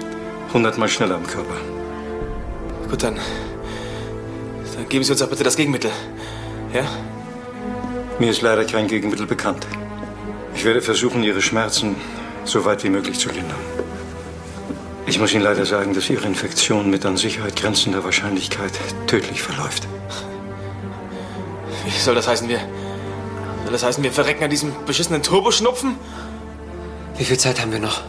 hundertmal 0.53 0.87
schneller 0.87 1.17
im 1.17 1.27
Körper. 1.27 1.57
Gut, 2.89 3.03
dann. 3.03 3.19
Dann 4.75 4.87
geben 4.87 5.03
Sie 5.03 5.11
uns 5.11 5.19
doch 5.19 5.29
bitte 5.29 5.43
das 5.43 5.57
Gegenmittel. 5.57 5.91
Ja? 6.73 6.85
Mir 8.19 8.31
ist 8.31 8.41
leider 8.41 8.63
kein 8.63 8.87
Gegenmittel 8.87 9.25
bekannt. 9.25 9.67
Ich 10.55 10.63
werde 10.63 10.81
versuchen, 10.81 11.23
Ihre 11.23 11.41
Schmerzen 11.41 11.97
so 12.45 12.63
weit 12.63 12.85
wie 12.85 12.89
möglich 12.89 13.19
zu 13.19 13.27
lindern. 13.27 13.84
Ich 15.15 15.21
muss 15.21 15.33
Ihnen 15.33 15.45
leider 15.45 15.65
sagen, 15.65 15.93
dass 15.93 16.09
Ihre 16.09 16.25
Infektion 16.25 16.89
mit 16.89 17.05
an 17.05 17.15
Sicherheit 17.15 17.55
grenzender 17.55 18.03
Wahrscheinlichkeit 18.03 18.73
tödlich 19.07 19.41
verläuft. 19.41 19.87
Wie 21.85 21.97
soll 21.97 22.15
das 22.15 22.27
heißen, 22.27 22.49
wir. 22.49 22.59
Soll 23.63 23.71
das 23.71 23.83
heißen, 23.85 24.03
wir 24.03 24.11
verrecken 24.11 24.43
an 24.43 24.49
diesem 24.49 24.73
beschissenen 24.85 25.23
Turboschnupfen? 25.23 25.95
Wie 27.17 27.23
viel 27.23 27.37
Zeit 27.37 27.61
haben 27.61 27.71
wir 27.71 27.79
noch? 27.79 28.01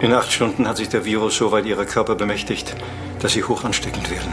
In 0.00 0.12
acht 0.12 0.32
Stunden 0.32 0.66
hat 0.66 0.76
sich 0.76 0.88
der 0.88 1.04
Virus 1.04 1.36
so 1.36 1.52
weit 1.52 1.66
Ihrer 1.66 1.84
Körper 1.84 2.16
bemächtigt, 2.16 2.74
dass 3.20 3.34
Sie 3.34 3.44
hoch 3.44 3.62
ansteckend 3.62 4.10
werden. 4.10 4.32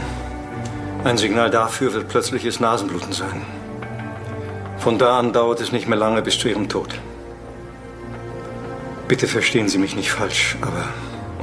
Ein 1.04 1.18
Signal 1.18 1.50
dafür 1.50 1.94
wird 1.94 2.08
plötzliches 2.08 2.58
Nasenbluten 2.58 3.12
sein. 3.12 3.42
Von 4.78 4.98
da 4.98 5.20
an 5.20 5.32
dauert 5.32 5.60
es 5.60 5.70
nicht 5.70 5.86
mehr 5.86 5.98
lange 5.98 6.20
bis 6.20 6.36
zu 6.36 6.48
Ihrem 6.48 6.68
Tod. 6.68 6.98
Bitte 9.06 9.28
verstehen 9.28 9.68
Sie 9.68 9.78
mich 9.78 9.94
nicht 9.94 10.10
falsch, 10.10 10.56
aber 10.60 10.88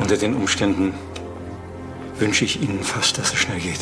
unter 0.02 0.18
den 0.18 0.36
Umständen 0.36 0.94
wünsche 2.18 2.44
ich 2.44 2.62
Ihnen 2.62 2.84
fast, 2.84 3.18
dass 3.18 3.32
es 3.32 3.40
schnell 3.40 3.60
geht. 3.60 3.80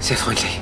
Sehr 0.00 0.16
freundlich. 0.16 0.60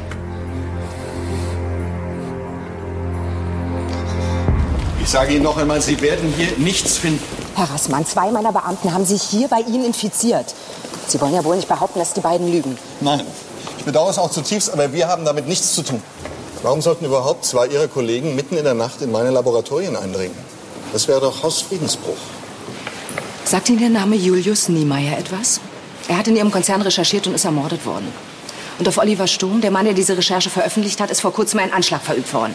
Ich 5.02 5.08
sage 5.08 5.34
Ihnen 5.34 5.42
noch 5.42 5.56
einmal, 5.56 5.80
Sie 5.80 6.00
werden 6.00 6.32
hier 6.36 6.56
nichts 6.58 6.96
finden. 6.96 7.22
Herr 7.56 7.70
Rassmann, 7.70 8.06
zwei 8.06 8.30
meiner 8.30 8.52
Beamten 8.52 8.92
haben 8.92 9.04
sich 9.04 9.22
hier 9.22 9.48
bei 9.48 9.60
Ihnen 9.60 9.84
infiziert. 9.84 10.54
Sie 11.06 11.20
wollen 11.20 11.34
ja 11.34 11.44
wohl 11.44 11.56
nicht 11.56 11.68
behaupten, 11.68 11.98
dass 11.98 12.14
die 12.14 12.20
beiden 12.20 12.50
lügen. 12.50 12.78
Nein, 13.00 13.22
ich 13.78 13.84
bedauere 13.84 14.10
es 14.10 14.18
auch 14.18 14.30
zutiefst, 14.30 14.72
aber 14.72 14.92
wir 14.92 15.08
haben 15.08 15.24
damit 15.24 15.46
nichts 15.46 15.74
zu 15.74 15.82
tun. 15.82 16.02
Warum 16.62 16.80
sollten 16.80 17.04
überhaupt 17.04 17.44
zwei 17.44 17.66
Ihrer 17.66 17.88
Kollegen 17.88 18.34
mitten 18.34 18.56
in 18.56 18.64
der 18.64 18.74
Nacht 18.74 19.02
in 19.02 19.12
meine 19.12 19.30
Laboratorien 19.30 19.96
eindringen? 19.96 20.36
Das 20.92 21.06
wäre 21.08 21.20
doch 21.20 21.42
Hausfriedensbruch. 21.42 22.16
Sagt 23.54 23.68
Ihnen 23.68 23.78
der 23.78 23.88
Name 23.88 24.16
Julius 24.16 24.68
Niemeyer 24.68 25.16
etwas? 25.16 25.60
Er 26.08 26.18
hat 26.18 26.26
in 26.26 26.34
Ihrem 26.34 26.50
Konzern 26.50 26.82
recherchiert 26.82 27.28
und 27.28 27.34
ist 27.34 27.44
ermordet 27.44 27.86
worden. 27.86 28.08
Und 28.80 28.88
auf 28.88 28.98
Oliver 28.98 29.28
Sturm, 29.28 29.60
der 29.60 29.70
Mann, 29.70 29.84
der 29.84 29.94
diese 29.94 30.16
Recherche 30.16 30.50
veröffentlicht 30.50 31.00
hat, 31.00 31.08
ist 31.08 31.20
vor 31.20 31.32
kurzem 31.32 31.60
ein 31.60 31.72
Anschlag 31.72 32.02
verübt 32.02 32.34
worden. 32.34 32.52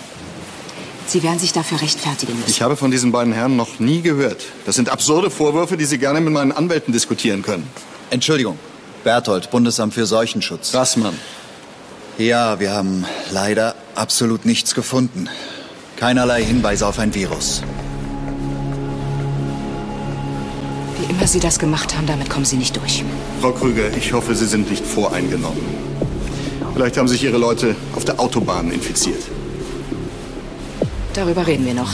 Sie 1.08 1.24
werden 1.24 1.40
sich 1.40 1.54
dafür 1.54 1.80
rechtfertigen 1.80 2.36
müssen. 2.36 2.50
Ich 2.50 2.62
habe 2.62 2.76
von 2.76 2.92
diesen 2.92 3.14
beiden 3.14 3.32
Herren 3.32 3.56
noch 3.56 3.80
nie 3.80 4.02
gehört. 4.02 4.44
Das 4.66 4.76
sind 4.76 4.90
absurde 4.90 5.30
Vorwürfe, 5.30 5.78
die 5.78 5.86
Sie 5.86 6.00
gerne 6.00 6.20
mit 6.20 6.34
meinen 6.34 6.52
Anwälten 6.52 6.92
diskutieren 6.92 7.44
können. 7.44 7.66
Entschuldigung. 8.10 8.60
Berthold, 9.06 9.52
Bundesamt 9.52 9.94
für 9.94 10.06
Seuchenschutz. 10.06 10.74
Rassmann. 10.74 11.18
Ja, 12.18 12.60
wir 12.60 12.72
haben 12.74 13.06
leider 13.32 13.74
absolut 13.96 14.46
nichts 14.46 14.76
gefunden. 14.76 15.30
Keinerlei 15.96 16.44
Hinweise 16.44 16.86
auf 16.86 17.00
ein 17.00 17.16
Virus. 17.16 17.62
Wie 21.00 21.12
immer 21.12 21.28
Sie 21.28 21.40
das 21.40 21.60
gemacht 21.60 21.96
haben, 21.96 22.08
damit 22.08 22.30
kommen 22.30 22.46
Sie 22.46 22.58
nicht 22.58 22.76
durch. 22.76 23.04
Frau 23.42 23.52
Krüger, 23.52 23.96
ich 23.96 24.12
hoffe, 24.14 24.36
Sie 24.36 24.46
sind 24.48 24.70
nicht 24.70 24.86
voreingenommen. 24.86 25.64
Vielleicht 26.74 26.98
haben 26.98 27.08
sich 27.08 27.24
Ihre 27.24 27.38
Leute 27.38 27.76
auf 27.96 28.06
der 28.06 28.20
Autobahn 28.20 28.72
infiziert. 28.72 29.22
Darüber 31.14 31.46
reden 31.48 31.66
wir 31.66 31.74
noch. 31.74 31.94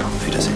Auf 0.00 0.26
Wiedersehen. 0.26 0.54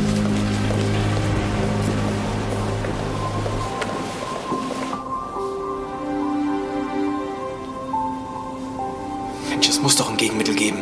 Mensch, 9.49 9.69
es 9.69 9.81
muss 9.81 9.97
doch 9.97 10.11
ein 10.11 10.17
Gegenmittel 10.17 10.55
geben. 10.55 10.79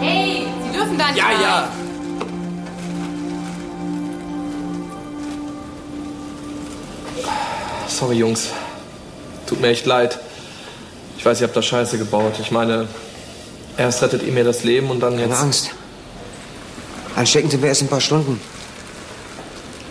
Hey, 0.00 0.46
Sie 0.66 0.76
dürfen 0.76 0.98
da 0.98 1.06
nicht 1.08 1.16
Ja, 1.18 1.24
rein. 1.26 1.40
ja. 1.40 1.68
Sorry, 7.94 8.16
Jungs. 8.16 8.48
Tut 9.46 9.60
mir 9.60 9.68
echt 9.68 9.86
leid. 9.86 10.18
Ich 11.16 11.24
weiß, 11.24 11.40
ihr 11.40 11.46
habt 11.46 11.56
da 11.56 11.62
Scheiße 11.62 11.96
gebaut. 11.96 12.34
Ich 12.40 12.50
meine, 12.50 12.88
erst 13.76 14.02
rettet 14.02 14.24
ihr 14.24 14.32
mir 14.32 14.42
das 14.42 14.64
Leben 14.64 14.90
und 14.90 14.98
dann 14.98 15.12
jetzt. 15.12 15.30
Keine 15.30 15.36
Angst. 15.36 15.70
Ansteckend 17.14 17.52
sind 17.52 17.62
wir 17.62 17.68
erst 17.68 17.82
in 17.82 17.86
ein 17.86 17.90
paar 17.90 18.00
Stunden. 18.00 18.40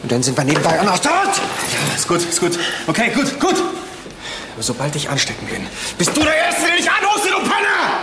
Und 0.01 0.11
dann 0.11 0.21
sind 0.21 0.35
wir 0.37 0.43
nebenbei 0.43 0.81
auch 0.81 0.83
noch 0.83 0.99
tot! 0.99 1.13
Ja, 1.13 1.95
ist 1.95 2.05
gut, 2.05 2.17
ist 2.17 2.41
gut. 2.41 2.59
Okay, 2.87 3.09
gut, 3.15 3.39
gut. 3.39 3.55
Aber 3.55 4.63
sobald 4.63 4.93
ich 4.97 5.09
anstecken 5.09 5.47
bin, 5.47 5.65
bist 5.97 6.11
du 6.15 6.23
der 6.23 6.35
Erste, 6.35 6.63
den 6.63 6.79
ich 6.79 6.91
anhuste, 6.91 7.29
du 7.29 7.39
Penner! 7.39 7.99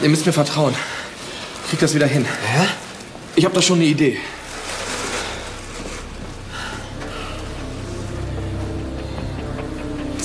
Ihr 0.00 0.08
müsst 0.10 0.24
mir 0.24 0.32
vertrauen. 0.32 0.76
Ich 1.64 1.70
krieg 1.70 1.80
das 1.80 1.92
wieder 1.92 2.06
hin. 2.06 2.24
Ja? 2.56 2.66
Ich 3.34 3.44
habe 3.44 3.56
da 3.56 3.60
schon 3.60 3.78
eine 3.78 3.86
Idee. 3.86 4.20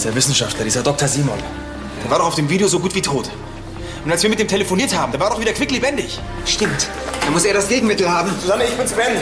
Dieser 0.03 0.15
Wissenschaftler, 0.15 0.65
dieser 0.65 0.83
Dr. 0.83 1.07
Simon, 1.07 1.39
der 2.03 2.11
war 2.11 2.17
doch 2.17 2.25
auf 2.25 2.35
dem 2.35 2.49
Video 2.49 2.67
so 2.67 2.77
gut 2.77 2.93
wie 2.93 3.01
tot. 3.01 3.29
Und 4.03 4.11
als 4.11 4.21
wir 4.21 4.29
mit 4.29 4.37
dem 4.37 4.49
telefoniert 4.49 4.93
haben, 4.93 5.13
der 5.13 5.21
war 5.21 5.29
doch 5.29 5.39
wieder 5.39 5.53
quicklebendig. 5.53 6.19
Stimmt. 6.45 6.89
Dann 7.21 7.31
muss 7.31 7.45
er 7.45 7.53
das 7.53 7.69
Gegenmittel 7.69 8.11
haben. 8.11 8.29
Susanne, 8.41 8.65
ich 8.65 8.75
bin's 8.75 8.91
Ben. 8.91 9.13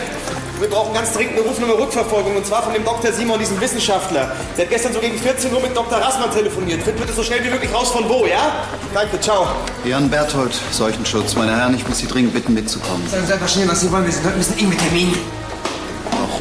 Wir 0.60 0.68
brauchen 0.68 0.92
ganz 0.92 1.14
dringend 1.14 1.34
eine 1.38 1.42
Rufnummer 1.42 1.78
Rückverfolgung 1.78 2.36
und 2.36 2.48
zwar 2.48 2.64
von 2.64 2.74
dem 2.74 2.84
Dr. 2.84 3.14
Simon, 3.14 3.38
diesem 3.38 3.62
Wissenschaftler. 3.62 4.32
Der 4.58 4.66
hat 4.66 4.72
gestern 4.72 4.92
so 4.94 5.00
gegen 5.00 5.20
14 5.20 5.54
Uhr 5.54 5.62
mit 5.62 5.78
Dr. 5.78 6.00
Rassmann 6.00 6.32
telefoniert. 6.32 6.82
Find 6.82 6.98
bitte 6.98 7.14
so 7.14 7.22
schnell 7.22 7.44
wie 7.44 7.52
möglich 7.52 7.72
raus 7.72 7.92
von 7.92 8.10
wo, 8.10 8.26
ja? 8.26 8.66
Danke, 8.92 9.20
ciao. 9.20 9.50
Jan 9.86 10.10
Berthold, 10.10 10.60
Seuchenschutz. 10.72 11.36
Meine 11.36 11.56
Herren, 11.56 11.76
ich 11.76 11.88
muss 11.88 12.00
Sie 12.00 12.08
dringend 12.08 12.34
bitten, 12.34 12.56
mitzukommen. 12.56 13.08
Sagen 13.08 13.28
Sie 13.28 13.34
einfach 13.34 13.50
schnell, 13.50 13.68
was 13.68 13.82
Sie 13.82 13.92
wollen. 13.92 14.06
Wir 14.06 14.12
sind 14.14 14.26
heute 14.26 14.34
ein 14.34 14.40
bisschen 14.40 14.58
eng 14.58 14.70
mit 14.70 14.80
Termin. 14.80 15.14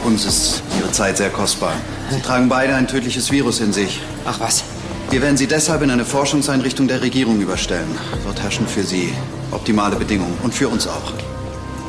Auch 0.00 0.06
uns 0.06 0.24
ist 0.24 0.62
Ihre 0.78 0.90
Zeit 0.92 1.16
sehr 1.16 1.30
kostbar. 1.30 1.72
Sie 2.10 2.20
tragen 2.20 2.48
beide 2.48 2.74
ein 2.74 2.86
tödliches 2.88 3.30
Virus 3.30 3.60
in 3.60 3.72
sich. 3.72 4.00
Ach 4.24 4.40
was. 4.40 4.64
Wir 5.10 5.22
werden 5.22 5.36
Sie 5.36 5.46
deshalb 5.46 5.82
in 5.82 5.90
eine 5.90 6.04
Forschungseinrichtung 6.04 6.88
der 6.88 7.02
Regierung 7.02 7.40
überstellen. 7.40 7.88
Dort 8.24 8.40
herrschen 8.42 8.66
für 8.66 8.82
Sie 8.82 9.12
optimale 9.50 9.96
Bedingungen 9.96 10.36
und 10.42 10.54
für 10.54 10.68
uns 10.68 10.86
auch. 10.86 11.12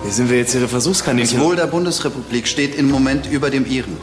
Wie 0.03 0.12
sind 0.12 0.30
wir 0.30 0.38
jetzt 0.38 0.55
Ihre 0.55 0.68
Versuchskaninchen? 0.68 1.38
Das 1.38 1.45
Wohl 1.45 1.55
der 1.55 1.68
Bundesrepublik 1.68 2.47
steht 2.47 2.76
im 2.76 2.89
Moment 2.89 3.28
über 3.32 3.49
dem 3.49 3.66
Ihren. 3.66 3.95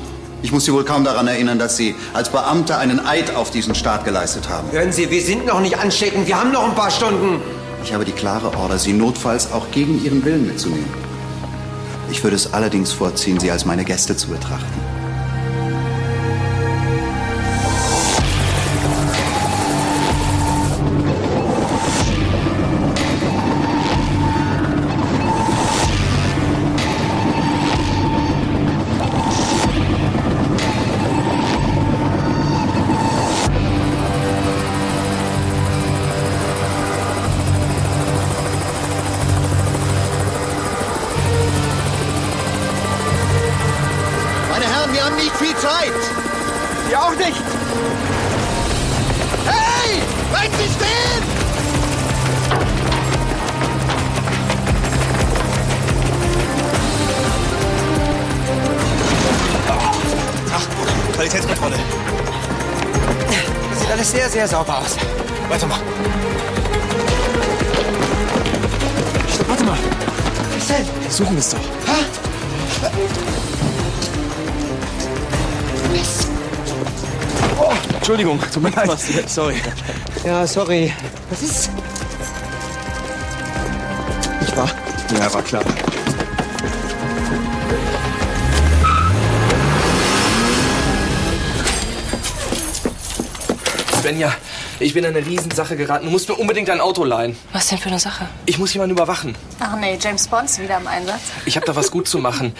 Ich 0.42 0.52
muss 0.52 0.64
Sie 0.64 0.72
wohl 0.72 0.84
kaum 0.84 1.04
daran 1.04 1.26
erinnern, 1.26 1.58
dass 1.58 1.76
Sie 1.76 1.96
als 2.14 2.28
Beamte 2.30 2.76
einen 2.76 3.04
Eid 3.04 3.34
auf 3.34 3.50
diesen 3.50 3.74
Staat 3.74 4.04
geleistet 4.04 4.48
haben. 4.48 4.70
Hören 4.70 4.92
Sie, 4.92 5.10
wir 5.10 5.20
sind 5.20 5.46
noch 5.46 5.60
nicht 5.60 5.78
ansteckend. 5.78 6.28
Wir 6.28 6.38
haben 6.38 6.52
noch 6.52 6.68
ein 6.68 6.74
paar 6.76 6.90
Stunden. 6.90 7.40
Ich 7.82 7.92
habe 7.92 8.04
die 8.04 8.12
klare 8.12 8.56
Order, 8.56 8.78
Sie 8.78 8.92
notfalls 8.92 9.50
auch 9.50 9.70
gegen 9.72 10.02
Ihren 10.04 10.24
Willen 10.24 10.46
mitzunehmen. 10.46 11.07
Ich 12.10 12.22
würde 12.22 12.36
es 12.36 12.52
allerdings 12.52 12.92
vorziehen, 12.92 13.38
Sie 13.38 13.50
als 13.50 13.64
meine 13.64 13.84
Gäste 13.84 14.16
zu 14.16 14.28
betrachten. 14.28 14.87
Entschuldigung, 78.28 78.50
tut 78.52 78.62
mir 78.62 78.86
leid. 78.86 79.28
Sorry. 79.28 79.56
Ja, 80.24 80.46
sorry. 80.46 80.92
Was 81.30 81.42
ist? 81.42 81.70
Ich 84.42 84.56
war. 84.56 84.70
Ja, 85.18 85.32
war 85.32 85.42
klar. 85.42 85.62
Svenja, 94.00 94.32
ich 94.80 94.94
bin 94.94 95.04
in 95.04 95.16
eine 95.16 95.26
Riesensache 95.26 95.76
geraten. 95.76 96.04
Du 96.04 96.10
musst 96.12 96.28
mir 96.28 96.36
unbedingt 96.36 96.70
ein 96.70 96.80
Auto 96.80 97.04
leihen. 97.04 97.36
Was 97.52 97.66
denn 97.66 97.78
für 97.78 97.88
eine 97.88 97.98
Sache? 97.98 98.28
Ich 98.46 98.58
muss 98.58 98.72
jemanden 98.74 98.94
überwachen. 98.94 99.34
Ach 99.58 99.76
nee, 99.76 99.98
James 100.00 100.28
Bond 100.28 100.44
ist 100.44 100.60
wieder 100.60 100.76
im 100.76 100.86
Einsatz. 100.86 101.20
Ich 101.46 101.56
habe 101.56 101.66
da 101.66 101.74
was 101.74 101.90
gut 101.90 102.06
zu 102.06 102.18
machen. 102.18 102.54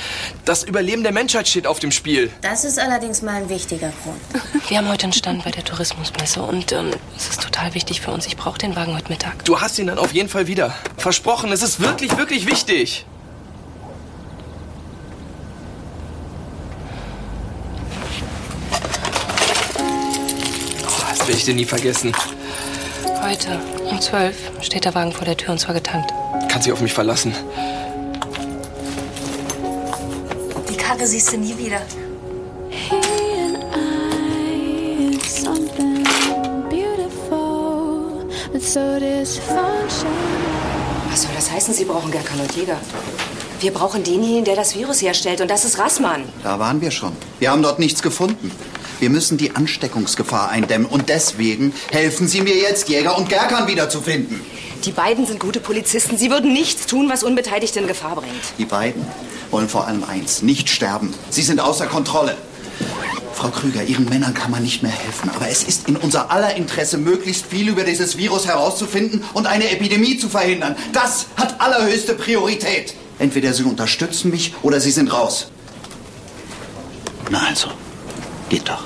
Das 0.45 0.65
Überleben 0.65 1.05
der 1.05 1.13
Menschheit 1.13 1.47
steht 1.47 1.67
auf 1.67 1.79
dem 1.79 1.93
Spiel. 1.93 2.31
Das 2.43 2.65
ist 2.65 2.79
allerdings 2.79 3.23
mal 3.23 3.37
ein 3.37 3.49
wichtiger 3.49 3.93
Grund. 4.03 4.38
Wir 4.69 4.79
haben 4.79 4.89
heute 4.89 5.05
einen 5.05 5.13
Stand 5.13 5.45
bei 5.45 5.51
der 5.51 5.65
Tourismusmesse 5.65 6.43
und 6.43 6.73
ähm, 6.73 6.91
es 7.17 7.29
ist 7.29 7.43
total 7.43 7.75
wichtig 7.75 8.01
für 8.01 8.11
uns. 8.11 8.27
Ich 8.27 8.37
brauche 8.37 8.59
den 8.59 8.77
Wagen 8.77 8.95
heute 8.95 9.11
Mittag. 9.11 9.45
Du 9.45 9.61
hast 9.61 9.79
ihn 9.79 9.87
dann 9.87 9.99
auf 9.99 10.13
jeden 10.13 10.29
Fall 10.29 10.47
wieder. 10.47 10.75
Versprochen, 10.97 11.53
es 11.53 11.63
ist 11.63 11.81
wirklich, 11.81 12.17
wirklich 12.17 12.47
wichtig. 12.47 13.05
Oh, 20.87 21.03
das 21.11 21.29
will 21.29 21.35
ich 21.35 21.45
dir 21.45 21.55
nie 21.55 21.67
vergessen. 21.67 22.13
Heute 23.23 23.61
um 23.91 24.01
12 24.01 24.37
steht 24.63 24.85
der 24.85 24.95
Wagen 24.95 25.13
vor 25.13 25.27
der 25.27 25.37
Tür 25.37 25.51
und 25.51 25.59
zwar 25.59 25.75
getankt. 25.75 26.13
Kannst 26.49 26.67
dich 26.67 26.73
auf 26.73 26.81
mich 26.81 26.95
verlassen. 26.95 27.35
Die 30.71 30.77
Karre 30.77 31.07
siehst 31.07 31.33
du 31.33 31.37
nie 31.37 31.57
wieder. 31.59 31.81
Was 38.69 38.75
soll 38.75 39.01
das 41.35 41.51
heißen, 41.51 41.73
Sie 41.73 41.87
brauchen 41.87 42.11
Gerkan 42.11 42.39
und 42.39 42.55
Jäger? 42.55 42.77
Wir 43.61 43.73
brauchen 43.73 44.05
denjenigen, 44.05 44.45
der 44.45 44.57
das 44.57 44.77
Virus 44.77 45.01
herstellt 45.01 45.41
und 45.41 45.51
das 45.51 45.65
ist 45.65 45.79
Rassmann. 45.79 46.25
Da 46.43 46.59
waren 46.59 46.83
wir 46.83 46.91
schon. 46.91 47.13
Wir 47.39 47.51
haben 47.51 47.63
dort 47.63 47.79
nichts 47.79 48.03
gefunden. 48.03 48.51
Wir 49.01 49.09
müssen 49.09 49.39
die 49.39 49.57
Ansteckungsgefahr 49.57 50.51
eindämmen. 50.51 50.87
Und 50.87 51.09
deswegen 51.09 51.73
helfen 51.91 52.29
Sie 52.29 52.43
mir 52.43 52.57
jetzt, 52.57 52.91
Jäger 52.91 53.17
und 53.17 53.31
Gerkan 53.31 53.69
wiederzufinden. 53.69 54.39
Die 54.85 54.93
beiden 54.93 55.27
sind 55.27 55.41
gute 55.41 55.61
Polizisten. 55.61 56.19
Sie 56.19 56.31
würden 56.31 56.53
nichts 56.53 56.85
tun, 56.85 57.09
was 57.09 57.25
Unbeteiligte 57.25 57.81
in 57.81 57.87
Gefahr 57.87 58.17
bringt. 58.17 58.35
Die 58.59 58.67
beiden 58.67 59.07
wollen 59.51 59.71
vor 59.71 59.87
allem 59.87 60.05
eins, 60.05 60.43
nicht 60.43 60.69
sterben. 60.69 61.15
Sie 61.31 61.43
sind 61.43 61.59
außer 61.59 61.87
Kontrolle. 61.87 62.37
Frau 63.39 63.51
Krüger, 63.51 63.85
Ihren 63.85 64.07
Männern 64.07 64.35
kann 64.35 64.51
man 64.51 64.65
nicht 64.65 64.83
mehr 64.83 64.91
helfen. 64.91 65.31
Aber 65.31 65.49
es 65.49 65.63
ist 65.63 65.87
in 65.87 65.97
unser 65.97 66.33
aller 66.33 66.57
Interesse, 66.57 66.99
möglichst 66.99 67.47
viel 67.47 67.69
über 67.69 67.85
dieses 67.85 68.19
Virus 68.19 68.49
herauszufinden 68.49 69.23
und 69.33 69.47
eine 69.47 69.71
Epidemie 69.71 70.19
zu 70.19 70.29
verhindern. 70.29 70.75
Das 70.93 71.27
hat 71.37 71.61
allerhöchste 71.61 72.15
Priorität. 72.15 72.95
Entweder 73.21 73.53
Sie 73.55 73.63
unterstützen 73.63 74.33
mich 74.33 74.55
oder 74.63 74.81
Sie 74.81 74.91
sind 74.91 75.13
raus. 75.13 75.53
Na 77.31 77.47
also, 77.47 77.69
geht 78.49 78.69
doch. 78.69 78.83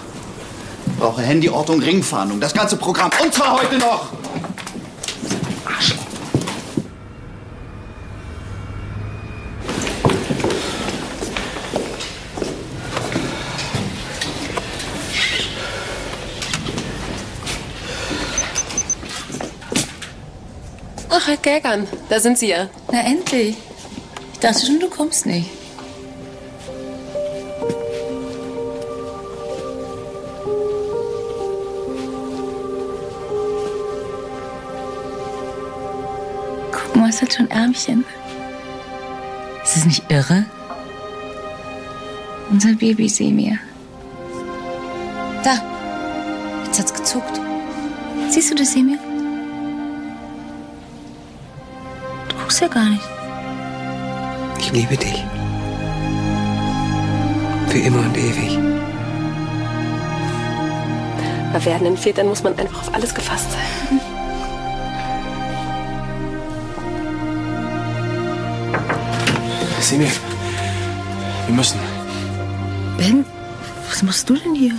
Brauche 0.99 1.27
Handyortung, 1.27 1.81
Ringfahndung, 1.81 2.39
das 2.39 2.53
ganze 2.53 2.77
Programm. 2.77 3.11
Und 3.25 3.33
zwar 3.33 3.55
heute 3.55 3.79
noch. 3.79 4.13
Herr 21.33 21.39
Gägern, 21.39 21.89
da 22.11 22.20
sind 22.20 22.37
Sie 22.37 22.49
ja. 22.49 22.68
Na 22.93 23.01
endlich. 23.05 23.57
Ich 24.35 24.39
dachte 24.39 24.66
schon, 24.66 24.78
du 24.78 24.91
kommst 24.91 25.24
nicht. 25.24 25.49
Guck 36.70 36.97
mal, 36.97 37.09
es 37.09 37.22
hat 37.22 37.33
schon 37.33 37.51
Ärmchen. 37.51 38.05
Ist 39.64 39.78
es 39.78 39.87
nicht 39.87 40.05
irre? 40.11 40.45
Unser 42.51 42.74
Baby 42.74 43.09
Semir. 43.09 43.57
Da. 45.43 45.55
Jetzt 46.66 46.78
hat's 46.78 46.93
gezuckt. 46.93 47.41
Siehst 48.28 48.51
du 48.51 48.55
das, 48.55 48.74
Semir? 48.74 48.99
Ja 52.63 52.69
gar 52.69 52.89
nicht. 52.89 53.03
Ich 54.59 54.73
liebe 54.73 54.97
dich. 54.97 55.25
Für 57.69 57.79
immer 57.79 57.99
und 57.99 58.17
ewig. 58.17 58.59
Bei 61.53 61.65
werdenden 61.65 61.97
Vätern 61.97 62.29
muss 62.29 62.43
man 62.43 62.59
einfach 62.59 62.83
auf 62.83 62.95
alles 62.95 63.15
gefasst 63.15 63.51
sein. 63.51 64.01
Simi, 69.81 70.07
wir 71.47 71.55
müssen. 71.55 71.81
Ben, 72.97 73.25
was 73.89 74.03
machst 74.03 74.31
du 74.31 74.35
denn 74.35 74.55
hier? 74.55 74.75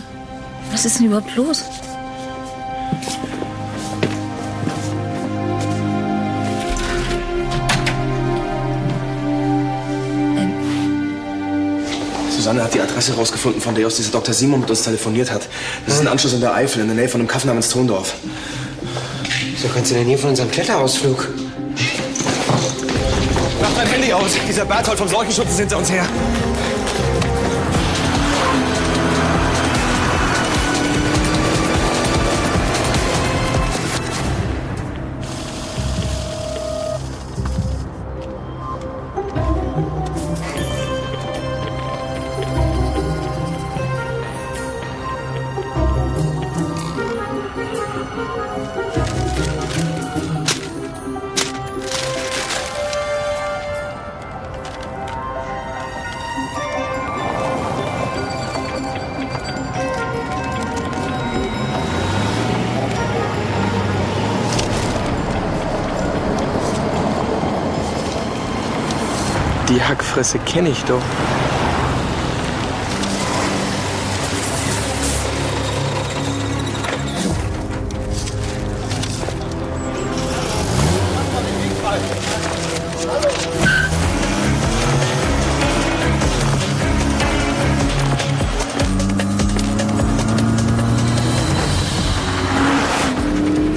Was 0.71 0.85
ist 0.85 0.99
denn 0.99 1.07
überhaupt 1.07 1.35
los? 1.35 1.65
Susanne 12.63 12.65
hat 12.65 12.73
die 12.73 12.81
Adresse 12.81 13.13
rausgefunden, 13.15 13.61
von 13.61 13.75
der 13.75 13.87
aus 13.87 13.95
dieser 13.95 14.11
Dr. 14.11 14.33
Simon 14.33 14.61
mit 14.61 14.69
uns 14.69 14.83
telefoniert 14.83 15.31
hat. 15.31 15.47
Das 15.85 15.95
ist 15.95 16.01
ein 16.01 16.07
Anschluss 16.07 16.33
in 16.33 16.41
der 16.41 16.53
Eifel, 16.53 16.81
in 16.81 16.87
der 16.87 16.95
Nähe 16.95 17.09
von 17.09 17.19
einem 17.19 17.27
Kaff 17.27 17.45
namens 17.45 17.69
Tondorf. 17.69 18.15
So 19.61 19.67
ganz 19.67 19.89
in 19.91 19.97
der 19.97 20.05
Nähe 20.05 20.17
von 20.17 20.29
unserem 20.29 20.49
Kletterausflug. 20.49 21.27
Mach 23.61 23.73
dein 23.75 23.87
Handy 23.87 24.13
aus. 24.13 24.31
Dieser 24.47 24.65
Berthold 24.65 24.97
vom 24.97 25.07
Seuchenschutz 25.07 25.49
ist 25.49 25.59
hinter 25.59 25.77
uns 25.77 25.91
her. 25.91 26.05
Die 69.69 69.81
Hackfresse 69.81 70.39
kenne 70.39 70.69
ich 70.69 70.83
doch. 70.83 71.01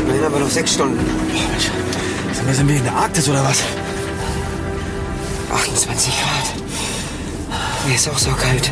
Immerhin 0.01 0.25
aber 0.25 0.41
noch 0.41 0.51
sechs 0.51 0.75
Stunden. 0.75 0.99
Sag 2.33 2.45
mal, 2.45 2.55
sind 2.55 2.69
wir 2.69 2.77
in 2.77 2.85
der 2.85 2.95
Arktis 2.95 3.29
oder 3.29 3.45
was? 3.45 3.63
ist 7.97 8.11
auch 8.11 8.19
so 8.19 8.31
kalt. 8.33 8.71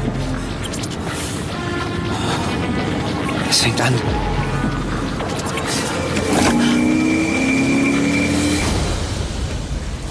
Es 3.49 3.62
fängt 3.62 3.81
an. 3.81 3.95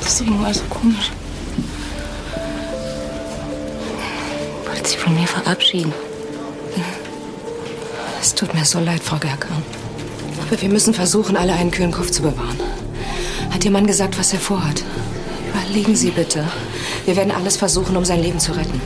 Das 0.01 0.13
ist 0.13 0.21
irgendwas 0.21 0.57
so 0.57 0.63
komisch. 0.63 1.11
Wollt 4.65 4.87
sie 4.87 4.97
von 4.97 5.13
mir 5.13 5.27
verabschieden? 5.27 5.93
Es 8.19 8.33
tut 8.33 8.51
mir 8.55 8.65
so 8.65 8.79
leid, 8.79 9.03
Frau 9.03 9.17
Gerker. 9.17 9.49
Aber 10.47 10.59
wir 10.59 10.69
müssen 10.69 10.95
versuchen, 10.95 11.37
alle 11.37 11.53
einen 11.53 11.69
kühlen 11.69 11.91
Kopf 11.91 12.09
zu 12.09 12.23
bewahren. 12.23 12.59
Hat 13.51 13.63
Ihr 13.63 13.71
Mann 13.71 13.85
gesagt, 13.85 14.17
was 14.17 14.33
er 14.33 14.39
vorhat? 14.39 14.83
Überlegen 15.53 15.95
Sie 15.95 16.09
bitte. 16.09 16.47
Wir 17.05 17.15
werden 17.15 17.31
alles 17.31 17.57
versuchen, 17.57 17.95
um 17.95 18.05
sein 18.05 18.23
Leben 18.23 18.39
zu 18.39 18.53
retten. 18.53 18.81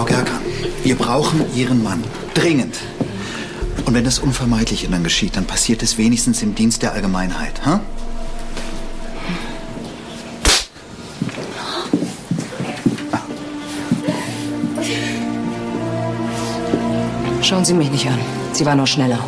Frau 0.00 0.06
Gerkan, 0.06 0.40
wir 0.82 0.94
brauchen 0.94 1.44
Ihren 1.54 1.82
Mann. 1.82 2.02
Dringend. 2.32 2.74
Und 3.84 3.92
wenn 3.92 4.02
das 4.02 4.18
Unvermeidliche 4.18 4.88
dann 4.88 5.04
geschieht, 5.04 5.36
dann 5.36 5.44
passiert 5.44 5.82
es 5.82 5.98
wenigstens 5.98 6.40
im 6.42 6.54
Dienst 6.54 6.80
der 6.80 6.94
Allgemeinheit. 6.94 7.66
Hm? 7.66 7.80
Schauen 17.42 17.66
Sie 17.66 17.74
mich 17.74 17.90
nicht 17.90 18.06
an. 18.08 18.18
Sie 18.54 18.64
war 18.64 18.76
nur 18.76 18.86
schneller. 18.86 19.22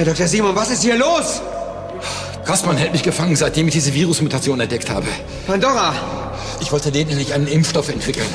Herr 0.00 0.06
Dr. 0.06 0.28
Simon, 0.28 0.56
was 0.56 0.70
ist 0.70 0.82
hier 0.82 0.96
los? 0.96 1.42
Gassmann 2.46 2.78
hält 2.78 2.92
mich 2.92 3.02
gefangen, 3.02 3.36
seitdem 3.36 3.68
ich 3.68 3.74
diese 3.74 3.92
Virusmutation 3.92 4.58
entdeckt 4.58 4.88
habe. 4.88 5.06
Pandora! 5.46 5.94
Ich 6.62 6.72
wollte 6.72 6.88
lediglich 6.88 7.34
einen 7.34 7.46
Impfstoff 7.46 7.90
entwickeln. 7.90 8.26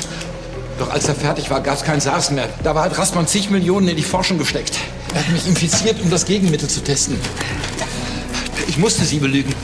Doch 0.77 0.91
als 0.91 1.07
er 1.07 1.15
fertig 1.15 1.49
war, 1.49 1.61
gab 1.61 1.77
es 1.77 1.83
kein 1.83 1.99
SARS 1.99 2.29
mehr. 2.29 2.47
Dabei 2.63 2.81
hat 2.81 2.95
Rassmann 2.99 3.25
zig 3.25 3.49
Millionen 3.49 3.87
in 3.87 3.95
die 3.97 4.03
Forschung 4.03 4.37
gesteckt. 4.37 4.77
Er 5.15 5.21
hat 5.21 5.29
mich 5.29 5.47
infiziert, 5.47 5.99
um 6.03 6.11
das 6.11 6.25
Gegenmittel 6.25 6.69
zu 6.69 6.83
testen. 6.83 7.19
Ich 8.67 8.77
musste 8.77 9.03
sie 9.03 9.17
belügen. 9.17 9.55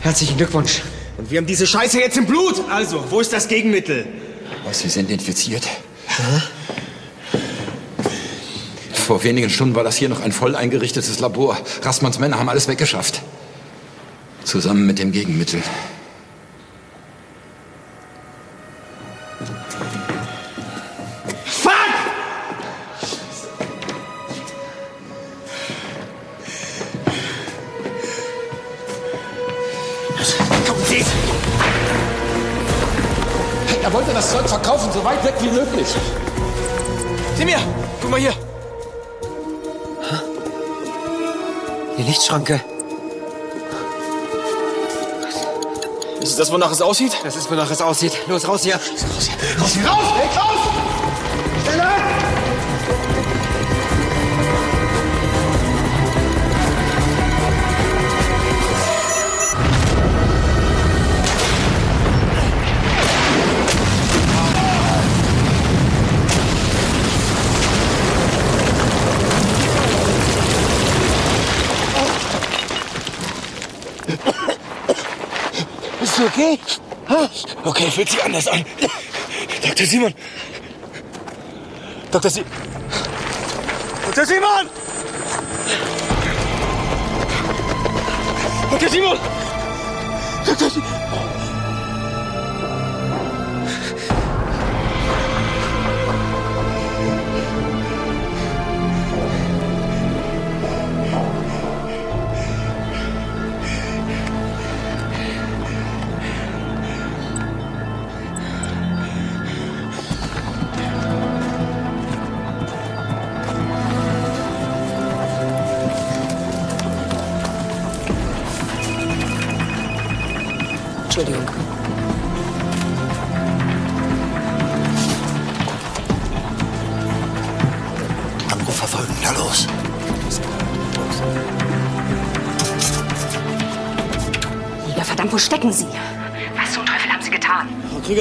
Herzlichen 0.00 0.38
Glückwunsch. 0.38 0.80
Und 1.18 1.30
wir 1.30 1.36
haben 1.36 1.46
diese 1.46 1.66
Scheiße 1.66 2.00
jetzt 2.00 2.16
im 2.16 2.24
Blut. 2.24 2.64
Also, 2.70 3.04
wo 3.10 3.20
ist 3.20 3.34
das 3.34 3.46
Gegenmittel? 3.46 4.06
Was, 4.64 4.78
Sie 4.80 4.88
sind 4.88 5.10
infiziert? 5.10 5.68
Vor 9.02 9.24
wenigen 9.24 9.50
Stunden 9.50 9.74
war 9.74 9.82
das 9.82 9.96
hier 9.96 10.08
noch 10.08 10.20
ein 10.20 10.30
voll 10.30 10.54
eingerichtetes 10.54 11.18
Labor. 11.18 11.58
Rassmanns 11.82 12.20
Männer 12.20 12.38
haben 12.38 12.48
alles 12.48 12.68
weggeschafft. 12.68 13.20
Zusammen 14.44 14.86
mit 14.86 15.00
dem 15.00 15.10
Gegenmittel. 15.10 15.60
Die 42.32 42.38
Lichtschranke. 42.38 42.64
Ist 46.20 46.30
es 46.30 46.36
das, 46.36 46.50
wonach 46.50 46.72
es 46.72 46.80
aussieht? 46.80 47.12
Das 47.24 47.36
ist, 47.36 47.50
wonach 47.50 47.70
es 47.70 47.82
aussieht. 47.82 48.12
Los, 48.26 48.48
raus 48.48 48.62
hier. 48.62 48.76
Raus 48.76 49.74
hier! 49.74 49.86
Raus! 49.86 50.04
Weg! 50.16 50.30
Raus! 50.36 50.60
Schneller! 51.62 52.31
Okay, 77.64 77.90
fühlt 77.90 78.10
sich 78.10 78.22
anders 78.22 78.48
an. 78.48 78.64
Dr. 79.62 79.86
Simon. 79.86 80.14
Dr. 82.12 82.28
Si 82.28 82.44
Dr. 84.04 84.26
Simon! 84.26 84.68
Dr. 88.70 88.88
Simon! 88.90 89.18
Dr. 90.44 90.70
Simon! 90.70 90.91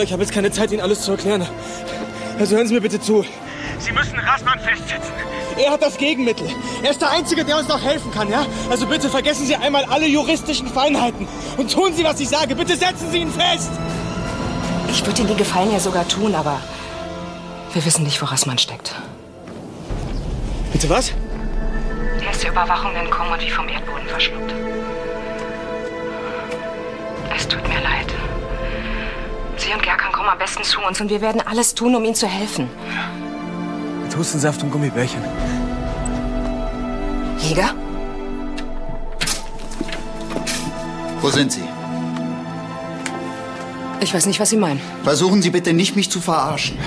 Krüger, 0.02 0.04
ich 0.04 0.14
habe 0.14 0.24
jetzt 0.24 0.34
keine 0.34 0.52
Zeit, 0.52 0.72
Ihnen 0.72 0.82
alles 0.82 1.02
zu 1.02 1.12
erklären. 1.12 1.48
Also 2.40 2.56
hören 2.56 2.68
Sie 2.68 2.74
mir 2.74 2.82
bitte 2.82 3.00
zu. 3.00 3.24
Sie 3.80 3.92
müssen 3.92 4.18
Rassmann 4.18 4.60
festsetzen. 4.60 5.12
Er 5.58 5.72
hat 5.72 5.82
das 5.82 5.98
Gegenmittel. 5.98 6.48
Er 6.82 6.92
ist 6.92 7.02
der 7.02 7.12
Einzige, 7.12 7.46
der 7.46 7.58
uns 7.58 7.68
noch 7.68 7.82
helfen 7.82 8.12
kann, 8.12 8.30
ja? 8.30 8.46
Also 8.70 8.88
bitte 8.88 9.10
vergessen 9.10 9.46
Sie 9.46 9.56
einmal 9.56 9.86
alle 9.86 10.08
juristischen 10.08 10.68
Feinheiten 10.68 11.28
und 11.58 11.72
tun 11.72 11.94
Sie, 11.94 12.04
was 12.04 12.20
ich 12.20 12.30
sage. 12.30 12.56
Bitte 12.56 12.76
setzen 12.76 13.12
Sie 13.12 13.20
ihn 13.20 13.32
fest. 13.32 13.70
Ich 14.90 15.06
würde 15.06 15.20
Ihnen 15.20 15.30
den 15.30 15.38
Gefallen 15.38 15.72
ja 15.72 15.80
sogar 15.80 16.08
tun, 16.08 16.34
aber 16.36 16.60
wir 17.74 17.86
wissen 17.86 18.04
nicht, 18.04 18.22
wo 18.22 18.26
Rassmann 18.26 18.58
steckt. 18.58 18.96
Bitte 20.72 20.90
was? 20.90 21.12
Der 22.20 22.32
ist 22.32 22.44
der 22.44 22.52
Überwachung 22.52 22.96
entkommen 22.96 23.34
und 23.34 23.42
wie 23.42 23.50
vom 23.50 23.68
Erdboden 23.68 24.08
verschluckt. 24.08 24.54
Es 27.36 27.48
tut 27.48 27.68
mir 27.68 27.82
leid. 27.82 28.01
Sie 29.62 29.72
und 29.74 29.84
Gerkan 29.84 30.12
kommen 30.12 30.30
am 30.30 30.38
besten 30.40 30.64
zu 30.64 30.82
uns 30.82 31.00
und 31.00 31.10
wir 31.10 31.22
werden 31.22 31.42
alles 31.46 31.76
tun, 31.76 31.96
um 31.96 32.04
Ihnen 32.04 32.16
zu 32.16 32.28
helfen. 32.28 32.68
Mit 34.04 34.18
Hustensaft 34.18 34.64
und 34.64 34.72
Gummibärchen. 34.72 35.22
Jäger? 37.38 37.76
Wo 41.22 41.30
sind 41.30 41.52
Sie? 41.52 41.64
Ich 44.00 44.12
weiß 44.16 44.26
nicht, 44.26 44.40
was 44.40 44.50
Sie 44.50 44.58
meinen. 44.58 44.82
Versuchen 45.04 45.44
Sie 45.44 45.52
bitte 45.52 45.74
nicht, 45.74 45.96
mich 45.96 46.10
zu 46.10 46.22
verarschen. 46.22 46.80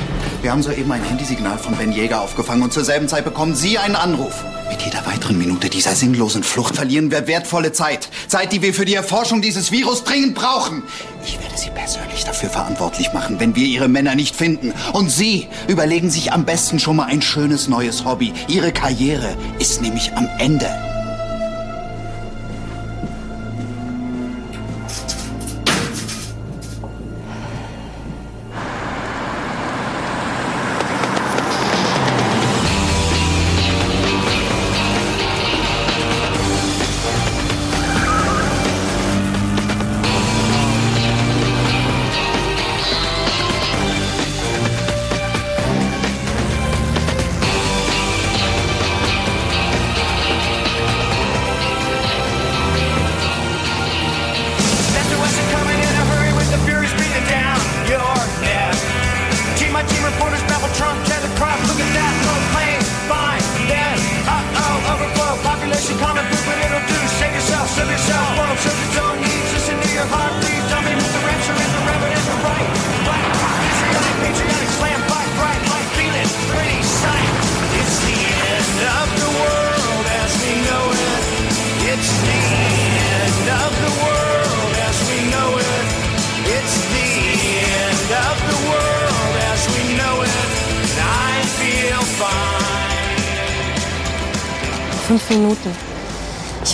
Wir 0.42 0.50
haben 0.50 0.62
soeben 0.64 0.90
ein 0.90 1.04
Handysignal 1.04 1.58
von 1.58 1.76
Ben 1.76 1.92
Jäger 1.92 2.20
aufgefangen 2.20 2.64
und 2.64 2.72
zur 2.72 2.84
selben 2.84 3.08
Zeit 3.08 3.24
bekommen 3.24 3.54
Sie 3.54 3.78
einen 3.78 3.94
Anruf. 3.94 4.44
Mit 4.68 4.82
jeder 4.82 5.06
weiteren 5.06 5.38
Minute 5.38 5.70
dieser 5.70 5.94
sinnlosen 5.94 6.42
Flucht 6.42 6.74
verlieren 6.74 7.12
wir 7.12 7.28
wertvolle 7.28 7.70
Zeit. 7.70 8.08
Zeit, 8.26 8.52
die 8.52 8.60
wir 8.60 8.74
für 8.74 8.84
die 8.84 8.94
Erforschung 8.94 9.40
dieses 9.40 9.70
Virus 9.70 10.02
dringend 10.02 10.34
brauchen. 10.34 10.82
Ich 11.24 11.38
werde 11.54 11.62
Sie 11.62 11.70
persönlich 11.70 12.24
dafür 12.24 12.50
verantwortlich 12.50 13.12
machen, 13.12 13.38
wenn 13.38 13.54
wir 13.54 13.66
Ihre 13.66 13.88
Männer 13.88 14.14
nicht 14.14 14.34
finden. 14.34 14.72
Und 14.92 15.10
Sie 15.10 15.48
überlegen 15.68 16.10
sich 16.10 16.32
am 16.32 16.44
besten 16.44 16.78
schon 16.78 16.96
mal 16.96 17.06
ein 17.06 17.22
schönes 17.22 17.68
neues 17.68 18.04
Hobby. 18.04 18.32
Ihre 18.48 18.72
Karriere 18.72 19.36
ist 19.58 19.80
nämlich 19.80 20.12
am 20.14 20.28
Ende. 20.38 20.93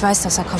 Ich 0.01 0.05
weiß, 0.05 0.23
dass 0.23 0.39
er 0.39 0.45
kommt. 0.45 0.60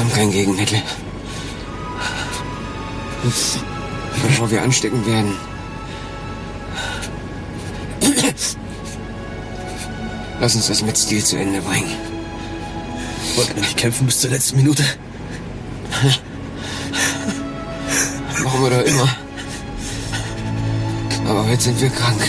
Wir 0.00 0.06
haben 0.06 0.14
kein 0.14 0.32
Gegenmittel. 0.32 0.80
Bevor 4.22 4.50
wir 4.50 4.62
anstecken 4.62 5.04
werden. 5.04 5.36
Lass 10.40 10.54
uns 10.54 10.68
das 10.68 10.80
mit 10.80 10.96
Stil 10.96 11.22
zu 11.22 11.36
Ende 11.36 11.60
bringen. 11.60 11.90
Wollten 13.36 13.56
wir 13.56 13.60
nicht 13.60 13.76
kämpfen 13.76 14.06
bis 14.06 14.20
zur 14.20 14.30
letzten 14.30 14.56
Minute? 14.56 14.82
Machen 18.42 18.62
wir 18.62 18.70
doch 18.70 18.86
immer. 18.86 19.08
Aber 21.28 21.46
heute 21.46 21.60
sind 21.62 21.78
wir 21.78 21.90
krank. 21.90 22.22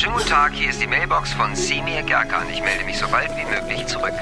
Schönen 0.00 0.14
guten 0.14 0.28
Tag. 0.28 0.52
Hier 0.54 0.70
ist 0.70 0.80
die 0.80 0.86
Mailbox 0.86 1.34
von 1.34 1.54
Semir 1.54 2.02
Gerkan. 2.02 2.48
Ich 2.50 2.62
melde 2.62 2.84
mich 2.84 2.96
so 2.96 3.06
bald 3.08 3.30
wie 3.36 3.44
möglich 3.44 3.86
zurück. 3.86 4.14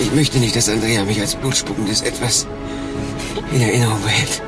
Ich 0.00 0.12
möchte 0.12 0.38
nicht, 0.38 0.56
dass 0.56 0.68
Andrea 0.68 1.04
mich 1.04 1.20
als 1.20 1.36
blutspuckendes 1.36 2.02
Etwas 2.02 2.48
in 3.52 3.60
Erinnerung 3.60 4.02
behält. 4.02 4.42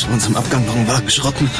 Selbst 0.00 0.06
bei 0.06 0.14
unserem 0.14 0.36
Abgang 0.36 0.64
noch 0.66 0.74
einen 0.74 0.88
Wagen 0.88 1.10
schrotten. 1.10 1.50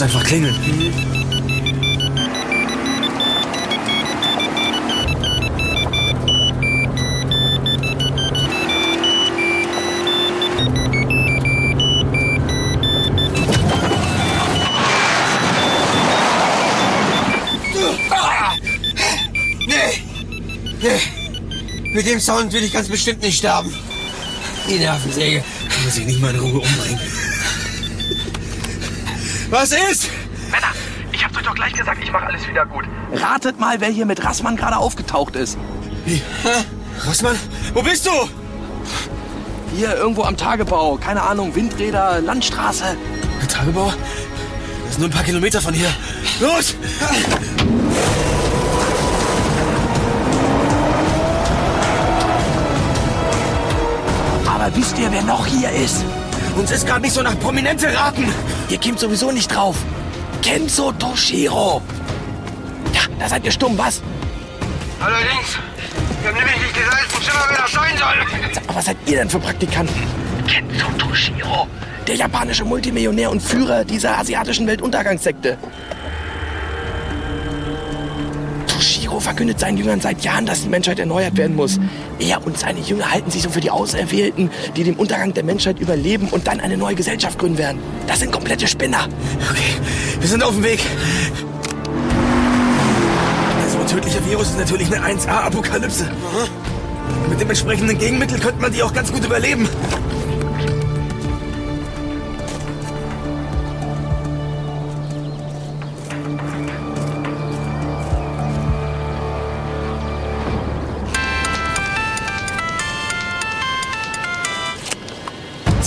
Lass 0.00 0.14
einfach 0.14 0.26
klingeln. 0.26 0.54
Nee! 19.66 20.02
Nee! 20.80 21.92
Mit 21.92 22.06
dem 22.06 22.20
Sound 22.20 22.50
will 22.54 22.62
ich 22.62 22.72
ganz 22.72 22.88
bestimmt 22.88 23.20
nicht 23.20 23.36
sterben. 23.36 23.74
Die 24.66 24.78
Nervensäge 24.78 25.44
man 25.84 25.92
sich 25.92 26.06
nicht 26.06 26.20
mal 26.20 26.34
in 26.34 26.40
Ruhe 26.40 26.60
umbringen. 26.60 27.29
Was 29.50 29.72
ist? 29.72 30.08
Männer, 30.52 30.68
ich 31.10 31.24
hab's 31.24 31.36
euch 31.36 31.42
doch 31.42 31.54
gleich 31.56 31.72
gesagt, 31.72 31.98
ich 32.00 32.12
mach 32.12 32.22
alles 32.22 32.46
wieder 32.46 32.64
gut. 32.66 32.84
Ratet 33.12 33.58
mal, 33.58 33.80
wer 33.80 33.88
hier 33.88 34.06
mit 34.06 34.24
Rassmann 34.24 34.56
gerade 34.56 34.76
aufgetaucht 34.76 35.34
ist. 35.34 35.58
Wie? 36.04 36.22
Rassmann? 37.00 37.36
Wo 37.74 37.82
bist 37.82 38.06
du? 38.06 38.10
Hier, 39.74 39.96
irgendwo 39.96 40.22
am 40.22 40.36
Tagebau. 40.36 40.96
Keine 40.96 41.22
Ahnung, 41.22 41.54
Windräder, 41.56 42.20
Landstraße. 42.20 42.96
Tagebau? 43.48 43.92
Das 44.84 44.92
ist 44.92 44.98
nur 45.00 45.08
ein 45.08 45.12
paar 45.12 45.24
Kilometer 45.24 45.60
von 45.60 45.74
hier. 45.74 45.92
Los! 46.40 46.74
Aber 54.46 54.76
wisst 54.76 54.96
ihr, 54.96 55.10
wer 55.10 55.22
noch 55.22 55.44
hier 55.44 55.70
ist? 55.72 56.04
Uns 56.56 56.70
ist 56.70 56.86
gerade 56.86 57.00
nicht 57.00 57.14
so 57.14 57.22
nach 57.22 57.38
Prominente 57.40 57.92
raten. 57.92 58.32
Ihr 58.70 58.78
kommt 58.78 59.00
sowieso 59.00 59.32
nicht 59.32 59.52
drauf. 59.52 59.76
Kenzo 60.42 60.92
Toshiro. 60.92 61.82
Ja, 62.94 63.00
da 63.18 63.28
seid 63.28 63.44
ihr 63.44 63.50
stumm, 63.50 63.76
was? 63.76 64.00
Allerdings, 65.00 65.58
wir 66.22 66.28
haben 66.28 66.38
nämlich 66.38 66.56
nicht 66.56 66.76
den 66.76 66.84
letzten 66.84 67.20
Schimmer, 67.20 67.44
wer 67.48 67.58
das 67.62 67.72
sein 67.72 67.96
soll. 67.98 68.66
Mal, 68.66 68.76
was 68.76 68.84
seid 68.84 68.96
ihr 69.06 69.16
denn 69.16 69.28
für 69.28 69.40
Praktikanten? 69.40 70.02
Kenzo 70.46 70.86
Toshiro. 70.98 71.66
Der 72.06 72.14
japanische 72.14 72.64
Multimillionär 72.64 73.32
und 73.32 73.42
Führer 73.42 73.84
dieser 73.84 74.16
asiatischen 74.16 74.68
Weltuntergangssekte. 74.68 75.58
Toshiro 78.68 79.18
verkündet 79.18 79.58
seinen 79.58 79.78
Jüngern 79.78 80.00
seit 80.00 80.22
Jahren, 80.22 80.46
dass 80.46 80.62
die 80.62 80.68
Menschheit 80.68 81.00
erneuert 81.00 81.36
werden 81.36 81.56
muss. 81.56 81.80
Er 82.20 82.44
und 82.44 82.58
seine 82.58 82.80
Jünger 82.80 83.10
halten 83.10 83.30
sich 83.30 83.42
so 83.42 83.50
für 83.50 83.60
die 83.60 83.70
Auserwählten, 83.70 84.50
die 84.76 84.84
dem 84.84 84.96
Untergang 84.96 85.34
der 85.34 85.44
Menschheit 85.44 85.80
überleben 85.80 86.28
und 86.30 86.46
dann 86.46 86.60
eine 86.60 86.76
neue 86.76 86.94
Gesellschaft 86.94 87.38
gründen 87.38 87.58
werden. 87.58 87.80
Das 88.06 88.20
sind 88.20 88.32
komplette 88.32 88.66
Spinner. 88.66 89.08
Okay, 89.50 89.80
wir 90.20 90.28
sind 90.28 90.42
auf 90.42 90.54
dem 90.54 90.62
Weg. 90.62 90.80
So 93.68 93.78
ein 93.78 93.86
tödlicher 93.86 94.24
Virus 94.26 94.48
ist 94.50 94.58
natürlich 94.58 94.94
eine 94.94 95.14
1A-Apokalypse. 95.14 96.10
Mit 97.28 97.40
dem 97.40 97.48
entsprechenden 97.48 97.98
Gegenmittel 97.98 98.38
könnte 98.38 98.60
man 98.60 98.72
die 98.72 98.82
auch 98.82 98.92
ganz 98.92 99.12
gut 99.12 99.24
überleben. 99.24 99.68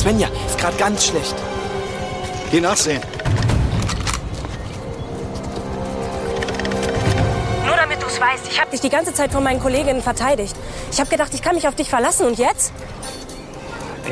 Svenja 0.03 0.27
ist 0.45 0.57
gerade 0.57 0.75
ganz 0.75 1.05
schlecht. 1.05 1.33
Geh 2.51 2.59
nachsehen. 2.59 3.01
Nur 7.65 7.75
damit 7.77 8.01
du 8.01 8.07
es 8.07 8.19
weißt, 8.19 8.45
ich 8.51 8.59
habe 8.59 8.69
dich 8.71 8.81
die 8.81 8.89
ganze 8.89 9.13
Zeit 9.13 9.31
von 9.31 9.41
meinen 9.41 9.61
Kolleginnen 9.61 10.03
verteidigt. 10.03 10.57
Ich 10.91 10.99
habe 10.99 11.09
gedacht, 11.09 11.33
ich 11.33 11.41
kann 11.41 11.55
mich 11.55 11.69
auf 11.69 11.75
dich 11.75 11.89
verlassen 11.89 12.27
und 12.27 12.37
jetzt? 12.37 12.73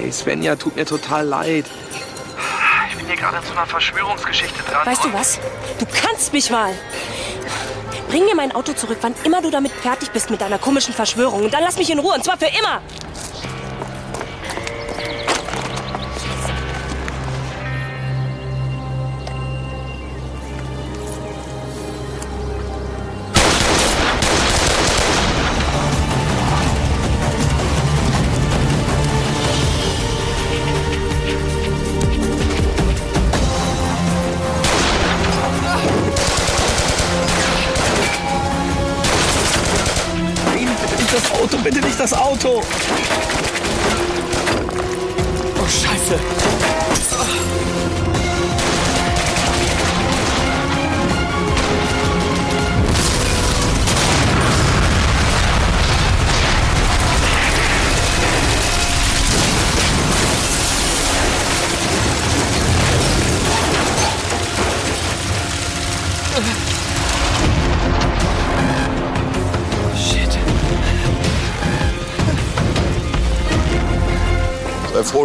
Ey, 0.01 0.09
Svenja, 0.13 0.55
tut 0.55 0.77
mir 0.77 0.85
total 0.85 1.27
leid. 1.27 1.65
Ich 2.89 2.95
bin 2.95 3.07
hier 3.07 3.17
gerade 3.17 3.45
zu 3.45 3.51
einer 3.51 3.65
Verschwörungsgeschichte 3.65 4.63
dran. 4.63 4.85
Weißt 4.85 5.03
du 5.03 5.11
was? 5.11 5.39
Du 5.77 5.85
kannst 5.85 6.31
mich 6.31 6.49
mal. 6.49 6.71
Bring 8.07 8.23
mir 8.23 8.35
mein 8.35 8.55
Auto 8.55 8.71
zurück, 8.71 8.99
wann 9.01 9.13
immer 9.25 9.41
du 9.41 9.49
damit 9.49 9.73
fertig 9.73 10.11
bist 10.11 10.29
mit 10.29 10.39
deiner 10.39 10.57
komischen 10.57 10.93
Verschwörung. 10.93 11.43
Und 11.43 11.53
dann 11.53 11.63
lass 11.63 11.75
mich 11.77 11.89
in 11.89 11.99
Ruhe, 11.99 12.13
und 12.13 12.23
zwar 12.23 12.37
für 12.37 12.45
immer. 12.45 12.81
Nicht 42.43 43.00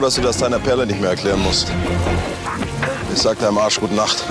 dass 0.07 0.15
du 0.15 0.23
das 0.23 0.37
deiner 0.37 0.61
Perle 0.61 0.87
nicht 0.87 1.01
mehr 1.01 1.11
erklären 1.11 1.43
musst. 1.43 1.67
Ich 3.13 3.21
sag 3.21 3.41
deinem 3.41 3.59
Arsch 3.59 3.81
gute 3.81 3.93
Nacht. 3.97 4.25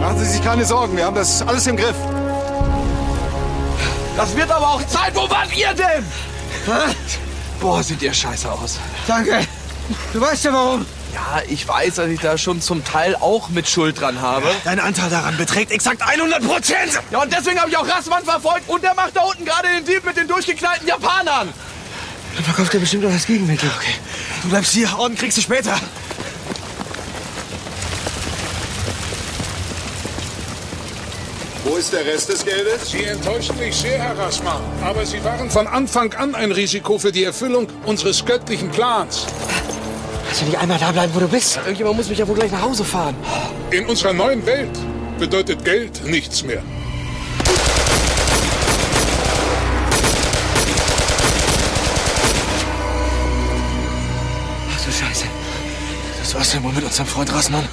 Machen 0.00 0.18
Sie 0.20 0.24
sich 0.24 0.42
keine 0.42 0.64
Sorgen, 0.64 0.96
wir 0.96 1.04
haben 1.04 1.16
das 1.16 1.42
alles 1.42 1.66
im 1.66 1.76
Griff. 1.76 1.96
Das 4.16 4.34
wird 4.34 4.50
aber 4.50 4.68
auch 4.68 4.86
Zeit. 4.86 5.14
Wo 5.14 5.28
wart 5.28 5.54
ihr 5.54 5.74
denn? 5.74 6.06
Boah, 7.60 7.82
sieht 7.82 8.00
ihr 8.00 8.14
scheiße 8.14 8.50
aus. 8.50 8.78
Danke. 9.06 9.40
Du 10.14 10.20
weißt 10.22 10.44
ja 10.44 10.52
warum. 10.54 10.86
Ja, 11.30 11.42
ich 11.46 11.68
weiß, 11.68 11.94
dass 11.96 12.08
ich 12.08 12.18
da 12.18 12.36
schon 12.36 12.60
zum 12.60 12.84
Teil 12.84 13.14
auch 13.14 13.50
mit 13.50 13.68
Schuld 13.68 14.00
dran 14.00 14.20
habe. 14.20 14.48
Dein 14.64 14.80
Anteil 14.80 15.10
daran 15.10 15.36
beträgt 15.36 15.70
exakt 15.70 16.02
100 16.02 16.44
Prozent. 16.44 17.00
Ja, 17.12 17.22
und 17.22 17.32
deswegen 17.32 17.60
habe 17.60 17.70
ich 17.70 17.76
auch 17.76 17.86
Rassmann 17.86 18.24
verfolgt 18.24 18.68
und 18.68 18.82
der 18.82 18.94
macht 18.94 19.14
da 19.14 19.20
unten 19.20 19.44
gerade 19.44 19.68
den 19.68 19.84
Dieb 19.84 20.04
mit 20.04 20.16
den 20.16 20.26
durchgeknallten 20.26 20.88
Japanern. 20.88 21.52
Dann 22.34 22.44
verkauft 22.44 22.74
er 22.74 22.80
bestimmt 22.80 23.04
auch 23.06 23.12
das 23.12 23.26
Gegenmittel. 23.26 23.70
Okay. 23.76 23.94
Du 24.42 24.48
bleibst 24.48 24.72
hier, 24.72 24.88
Orden 24.98 25.16
kriegst 25.16 25.38
du 25.38 25.42
später. 25.42 25.78
Wo 31.62 31.76
ist 31.76 31.92
der 31.92 32.04
Rest 32.06 32.28
des 32.28 32.44
Geldes? 32.44 32.90
Sie 32.90 33.04
enttäuschten 33.04 33.56
mich 33.56 33.76
sehr, 33.76 34.00
Herr 34.00 34.18
Rassmann. 34.18 34.62
Aber 34.82 35.06
Sie 35.06 35.22
waren 35.22 35.48
von 35.48 35.68
Anfang 35.68 36.12
an 36.14 36.34
ein 36.34 36.50
Risiko 36.50 36.98
für 36.98 37.12
die 37.12 37.22
Erfüllung 37.22 37.68
unseres 37.86 38.24
göttlichen 38.24 38.70
Plans. 38.70 39.26
Kannst 40.40 40.52
du 40.52 40.56
nicht 40.56 40.62
einmal 40.62 40.78
da 40.78 40.90
bleiben, 40.90 41.14
wo 41.14 41.20
du 41.20 41.28
bist? 41.28 41.58
Irgendjemand 41.58 41.98
muss 41.98 42.08
mich 42.08 42.18
ja 42.18 42.26
wohl 42.26 42.34
gleich 42.34 42.50
nach 42.50 42.62
Hause 42.62 42.82
fahren. 42.82 43.14
In 43.72 43.84
unserer 43.84 44.14
neuen 44.14 44.46
Welt 44.46 44.70
bedeutet 45.18 45.62
Geld 45.66 46.02
nichts 46.06 46.42
mehr. 46.42 46.62
Ach 54.72 54.82
du 54.82 54.90
Scheiße. 54.90 55.26
Was 56.22 56.34
war's 56.34 56.52
denn 56.52 56.62
wohl 56.62 56.72
mit 56.72 56.84
unserem 56.84 57.06
Freund 57.06 57.30
Rassmann? 57.34 57.68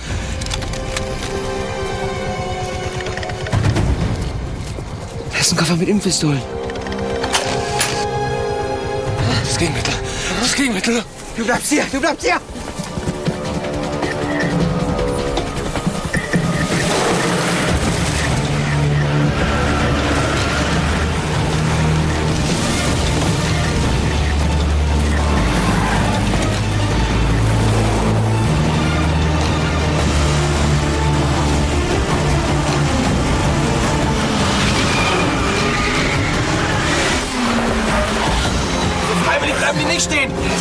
Da 5.32 5.40
ist 5.40 5.54
ein 5.54 5.58
Koffer 5.58 5.78
mit 5.78 5.88
Impfpistolen. 5.88 6.42
Das 9.46 9.58
Gegenmittel. 9.58 9.94
Das 10.42 10.54
Gegenmittel. 10.54 11.04
Du 11.38 11.46
bleibst 11.46 11.70
hier, 11.70 11.86
du 11.90 12.02
bleibst 12.02 12.26
hier! 12.26 12.42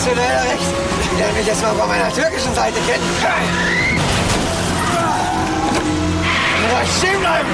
Hast 0.06 0.14
du 0.14 0.20
recht. 0.20 0.70
Ich 1.00 1.18
lerne 1.18 1.32
mich 1.32 1.46
jetzt 1.46 1.62
mal 1.62 1.74
von 1.74 1.88
meiner 1.88 2.12
türkischen 2.12 2.54
Seite 2.54 2.78
kennen. 2.86 3.02
Ja, 6.70 6.86
stehen 6.86 7.18
bleiben! 7.18 7.48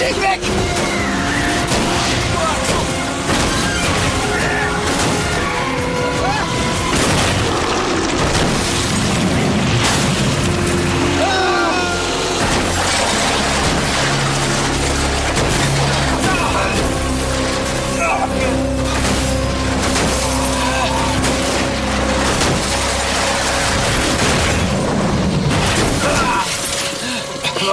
Dich 0.00 0.18
weg! 0.22 0.40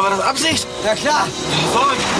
War 0.01 0.11
das 0.11 0.21
Absicht? 0.21 0.67
Ja 0.85 0.95
klar. 0.95 1.27
Vorwärts. 1.73 2.16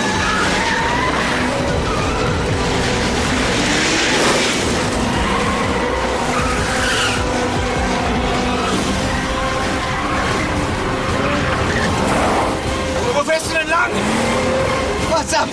Up? 15.40 15.48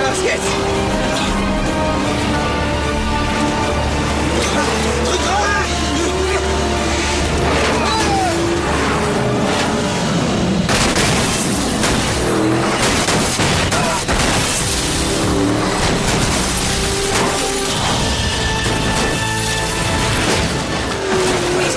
Los 0.00 0.22
geht's! 0.22 0.44
Drück 5.04 5.20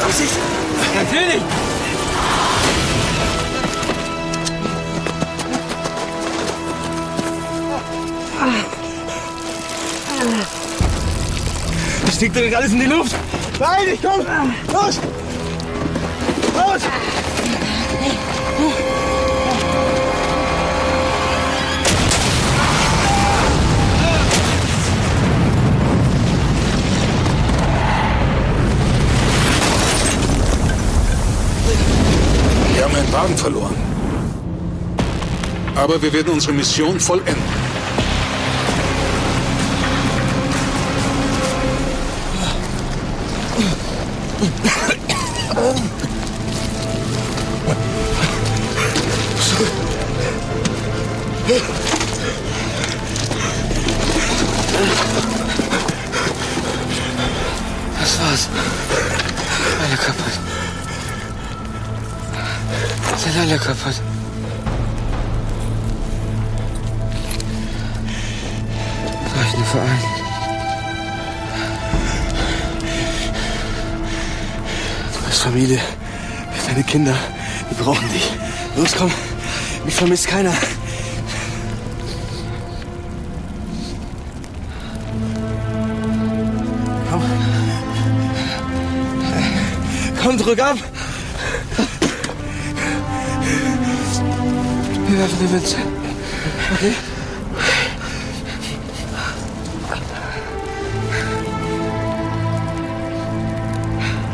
Absicht? 0.05 0.38
Natürlich! 0.93 1.66
Fliegt 12.18 12.35
doch 12.35 12.41
nicht 12.41 12.56
alles 12.56 12.72
in 12.72 12.80
die 12.80 12.88
Luft. 12.88 13.15
Nein, 13.60 13.89
ich 13.94 14.02
komm! 14.02 14.26
Los! 14.73 14.99
Los! 16.56 16.81
Wir 32.73 32.84
haben 32.84 32.95
einen 32.95 33.14
Wagen 33.14 33.38
verloren. 33.38 33.76
Aber 35.76 36.02
wir 36.02 36.11
werden 36.11 36.34
unsere 36.34 36.53
Mission 36.53 36.99
vollenden. 36.99 37.66
Keiner. 80.38 80.53
Komm. 87.09 87.22
Komm, 90.22 90.38
drück 90.38 90.59
ab. 90.59 90.77
Wir 95.07 95.18
werfen 95.18 95.38
die 95.39 95.53
Münze. 95.53 95.76
Okay? 96.76 96.93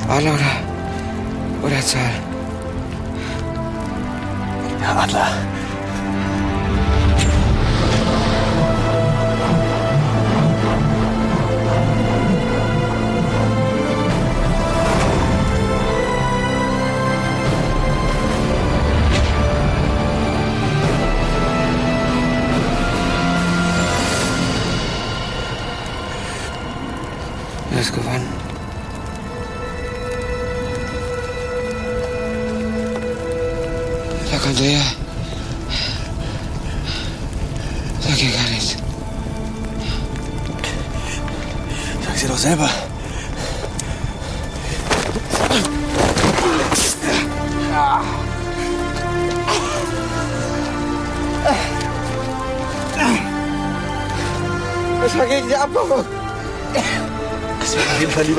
Adler 0.10 0.34
oder, 0.34 1.66
oder 1.66 1.82
Zahl? 1.82 2.23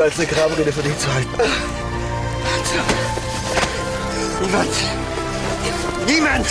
Als 0.04 0.18
eine 0.18 0.26
Grabrede 0.26 0.70
für 0.70 0.82
dich 0.82 0.98
zu 0.98 1.14
halten. 1.14 1.30
Niemand. 4.42 4.68
Niemand. 6.06 6.46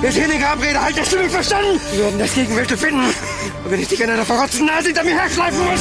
Wir 0.00 0.12
sehen 0.12 0.30
eine 0.30 0.40
Grabrede. 0.40 0.80
Halt, 0.80 1.00
hast 1.00 1.12
du 1.12 1.18
mich 1.18 1.32
verstanden? 1.32 1.80
Wir 1.92 2.04
werden 2.04 2.18
das 2.20 2.32
Gegenmittel 2.32 2.76
finden. 2.76 3.06
Und 3.64 3.70
wenn 3.70 3.80
ich 3.80 3.88
dich 3.88 4.02
an 4.04 4.10
einer 4.10 4.24
verrotzten 4.24 4.66
Nase 4.66 4.86
hinter 4.86 5.02
mir 5.02 5.18
herschleifen 5.18 5.58
muss. 5.64 5.80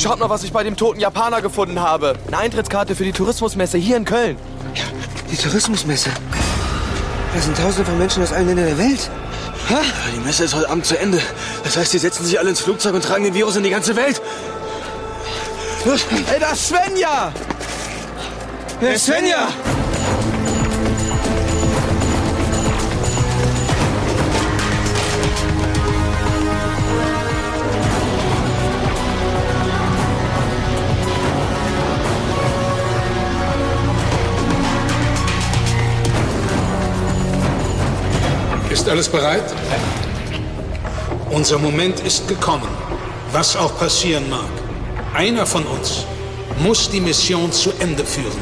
Schaut 0.00 0.18
mal, 0.18 0.30
was 0.30 0.44
ich 0.44 0.52
bei 0.52 0.62
dem 0.64 0.76
toten 0.76 1.00
Japaner 1.00 1.42
gefunden 1.42 1.80
habe. 1.80 2.14
Eine 2.28 2.38
Eintrittskarte 2.38 2.94
für 2.94 3.04
die 3.04 3.12
Tourismusmesse 3.12 3.78
hier 3.78 3.96
in 3.96 4.04
Köln. 4.04 4.36
Die 5.30 5.36
Tourismusmesse. 5.36 6.10
Da 7.34 7.40
sind 7.40 7.56
tausende 7.56 7.84
von 7.84 7.98
Menschen 7.98 8.22
aus 8.22 8.32
allen 8.32 8.46
Ländern 8.46 8.66
der 8.66 8.78
Welt. 8.78 9.10
Ja, 9.68 9.80
Die 10.14 10.20
Messe 10.20 10.44
ist 10.44 10.54
heute 10.54 10.70
Abend 10.70 10.86
zu 10.86 10.98
Ende. 10.98 11.20
Das 11.62 11.76
heißt, 11.76 11.92
die 11.92 11.98
setzen 11.98 12.24
sich 12.24 12.38
alle 12.38 12.50
ins 12.50 12.60
Flugzeug 12.60 12.94
und 12.94 13.04
tragen 13.04 13.24
den 13.24 13.34
Virus 13.34 13.56
in 13.56 13.62
die 13.64 13.70
ganze 13.70 13.96
Welt. 13.96 14.22
Los. 15.84 16.06
Ey, 16.32 16.40
da 16.40 16.52
ist 16.52 16.68
Svenja! 16.68 17.32
Ist 18.80 19.06
Svenja? 19.06 19.48
Ist 38.88 38.92
alles 38.92 39.08
bereit? 39.10 39.44
Unser 41.28 41.58
Moment 41.58 42.00
ist 42.00 42.26
gekommen, 42.26 42.70
was 43.32 43.54
auch 43.54 43.78
passieren 43.78 44.30
mag. 44.30 44.48
Einer 45.12 45.44
von 45.44 45.62
uns 45.66 46.06
muss 46.60 46.88
die 46.88 47.00
Mission 47.00 47.52
zu 47.52 47.70
Ende 47.80 48.02
führen. 48.02 48.32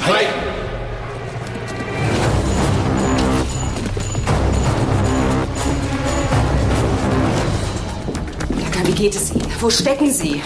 Jaka, 8.61 8.87
wie 8.87 8.93
geht 8.93 9.17
es 9.17 9.33
Ihnen? 9.33 9.53
Wo 9.59 9.69
stecken 9.69 10.13
Sie? 10.13 10.41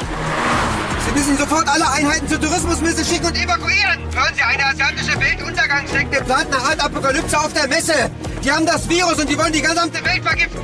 Sie 1.04 1.12
müssen 1.12 1.36
sofort 1.36 1.68
alle 1.68 1.86
Einheiten 1.90 2.26
zur 2.26 2.40
Tourismusmesse 2.40 3.04
schicken 3.04 3.26
und 3.26 3.36
evakuieren. 3.36 4.00
Hören 4.14 4.34
Sie, 4.34 4.42
eine 4.42 4.64
asiatische 4.64 5.20
Weltuntergangssekte 5.20 6.24
plant 6.24 6.46
eine 6.46 6.56
Art 6.56 6.80
Apokalypse 6.80 7.38
auf 7.38 7.52
der 7.52 7.68
Messe. 7.68 8.10
Die 8.44 8.50
haben 8.50 8.64
das 8.64 8.88
Virus 8.88 9.18
und 9.18 9.28
die 9.28 9.36
wollen 9.36 9.52
die 9.52 9.60
gesamte 9.62 10.04
Welt 10.04 10.22
vergiften. 10.22 10.60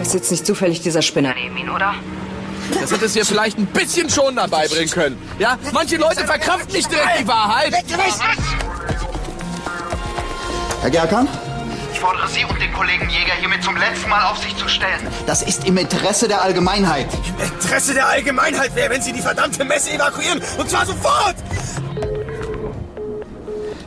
Ist 0.00 0.14
jetzt 0.14 0.30
nicht 0.30 0.46
zufällig 0.46 0.80
dieser 0.80 1.02
Spinner 1.02 1.34
neben 1.34 1.56
Ihnen, 1.56 1.70
oder? 1.70 1.94
Das 2.80 2.92
hätte 2.92 3.06
es 3.06 3.16
ihr 3.16 3.26
vielleicht 3.26 3.58
ein 3.58 3.66
bisschen 3.66 4.08
schon 4.08 4.36
dabei 4.36 4.68
bringen 4.68 4.90
können. 4.90 5.18
Ja, 5.38 5.58
manche 5.72 5.96
Leute 5.96 6.24
verkraften 6.24 6.72
nicht 6.72 6.90
direkt 6.90 7.20
die 7.20 7.28
Wahrheit. 7.28 7.74
Herr 10.80 10.90
Gerkan? 10.90 11.28
Ich 11.92 11.98
fordere 11.98 12.28
Sie 12.28 12.44
und 12.44 12.58
den 12.62 12.72
Kollegen 12.72 13.10
Jäger 13.10 13.34
hiermit 13.38 13.62
zum 13.62 13.76
letzten 13.76 14.08
Mal 14.08 14.30
auf 14.30 14.38
sich 14.38 14.56
zu 14.56 14.68
stellen. 14.68 15.06
Das 15.26 15.42
ist 15.42 15.66
im 15.66 15.76
Interesse 15.76 16.28
der 16.28 16.42
Allgemeinheit. 16.42 17.08
Im 17.38 17.44
Interesse 17.44 17.92
der 17.92 18.06
Allgemeinheit 18.08 18.74
wäre, 18.74 18.90
wenn 18.90 19.02
Sie 19.02 19.12
die 19.12 19.20
verdammte 19.20 19.64
Messe 19.64 19.90
evakuieren. 19.90 20.40
Und 20.56 20.70
zwar 20.70 20.86
sofort! 20.86 21.34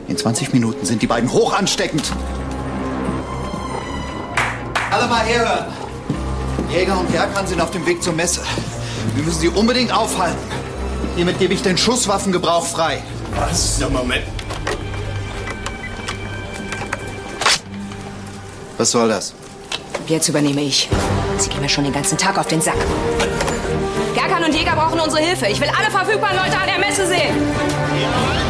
In 0.06 0.16
20 0.16 0.52
Minuten 0.52 0.86
sind 0.86 1.02
die 1.02 1.08
beiden 1.08 1.32
hoch 1.32 1.54
ansteckend. 1.54 2.12
Alle 5.04 5.12
mal 5.12 5.26
herhören. 5.26 5.66
Jäger 6.70 6.98
und 6.98 7.12
Gerkan 7.12 7.46
sind 7.46 7.60
auf 7.60 7.70
dem 7.70 7.84
Weg 7.84 8.02
zur 8.02 8.14
Messe. 8.14 8.40
Wir 9.14 9.22
müssen 9.22 9.38
sie 9.38 9.48
unbedingt 9.48 9.92
aufhalten. 9.92 10.38
Hiermit 11.14 11.38
gebe 11.38 11.52
ich 11.52 11.60
den 11.60 11.76
Schusswaffengebrauch 11.76 12.64
frei. 12.64 13.02
Was? 13.36 13.76
Na, 13.80 13.90
Moment. 13.90 14.24
Was 18.78 18.92
soll 18.92 19.10
das? 19.10 19.34
Jetzt 20.06 20.28
übernehme 20.28 20.62
ich. 20.62 20.88
Sie 21.36 21.50
gehen 21.50 21.60
mir 21.60 21.68
schon 21.68 21.84
den 21.84 21.92
ganzen 21.92 22.16
Tag 22.16 22.38
auf 22.38 22.46
den 22.46 22.62
Sack. 22.62 22.78
Gerkan 24.14 24.42
und 24.42 24.54
Jäger 24.54 24.74
brauchen 24.74 25.00
unsere 25.00 25.20
Hilfe. 25.20 25.48
Ich 25.48 25.60
will 25.60 25.68
alle 25.68 25.90
verfügbaren 25.90 26.36
Leute 26.36 26.56
an 26.56 26.66
der 26.66 26.78
Messe 26.78 27.06
sehen. 27.06 27.34
Herr 27.92 28.43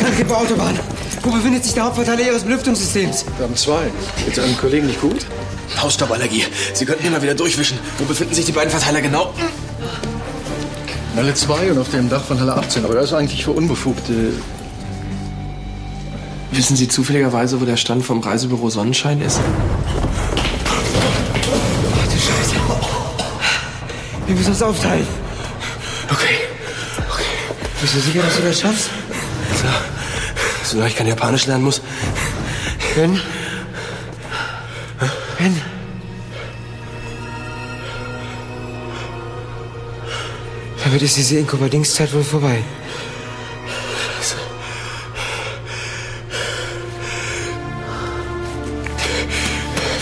Kranke 0.00 0.34
Autobahn. 0.34 0.78
Wo 1.22 1.30
befindet 1.30 1.64
sich 1.64 1.74
der 1.74 1.84
Hauptverteiler 1.84 2.22
Ihres 2.22 2.44
Belüftungssystems? 2.44 3.26
Wir 3.36 3.44
haben 3.44 3.56
zwei. 3.56 3.90
Geht's 4.24 4.38
einem 4.38 4.56
Kollegen 4.56 4.86
nicht 4.86 5.00
gut? 5.00 5.26
Hausstauballergie. 5.80 6.44
Sie 6.72 6.86
könnten 6.86 7.06
immer 7.06 7.20
wieder 7.20 7.34
durchwischen. 7.34 7.78
Wo 7.98 8.04
befinden 8.04 8.34
sich 8.34 8.46
die 8.46 8.52
beiden 8.52 8.70
Verteiler 8.70 9.02
genau? 9.02 9.34
Halle 11.16 11.34
2 11.34 11.72
und 11.72 11.78
auf 11.78 11.90
dem 11.90 12.08
Dach 12.08 12.24
von 12.24 12.40
Halle 12.40 12.54
18. 12.54 12.84
Aber 12.84 12.94
das 12.94 13.06
ist 13.06 13.12
eigentlich 13.12 13.44
für 13.44 13.50
Unbefugte. 13.50 14.32
Wissen 16.52 16.76
Sie 16.76 16.88
zufälligerweise, 16.88 17.60
wo 17.60 17.66
der 17.66 17.76
Stand 17.76 18.04
vom 18.04 18.20
Reisebüro 18.20 18.70
Sonnenschein 18.70 19.20
ist? 19.20 19.38
Ach 20.66 22.06
du 22.06 22.12
Scheiße. 22.12 22.54
Wir 24.26 24.34
müssen 24.34 24.50
uns 24.50 24.62
aufteilen. 24.62 25.06
Okay. 26.10 26.36
Bist 27.80 27.94
du 27.94 28.00
sicher, 28.00 28.22
dass 28.22 28.36
du 28.36 28.42
das 28.42 28.60
schaffst? 28.60 28.90
So. 29.60 29.89
Solange 30.70 30.90
ich 30.90 30.96
kein 30.96 31.08
Japanisch 31.08 31.46
lernen 31.46 31.64
muss. 31.64 31.82
Ben? 32.94 33.20
Ben? 35.36 35.62
Damit 40.84 41.02
ist 41.02 41.16
diese 41.16 41.38
Inkubadingszeit 41.38 42.14
wohl 42.14 42.22
vorbei. 42.22 42.62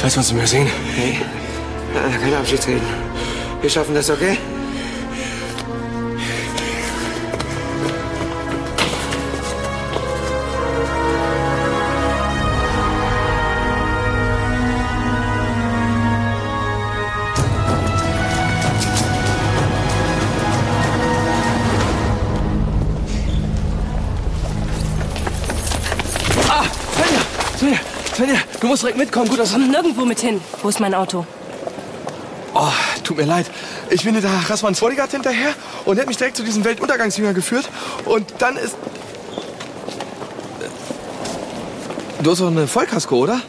Weißt 0.03 0.16
du, 0.16 0.20
was 0.20 0.36
wir 0.36 0.47
sehen? 0.47 0.69
Nee. 0.99 1.19
Keine 2.20 2.36
Abschiedsreden. 2.36 2.82
Wir 3.62 3.70
schaffen 3.70 3.95
das, 3.95 4.11
okay? 4.11 4.36
Du 28.69 28.73
musst 28.73 28.82
direkt 28.82 28.99
mitkommen. 28.99 29.28
Gut, 29.31 29.39
dass 29.39 29.53
Komm 29.53 29.70
nirgendwo 29.70 30.05
mit 30.05 30.20
hin. 30.20 30.40
Wo 30.62 30.69
ist 30.69 30.78
mein 30.78 30.95
Auto? 30.95 31.27
Oh, 32.55 32.69
tut 33.03 33.16
mir 33.16 33.24
leid. 33.24 33.47
Ich 33.89 34.05
bin 34.05 34.20
da 34.20 34.28
Rasmans 34.47 34.81
Bodyguard 34.81 35.11
hinterher 35.11 35.55
und 35.86 35.97
er 35.97 36.03
hat 36.03 36.09
mich 36.09 36.19
direkt 36.19 36.36
zu 36.36 36.43
diesem 36.43 36.65
Weltuntergangsjünger 36.65 37.32
geführt. 37.32 37.69
Und 38.05 38.27
dann 38.40 38.57
ist... 38.57 38.77
Du 42.23 42.31
hast 42.31 42.40
doch 42.40 42.49
eine 42.49 42.66
Vollkasko, 42.66 43.16
oder? 43.16 43.40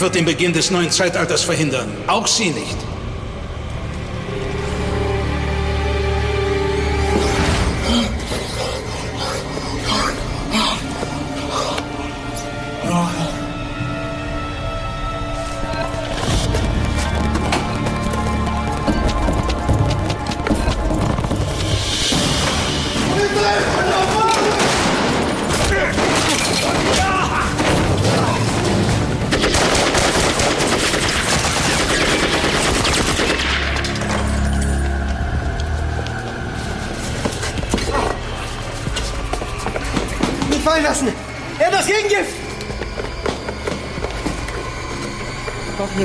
Wird 0.00 0.14
den 0.14 0.24
Beginn 0.24 0.52
des 0.52 0.70
neuen 0.70 0.90
Zeitalters 0.90 1.42
verhindern. 1.42 1.88
Auch 2.06 2.26
Sie 2.26 2.50
nicht. 2.50 2.89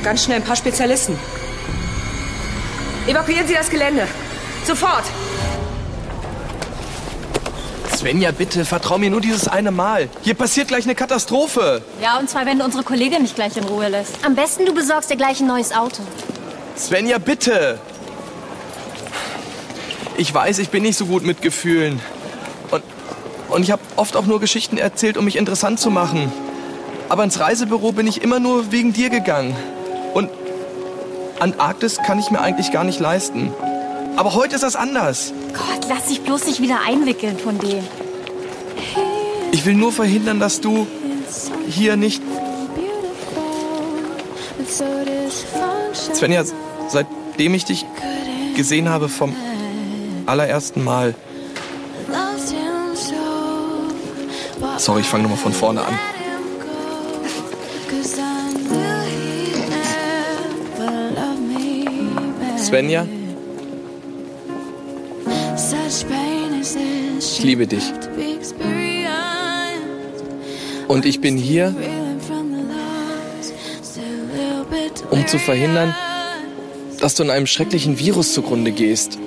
Ganz 0.05 0.23
schnell 0.23 0.37
ein 0.37 0.43
paar 0.43 0.55
Spezialisten. 0.55 1.17
Evakuieren 3.07 3.47
Sie 3.47 3.55
das 3.55 3.69
Gelände. 3.71 4.07
Sofort! 4.63 5.03
Svenja, 7.95 8.29
bitte, 8.31 8.65
vertrau 8.65 8.99
mir 8.99 9.09
nur 9.09 9.19
dieses 9.19 9.47
eine 9.47 9.71
Mal. 9.71 10.09
Hier 10.21 10.35
passiert 10.35 10.67
gleich 10.67 10.83
eine 10.83 10.93
Katastrophe. 10.93 11.81
Ja, 12.03 12.19
und 12.19 12.29
zwar, 12.29 12.45
wenn 12.45 12.59
du 12.59 12.65
unsere 12.65 12.83
Kollegin 12.83 13.23
nicht 13.23 13.33
gleich 13.33 13.57
in 13.57 13.63
Ruhe 13.63 13.87
lässt. 13.87 14.23
Am 14.23 14.35
besten, 14.35 14.67
du 14.67 14.75
besorgst 14.75 15.09
dir 15.09 15.15
gleich 15.15 15.39
ein 15.39 15.47
neues 15.47 15.71
Auto. 15.71 16.03
Svenja, 16.77 17.17
bitte. 17.17 17.79
Ich 20.17 20.31
weiß, 20.31 20.59
ich 20.59 20.69
bin 20.69 20.83
nicht 20.83 20.97
so 20.97 21.07
gut 21.07 21.23
mit 21.23 21.41
Gefühlen. 21.41 21.99
Und, 22.69 22.83
und 23.49 23.63
ich 23.63 23.71
habe 23.71 23.81
oft 23.95 24.15
auch 24.15 24.27
nur 24.27 24.39
Geschichten 24.39 24.77
erzählt, 24.77 25.17
um 25.17 25.25
mich 25.25 25.35
interessant 25.35 25.79
zu 25.79 25.89
machen. 25.89 26.31
Aber 27.09 27.23
ins 27.23 27.39
Reisebüro 27.39 27.91
bin 27.91 28.05
ich 28.05 28.21
immer 28.21 28.39
nur 28.39 28.71
wegen 28.71 28.93
dir 28.93 29.09
gegangen. 29.09 29.55
Antarktis 31.39 31.97
kann 31.97 32.19
ich 32.19 32.31
mir 32.31 32.39
eigentlich 32.39 32.71
gar 32.71 32.83
nicht 32.83 32.99
leisten. 32.99 33.51
Aber 34.15 34.33
heute 34.33 34.55
ist 34.55 34.63
das 34.63 34.75
anders. 34.75 35.33
Gott, 35.53 35.87
lass 35.89 36.07
dich 36.07 36.21
bloß 36.21 36.45
nicht 36.45 36.61
wieder 36.61 36.79
einwickeln 36.87 37.37
von 37.37 37.59
denen. 37.59 37.87
Ich 39.51 39.65
will 39.65 39.75
nur 39.75 39.91
verhindern, 39.91 40.39
dass 40.39 40.61
du 40.61 40.87
hier 41.67 41.97
nicht... 41.97 42.21
Svenja, 46.13 46.43
seitdem 46.87 47.53
ich 47.53 47.65
dich 47.65 47.85
gesehen 48.55 48.89
habe 48.89 49.09
vom 49.09 49.35
allerersten 50.25 50.83
Mal... 50.83 51.15
Sorry, 54.77 55.01
ich 55.01 55.07
fange 55.07 55.23
nochmal 55.23 55.39
von 55.39 55.53
vorne 55.53 55.81
an. 55.85 55.97
Svenja, 62.75 63.07
ich 67.17 67.41
liebe 67.41 67.65
dich. 67.67 67.85
Und 70.89 71.05
ich 71.05 71.21
bin 71.21 71.37
hier, 71.37 71.73
um 75.09 75.25
zu 75.25 75.39
verhindern, 75.39 75.95
dass 76.99 77.15
du 77.15 77.23
in 77.23 77.29
einem 77.29 77.47
schrecklichen 77.47 77.97
Virus 77.97 78.33
zugrunde 78.33 78.73
gehst. 78.73 79.19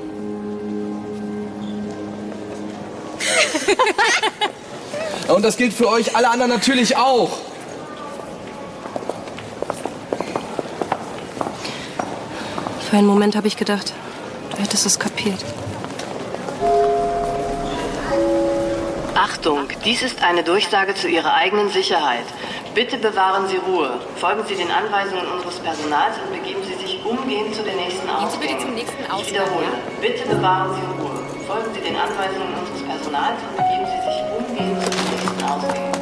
Und 5.34 5.42
das 5.42 5.56
gilt 5.56 5.72
für 5.72 5.88
euch 5.88 6.14
alle 6.14 6.28
anderen 6.28 6.50
natürlich 6.50 6.98
auch. 6.98 7.47
Für 12.88 12.96
einen 12.96 13.06
Moment 13.06 13.36
habe 13.36 13.46
ich 13.46 13.58
gedacht, 13.58 13.92
du 14.50 14.62
hättest 14.62 14.86
es 14.86 14.98
kapiert. 14.98 15.44
Achtung, 19.14 19.68
dies 19.84 20.00
ist 20.00 20.22
eine 20.22 20.42
Durchsage 20.42 20.94
zu 20.94 21.06
Ihrer 21.06 21.34
eigenen 21.34 21.68
Sicherheit. 21.68 22.24
Bitte 22.74 22.96
bewahren 22.96 23.46
Sie 23.46 23.58
Ruhe. 23.58 24.00
Folgen 24.16 24.42
Sie 24.48 24.54
den 24.54 24.70
Anweisungen 24.70 25.26
unseres 25.26 25.58
Personals 25.58 26.16
und 26.24 26.40
begeben 26.40 26.62
Sie 26.64 26.82
sich 26.82 27.04
umgehend 27.04 27.54
zu 27.54 27.62
den 27.62 27.76
nächsten 27.76 28.08
Ausgängen. 28.08 28.58
zum 28.58 28.74
nächsten 28.74 29.04
Ich 29.20 29.32
wiederhole, 29.32 29.66
bitte 30.00 30.26
bewahren 30.26 30.74
Sie 30.74 31.02
Ruhe. 31.02 31.44
Folgen 31.46 31.74
Sie 31.74 31.80
den 31.82 31.94
Anweisungen 31.94 32.54
unseres 32.58 32.82
Personals 32.88 33.36
und 33.50 33.56
begeben 33.58 33.84
Sie 33.84 34.00
sich 34.00 34.18
umgehend 34.32 34.82
zu 34.82 34.88
den 34.88 35.10
nächsten 35.10 35.44
Ausgängen. 35.44 35.97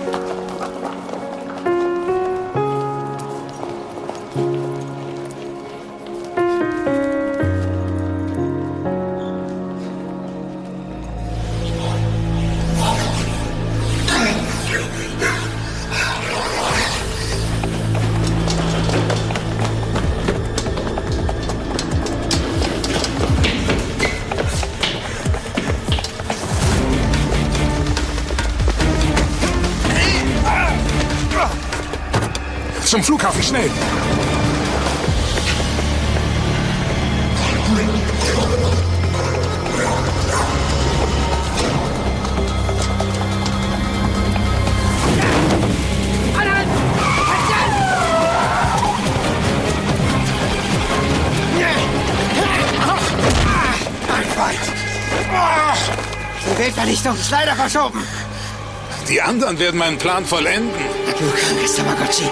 Flughafen, 33.07 33.41
schnell! 33.41 33.71
Die 56.45 56.59
Weltvernichtung 56.59 57.15
ist 57.15 57.31
leider 57.31 57.55
verschoben. 57.55 58.03
Die 59.09 59.23
anderen 59.23 59.57
werden 59.61 59.79
meinen 59.79 59.97
Plan 59.97 60.25
vollenden. 60.25 60.73
Du 61.17 61.31
krankes 61.31 61.77
Tamagotchi. 61.77 62.25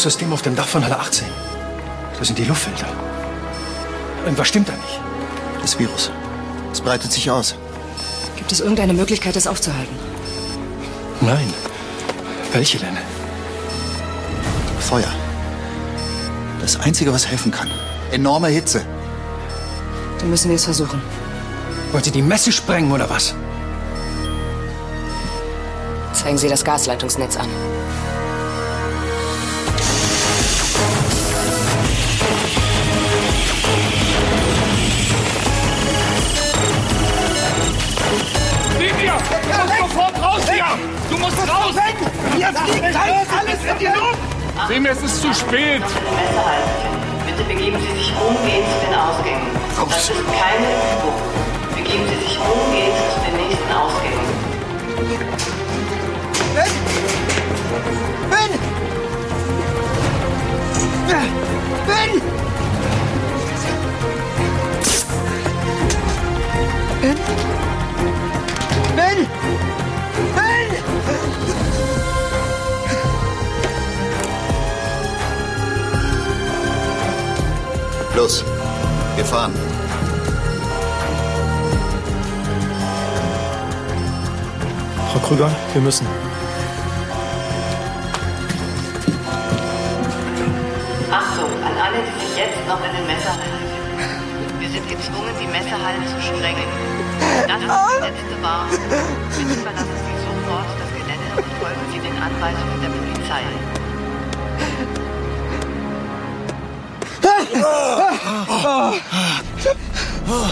Das 0.00 0.16
Belüftungssystem 0.16 0.32
auf 0.32 0.40
dem 0.40 0.56
Dach 0.56 0.66
von 0.66 0.82
Halle 0.82 0.98
18. 0.98 1.28
Das 2.18 2.26
sind 2.26 2.38
die 2.38 2.44
Luftfilter. 2.44 2.86
Irgendwas 4.24 4.48
stimmt 4.48 4.70
da 4.70 4.72
nicht. 4.72 4.98
Das 5.60 5.78
Virus. 5.78 6.10
Es 6.72 6.80
breitet 6.80 7.12
sich 7.12 7.30
aus. 7.30 7.54
Gibt 8.34 8.50
es 8.50 8.60
irgendeine 8.60 8.94
Möglichkeit, 8.94 9.36
das 9.36 9.46
aufzuhalten? 9.46 9.94
Nein. 11.20 11.52
Welche 12.50 12.78
denn? 12.78 12.96
Feuer. 14.78 15.12
Das 16.62 16.80
Einzige, 16.80 17.12
was 17.12 17.26
helfen 17.26 17.52
kann. 17.52 17.70
Enorme 18.10 18.48
Hitze. 18.48 18.82
Dann 20.18 20.30
müssen 20.30 20.48
wir 20.48 20.56
es 20.56 20.64
versuchen. 20.64 21.02
Wollt 21.92 22.06
ihr 22.06 22.12
die 22.12 22.22
Messe 22.22 22.52
sprengen 22.52 22.90
oder 22.90 23.10
was? 23.10 23.34
Zeigen 26.14 26.38
Sie 26.38 26.48
das 26.48 26.64
Gasleitungsnetz 26.64 27.36
an. 27.36 27.50
Sieh 44.70 44.78
mir, 44.78 44.92
es 44.92 45.02
ist 45.02 45.20
zu 45.20 45.34
spät! 45.34 45.82
Bitte 47.26 47.42
begeben 47.42 47.76
Sie 47.80 47.98
sich 47.98 48.12
umgehend 48.24 48.66
zu 48.70 48.86
den 48.86 48.94
Ausgängen. 48.94 49.48
Das 49.76 50.08
ist 50.08 50.12
keine 50.12 50.68
Übung. 50.94 51.18
Begeben 51.74 52.04
Sie 52.08 52.14
sich 52.24 52.38
umgehend 52.38 52.94
zu 53.12 53.18
den 53.26 53.36
nächsten 53.48 53.72
Ausgängen. 53.72 54.26
Ben! 56.54 56.70
Ben! 58.30 58.50
Ben! 61.08 61.30
Ben! 61.88 62.22
Ben! 67.02 67.49
Fahren. 79.30 79.54
Frau 85.12 85.20
Krüger, 85.20 85.50
wir 85.72 85.82
müssen. 85.82 86.06
Achtung 91.12 91.52
an 91.62 91.74
alle, 91.78 91.98
die 92.06 92.26
sich 92.26 92.36
jetzt 92.38 92.58
noch 92.66 92.82
in 92.82 92.92
den 92.96 93.06
Messerhallen 93.06 93.62
befinden. 93.62 94.58
Wir 94.58 94.68
sind 94.68 94.88
gezwungen, 94.88 95.34
die 95.40 95.46
Messerhallen 95.46 96.04
zu 96.10 96.18
sprengen. 96.20 96.68
Das 97.46 97.62
ist 97.62 97.70
die 97.70 98.02
letzte 98.02 98.36
Warnung. 98.42 98.82
Bitte 99.38 99.54
verlassen 99.62 99.98
Sie 100.06 100.16
sofort 100.26 100.70
das 100.74 100.90
Gelände 100.98 101.30
und 101.38 101.50
folgen 101.62 101.86
Sie 101.92 102.00
den 102.02 102.16
Anweisungen 102.18 102.78
der 102.82 102.90
Polizei. 102.98 103.42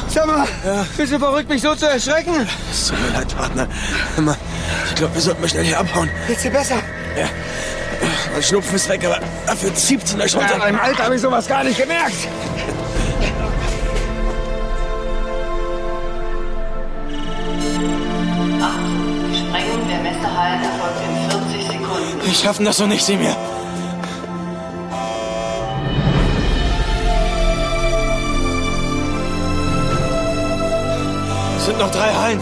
Sag 0.09 0.27
mal, 0.27 0.47
bist 0.97 1.13
du 1.13 1.19
verrückt, 1.19 1.49
mich 1.49 1.63
so 1.63 1.75
zu 1.75 1.87
erschrecken? 1.87 2.49
Es 2.71 2.89
tut 2.89 3.01
mir 3.01 3.19
leid, 3.19 3.37
Partner. 3.37 3.69
Hör 4.17 4.25
mal, 4.25 4.37
ich 4.89 4.95
glaube, 4.97 5.15
wir 5.15 5.21
sollten 5.21 5.41
mal 5.41 5.49
schnell 5.49 5.65
hier 5.65 5.79
abhauen. 5.79 6.11
Geht's 6.27 6.43
dir 6.43 6.51
besser? 6.51 6.77
Ja. 7.17 7.29
Mein 8.33 8.43
Schnupfen 8.43 8.77
ist 8.77 8.89
weg, 8.89 9.05
aber 9.05 9.21
dafür 9.47 9.75
zieht's 9.75 10.13
in 10.13 10.19
der 10.19 10.29
Schulter. 10.29 10.49
Ja, 10.49 10.55
in 10.55 10.59
meinem 10.61 10.81
Alter 10.81 11.05
habe 11.05 11.17
ich 11.17 11.21
sowas 11.21 11.47
gar 11.47 11.65
nicht 11.65 11.79
gemerkt. 11.79 12.29
Achtung, 18.61 19.31
die 19.31 19.39
Sprengung 19.39 19.89
der 19.89 19.99
Messerhallen 19.99 20.63
erfolgt 20.63 21.01
in 21.05 21.31
40 21.31 21.67
Sekunden. 21.67 22.25
Wir 22.25 22.35
schaffen 22.35 22.65
das 22.65 22.77
so 22.77 22.87
nicht, 22.87 23.05
sieh 23.05 23.17
mir. 23.17 23.37
Sind 31.79 31.87
noch 31.87 31.95
drei 31.95 32.13
Hallen. 32.13 32.41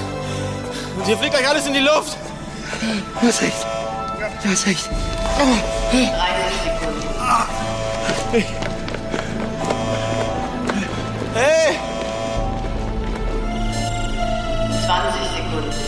Und 0.96 1.06
hier 1.06 1.18
fliegt 1.18 1.34
gleich 1.34 1.48
alles 1.48 1.66
in 1.66 1.74
die 1.74 1.80
Luft. 1.80 2.16
Du 3.20 3.26
hast 3.26 3.42
recht. 3.42 3.66
Du 4.42 4.48
hast 4.48 4.66
recht. 4.66 4.88
30 5.92 6.14
Sekunden. 6.64 7.02
Hey! 11.34 11.78
20 14.86 15.20
Sekunden. 15.36 15.85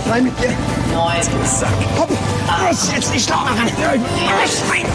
Los 0.00 0.12
rein 0.12 0.24
mit 0.24 0.38
dir. 0.40 0.50
Neun. 0.92 1.22
Sack. 1.44 1.70
Hopp. 1.98 2.10
Los, 2.68 2.90
jetzt 2.92 3.14
die 3.14 3.20
Schlauch 3.20 3.44
machen. 3.44 3.70
Los, 3.78 4.62
rein. 4.70 4.86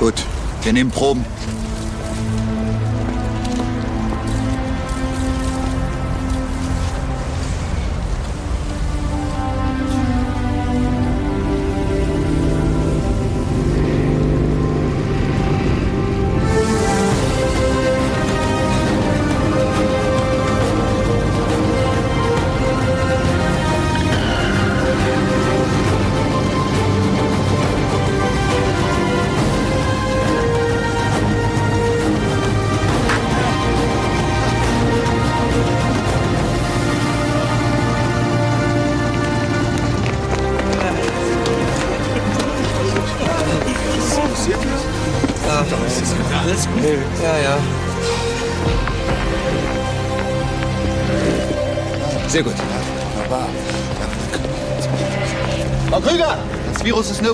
Gut, 0.00 0.14
wir 0.62 0.72
nehmen 0.72 0.90
Proben. 0.90 1.26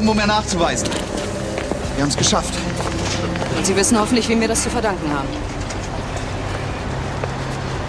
Nirgendwo 0.07 0.15
mehr 0.15 0.27
nachzuweisen. 0.27 0.89
Wir 1.97 2.03
haben 2.03 2.11
es 2.11 2.17
geschafft. 2.17 2.55
Und 3.57 3.67
Sie 3.67 3.75
wissen 3.75 3.99
hoffentlich, 3.99 4.29
wem 4.29 4.41
wir 4.41 4.47
das 4.47 4.63
zu 4.63 4.71
verdanken 4.71 5.11
haben. 5.11 5.29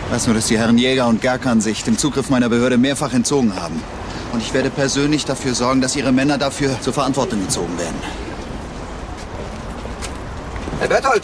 Ich 0.08 0.14
weiß 0.14 0.26
nur, 0.26 0.36
dass 0.36 0.48
die 0.48 0.58
Herren 0.58 0.78
Jäger 0.78 1.08
und 1.08 1.22
Gerkan 1.22 1.62
sich 1.62 1.84
dem 1.84 1.98
Zugriff 1.98 2.30
meiner 2.30 2.50
Behörde 2.50 2.78
mehrfach 2.78 3.14
entzogen 3.14 3.56
haben. 3.56 3.84
Und 4.34 4.42
ich 4.42 4.54
werde 4.54 4.70
persönlich 4.72 5.26
dafür 5.26 5.54
sorgen, 5.54 5.82
dass 5.82 5.96
ihre 5.96 6.12
Männer 6.12 6.38
dafür 6.38 6.80
zur 6.82 6.94
Verantwortung 6.94 7.42
gezogen 7.46 7.78
werden. 7.78 7.96
Herr 10.80 10.88
Berthold! 10.88 11.24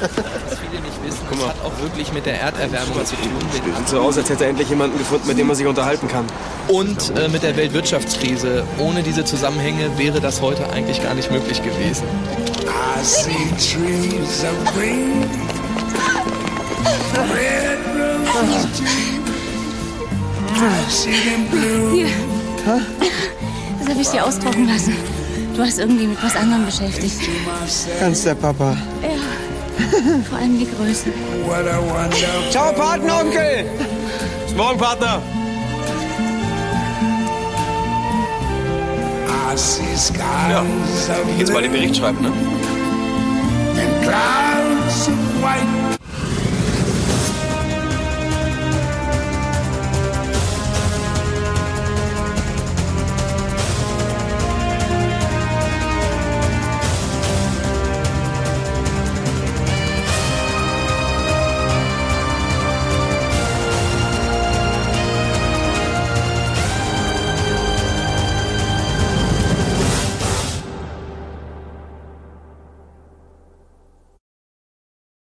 Was 0.00 0.58
viele 0.58 0.82
nicht 0.82 1.04
wissen, 1.04 1.20
das 1.30 1.48
hat 1.48 1.56
auch 1.64 1.80
wirklich 1.82 2.12
mit 2.12 2.26
der 2.26 2.40
Erderwärmung 2.40 3.04
zu 3.04 3.16
tun. 3.16 3.30
Sieht 3.52 3.88
so 3.88 4.00
aus, 4.00 4.16
als 4.18 4.30
hätte 4.30 4.44
er 4.44 4.50
endlich 4.50 4.68
jemanden 4.68 4.98
gefunden, 4.98 5.28
mit 5.28 5.38
dem 5.38 5.46
man 5.46 5.56
sich 5.56 5.66
unterhalten 5.66 6.08
kann. 6.08 6.24
Und 6.68 7.16
äh, 7.16 7.28
mit 7.28 7.42
der 7.42 7.56
Weltwirtschaftskrise. 7.56 8.64
Ohne 8.78 9.02
diese 9.02 9.24
Zusammenhänge 9.24 9.98
wäre 9.98 10.20
das 10.20 10.40
heute 10.40 10.70
eigentlich 10.72 11.02
gar 11.02 11.14
nicht 11.14 11.30
möglich 11.30 11.62
gewesen. 11.62 12.04
I 12.64 13.04
see 13.04 13.30
trees 13.58 14.44
of 14.44 14.74
green, 14.74 15.28
red 17.34 17.78
roses 18.34 18.66
too. 18.78 18.84
I 20.54 20.90
see 20.90 21.10
them 21.10 21.48
blue. 21.50 21.90
Hier. 21.92 22.08
Das 23.80 23.88
habe 23.88 24.00
ich 24.00 24.08
dir 24.08 24.24
ausdrucken 24.24 24.68
lassen. 24.68 24.96
Du 25.56 25.62
hast 25.62 25.78
irgendwie 25.78 26.06
mit 26.06 26.22
was 26.22 26.36
anderem 26.36 26.64
beschäftigt. 26.64 27.20
Ganz 28.00 28.22
der 28.22 28.34
Papa. 28.36 28.76
Ja. 29.02 29.11
Vor 30.28 30.38
allem 30.38 30.58
die 30.58 30.66
Größe. 30.66 31.06
What 31.46 31.66
a 31.66 31.80
wonderful 31.80 32.50
Ciao, 32.50 32.72
Patenonkel! 32.72 33.64
Bis 34.46 34.56
morgen, 34.56 34.78
Partner! 34.78 35.22
Ja, 40.50 40.64
jetzt 41.38 41.52
mal 41.52 41.62
den. 41.62 41.72
Bericht 41.72 41.96
schreiben, 41.96 42.22
ne? 42.22 42.32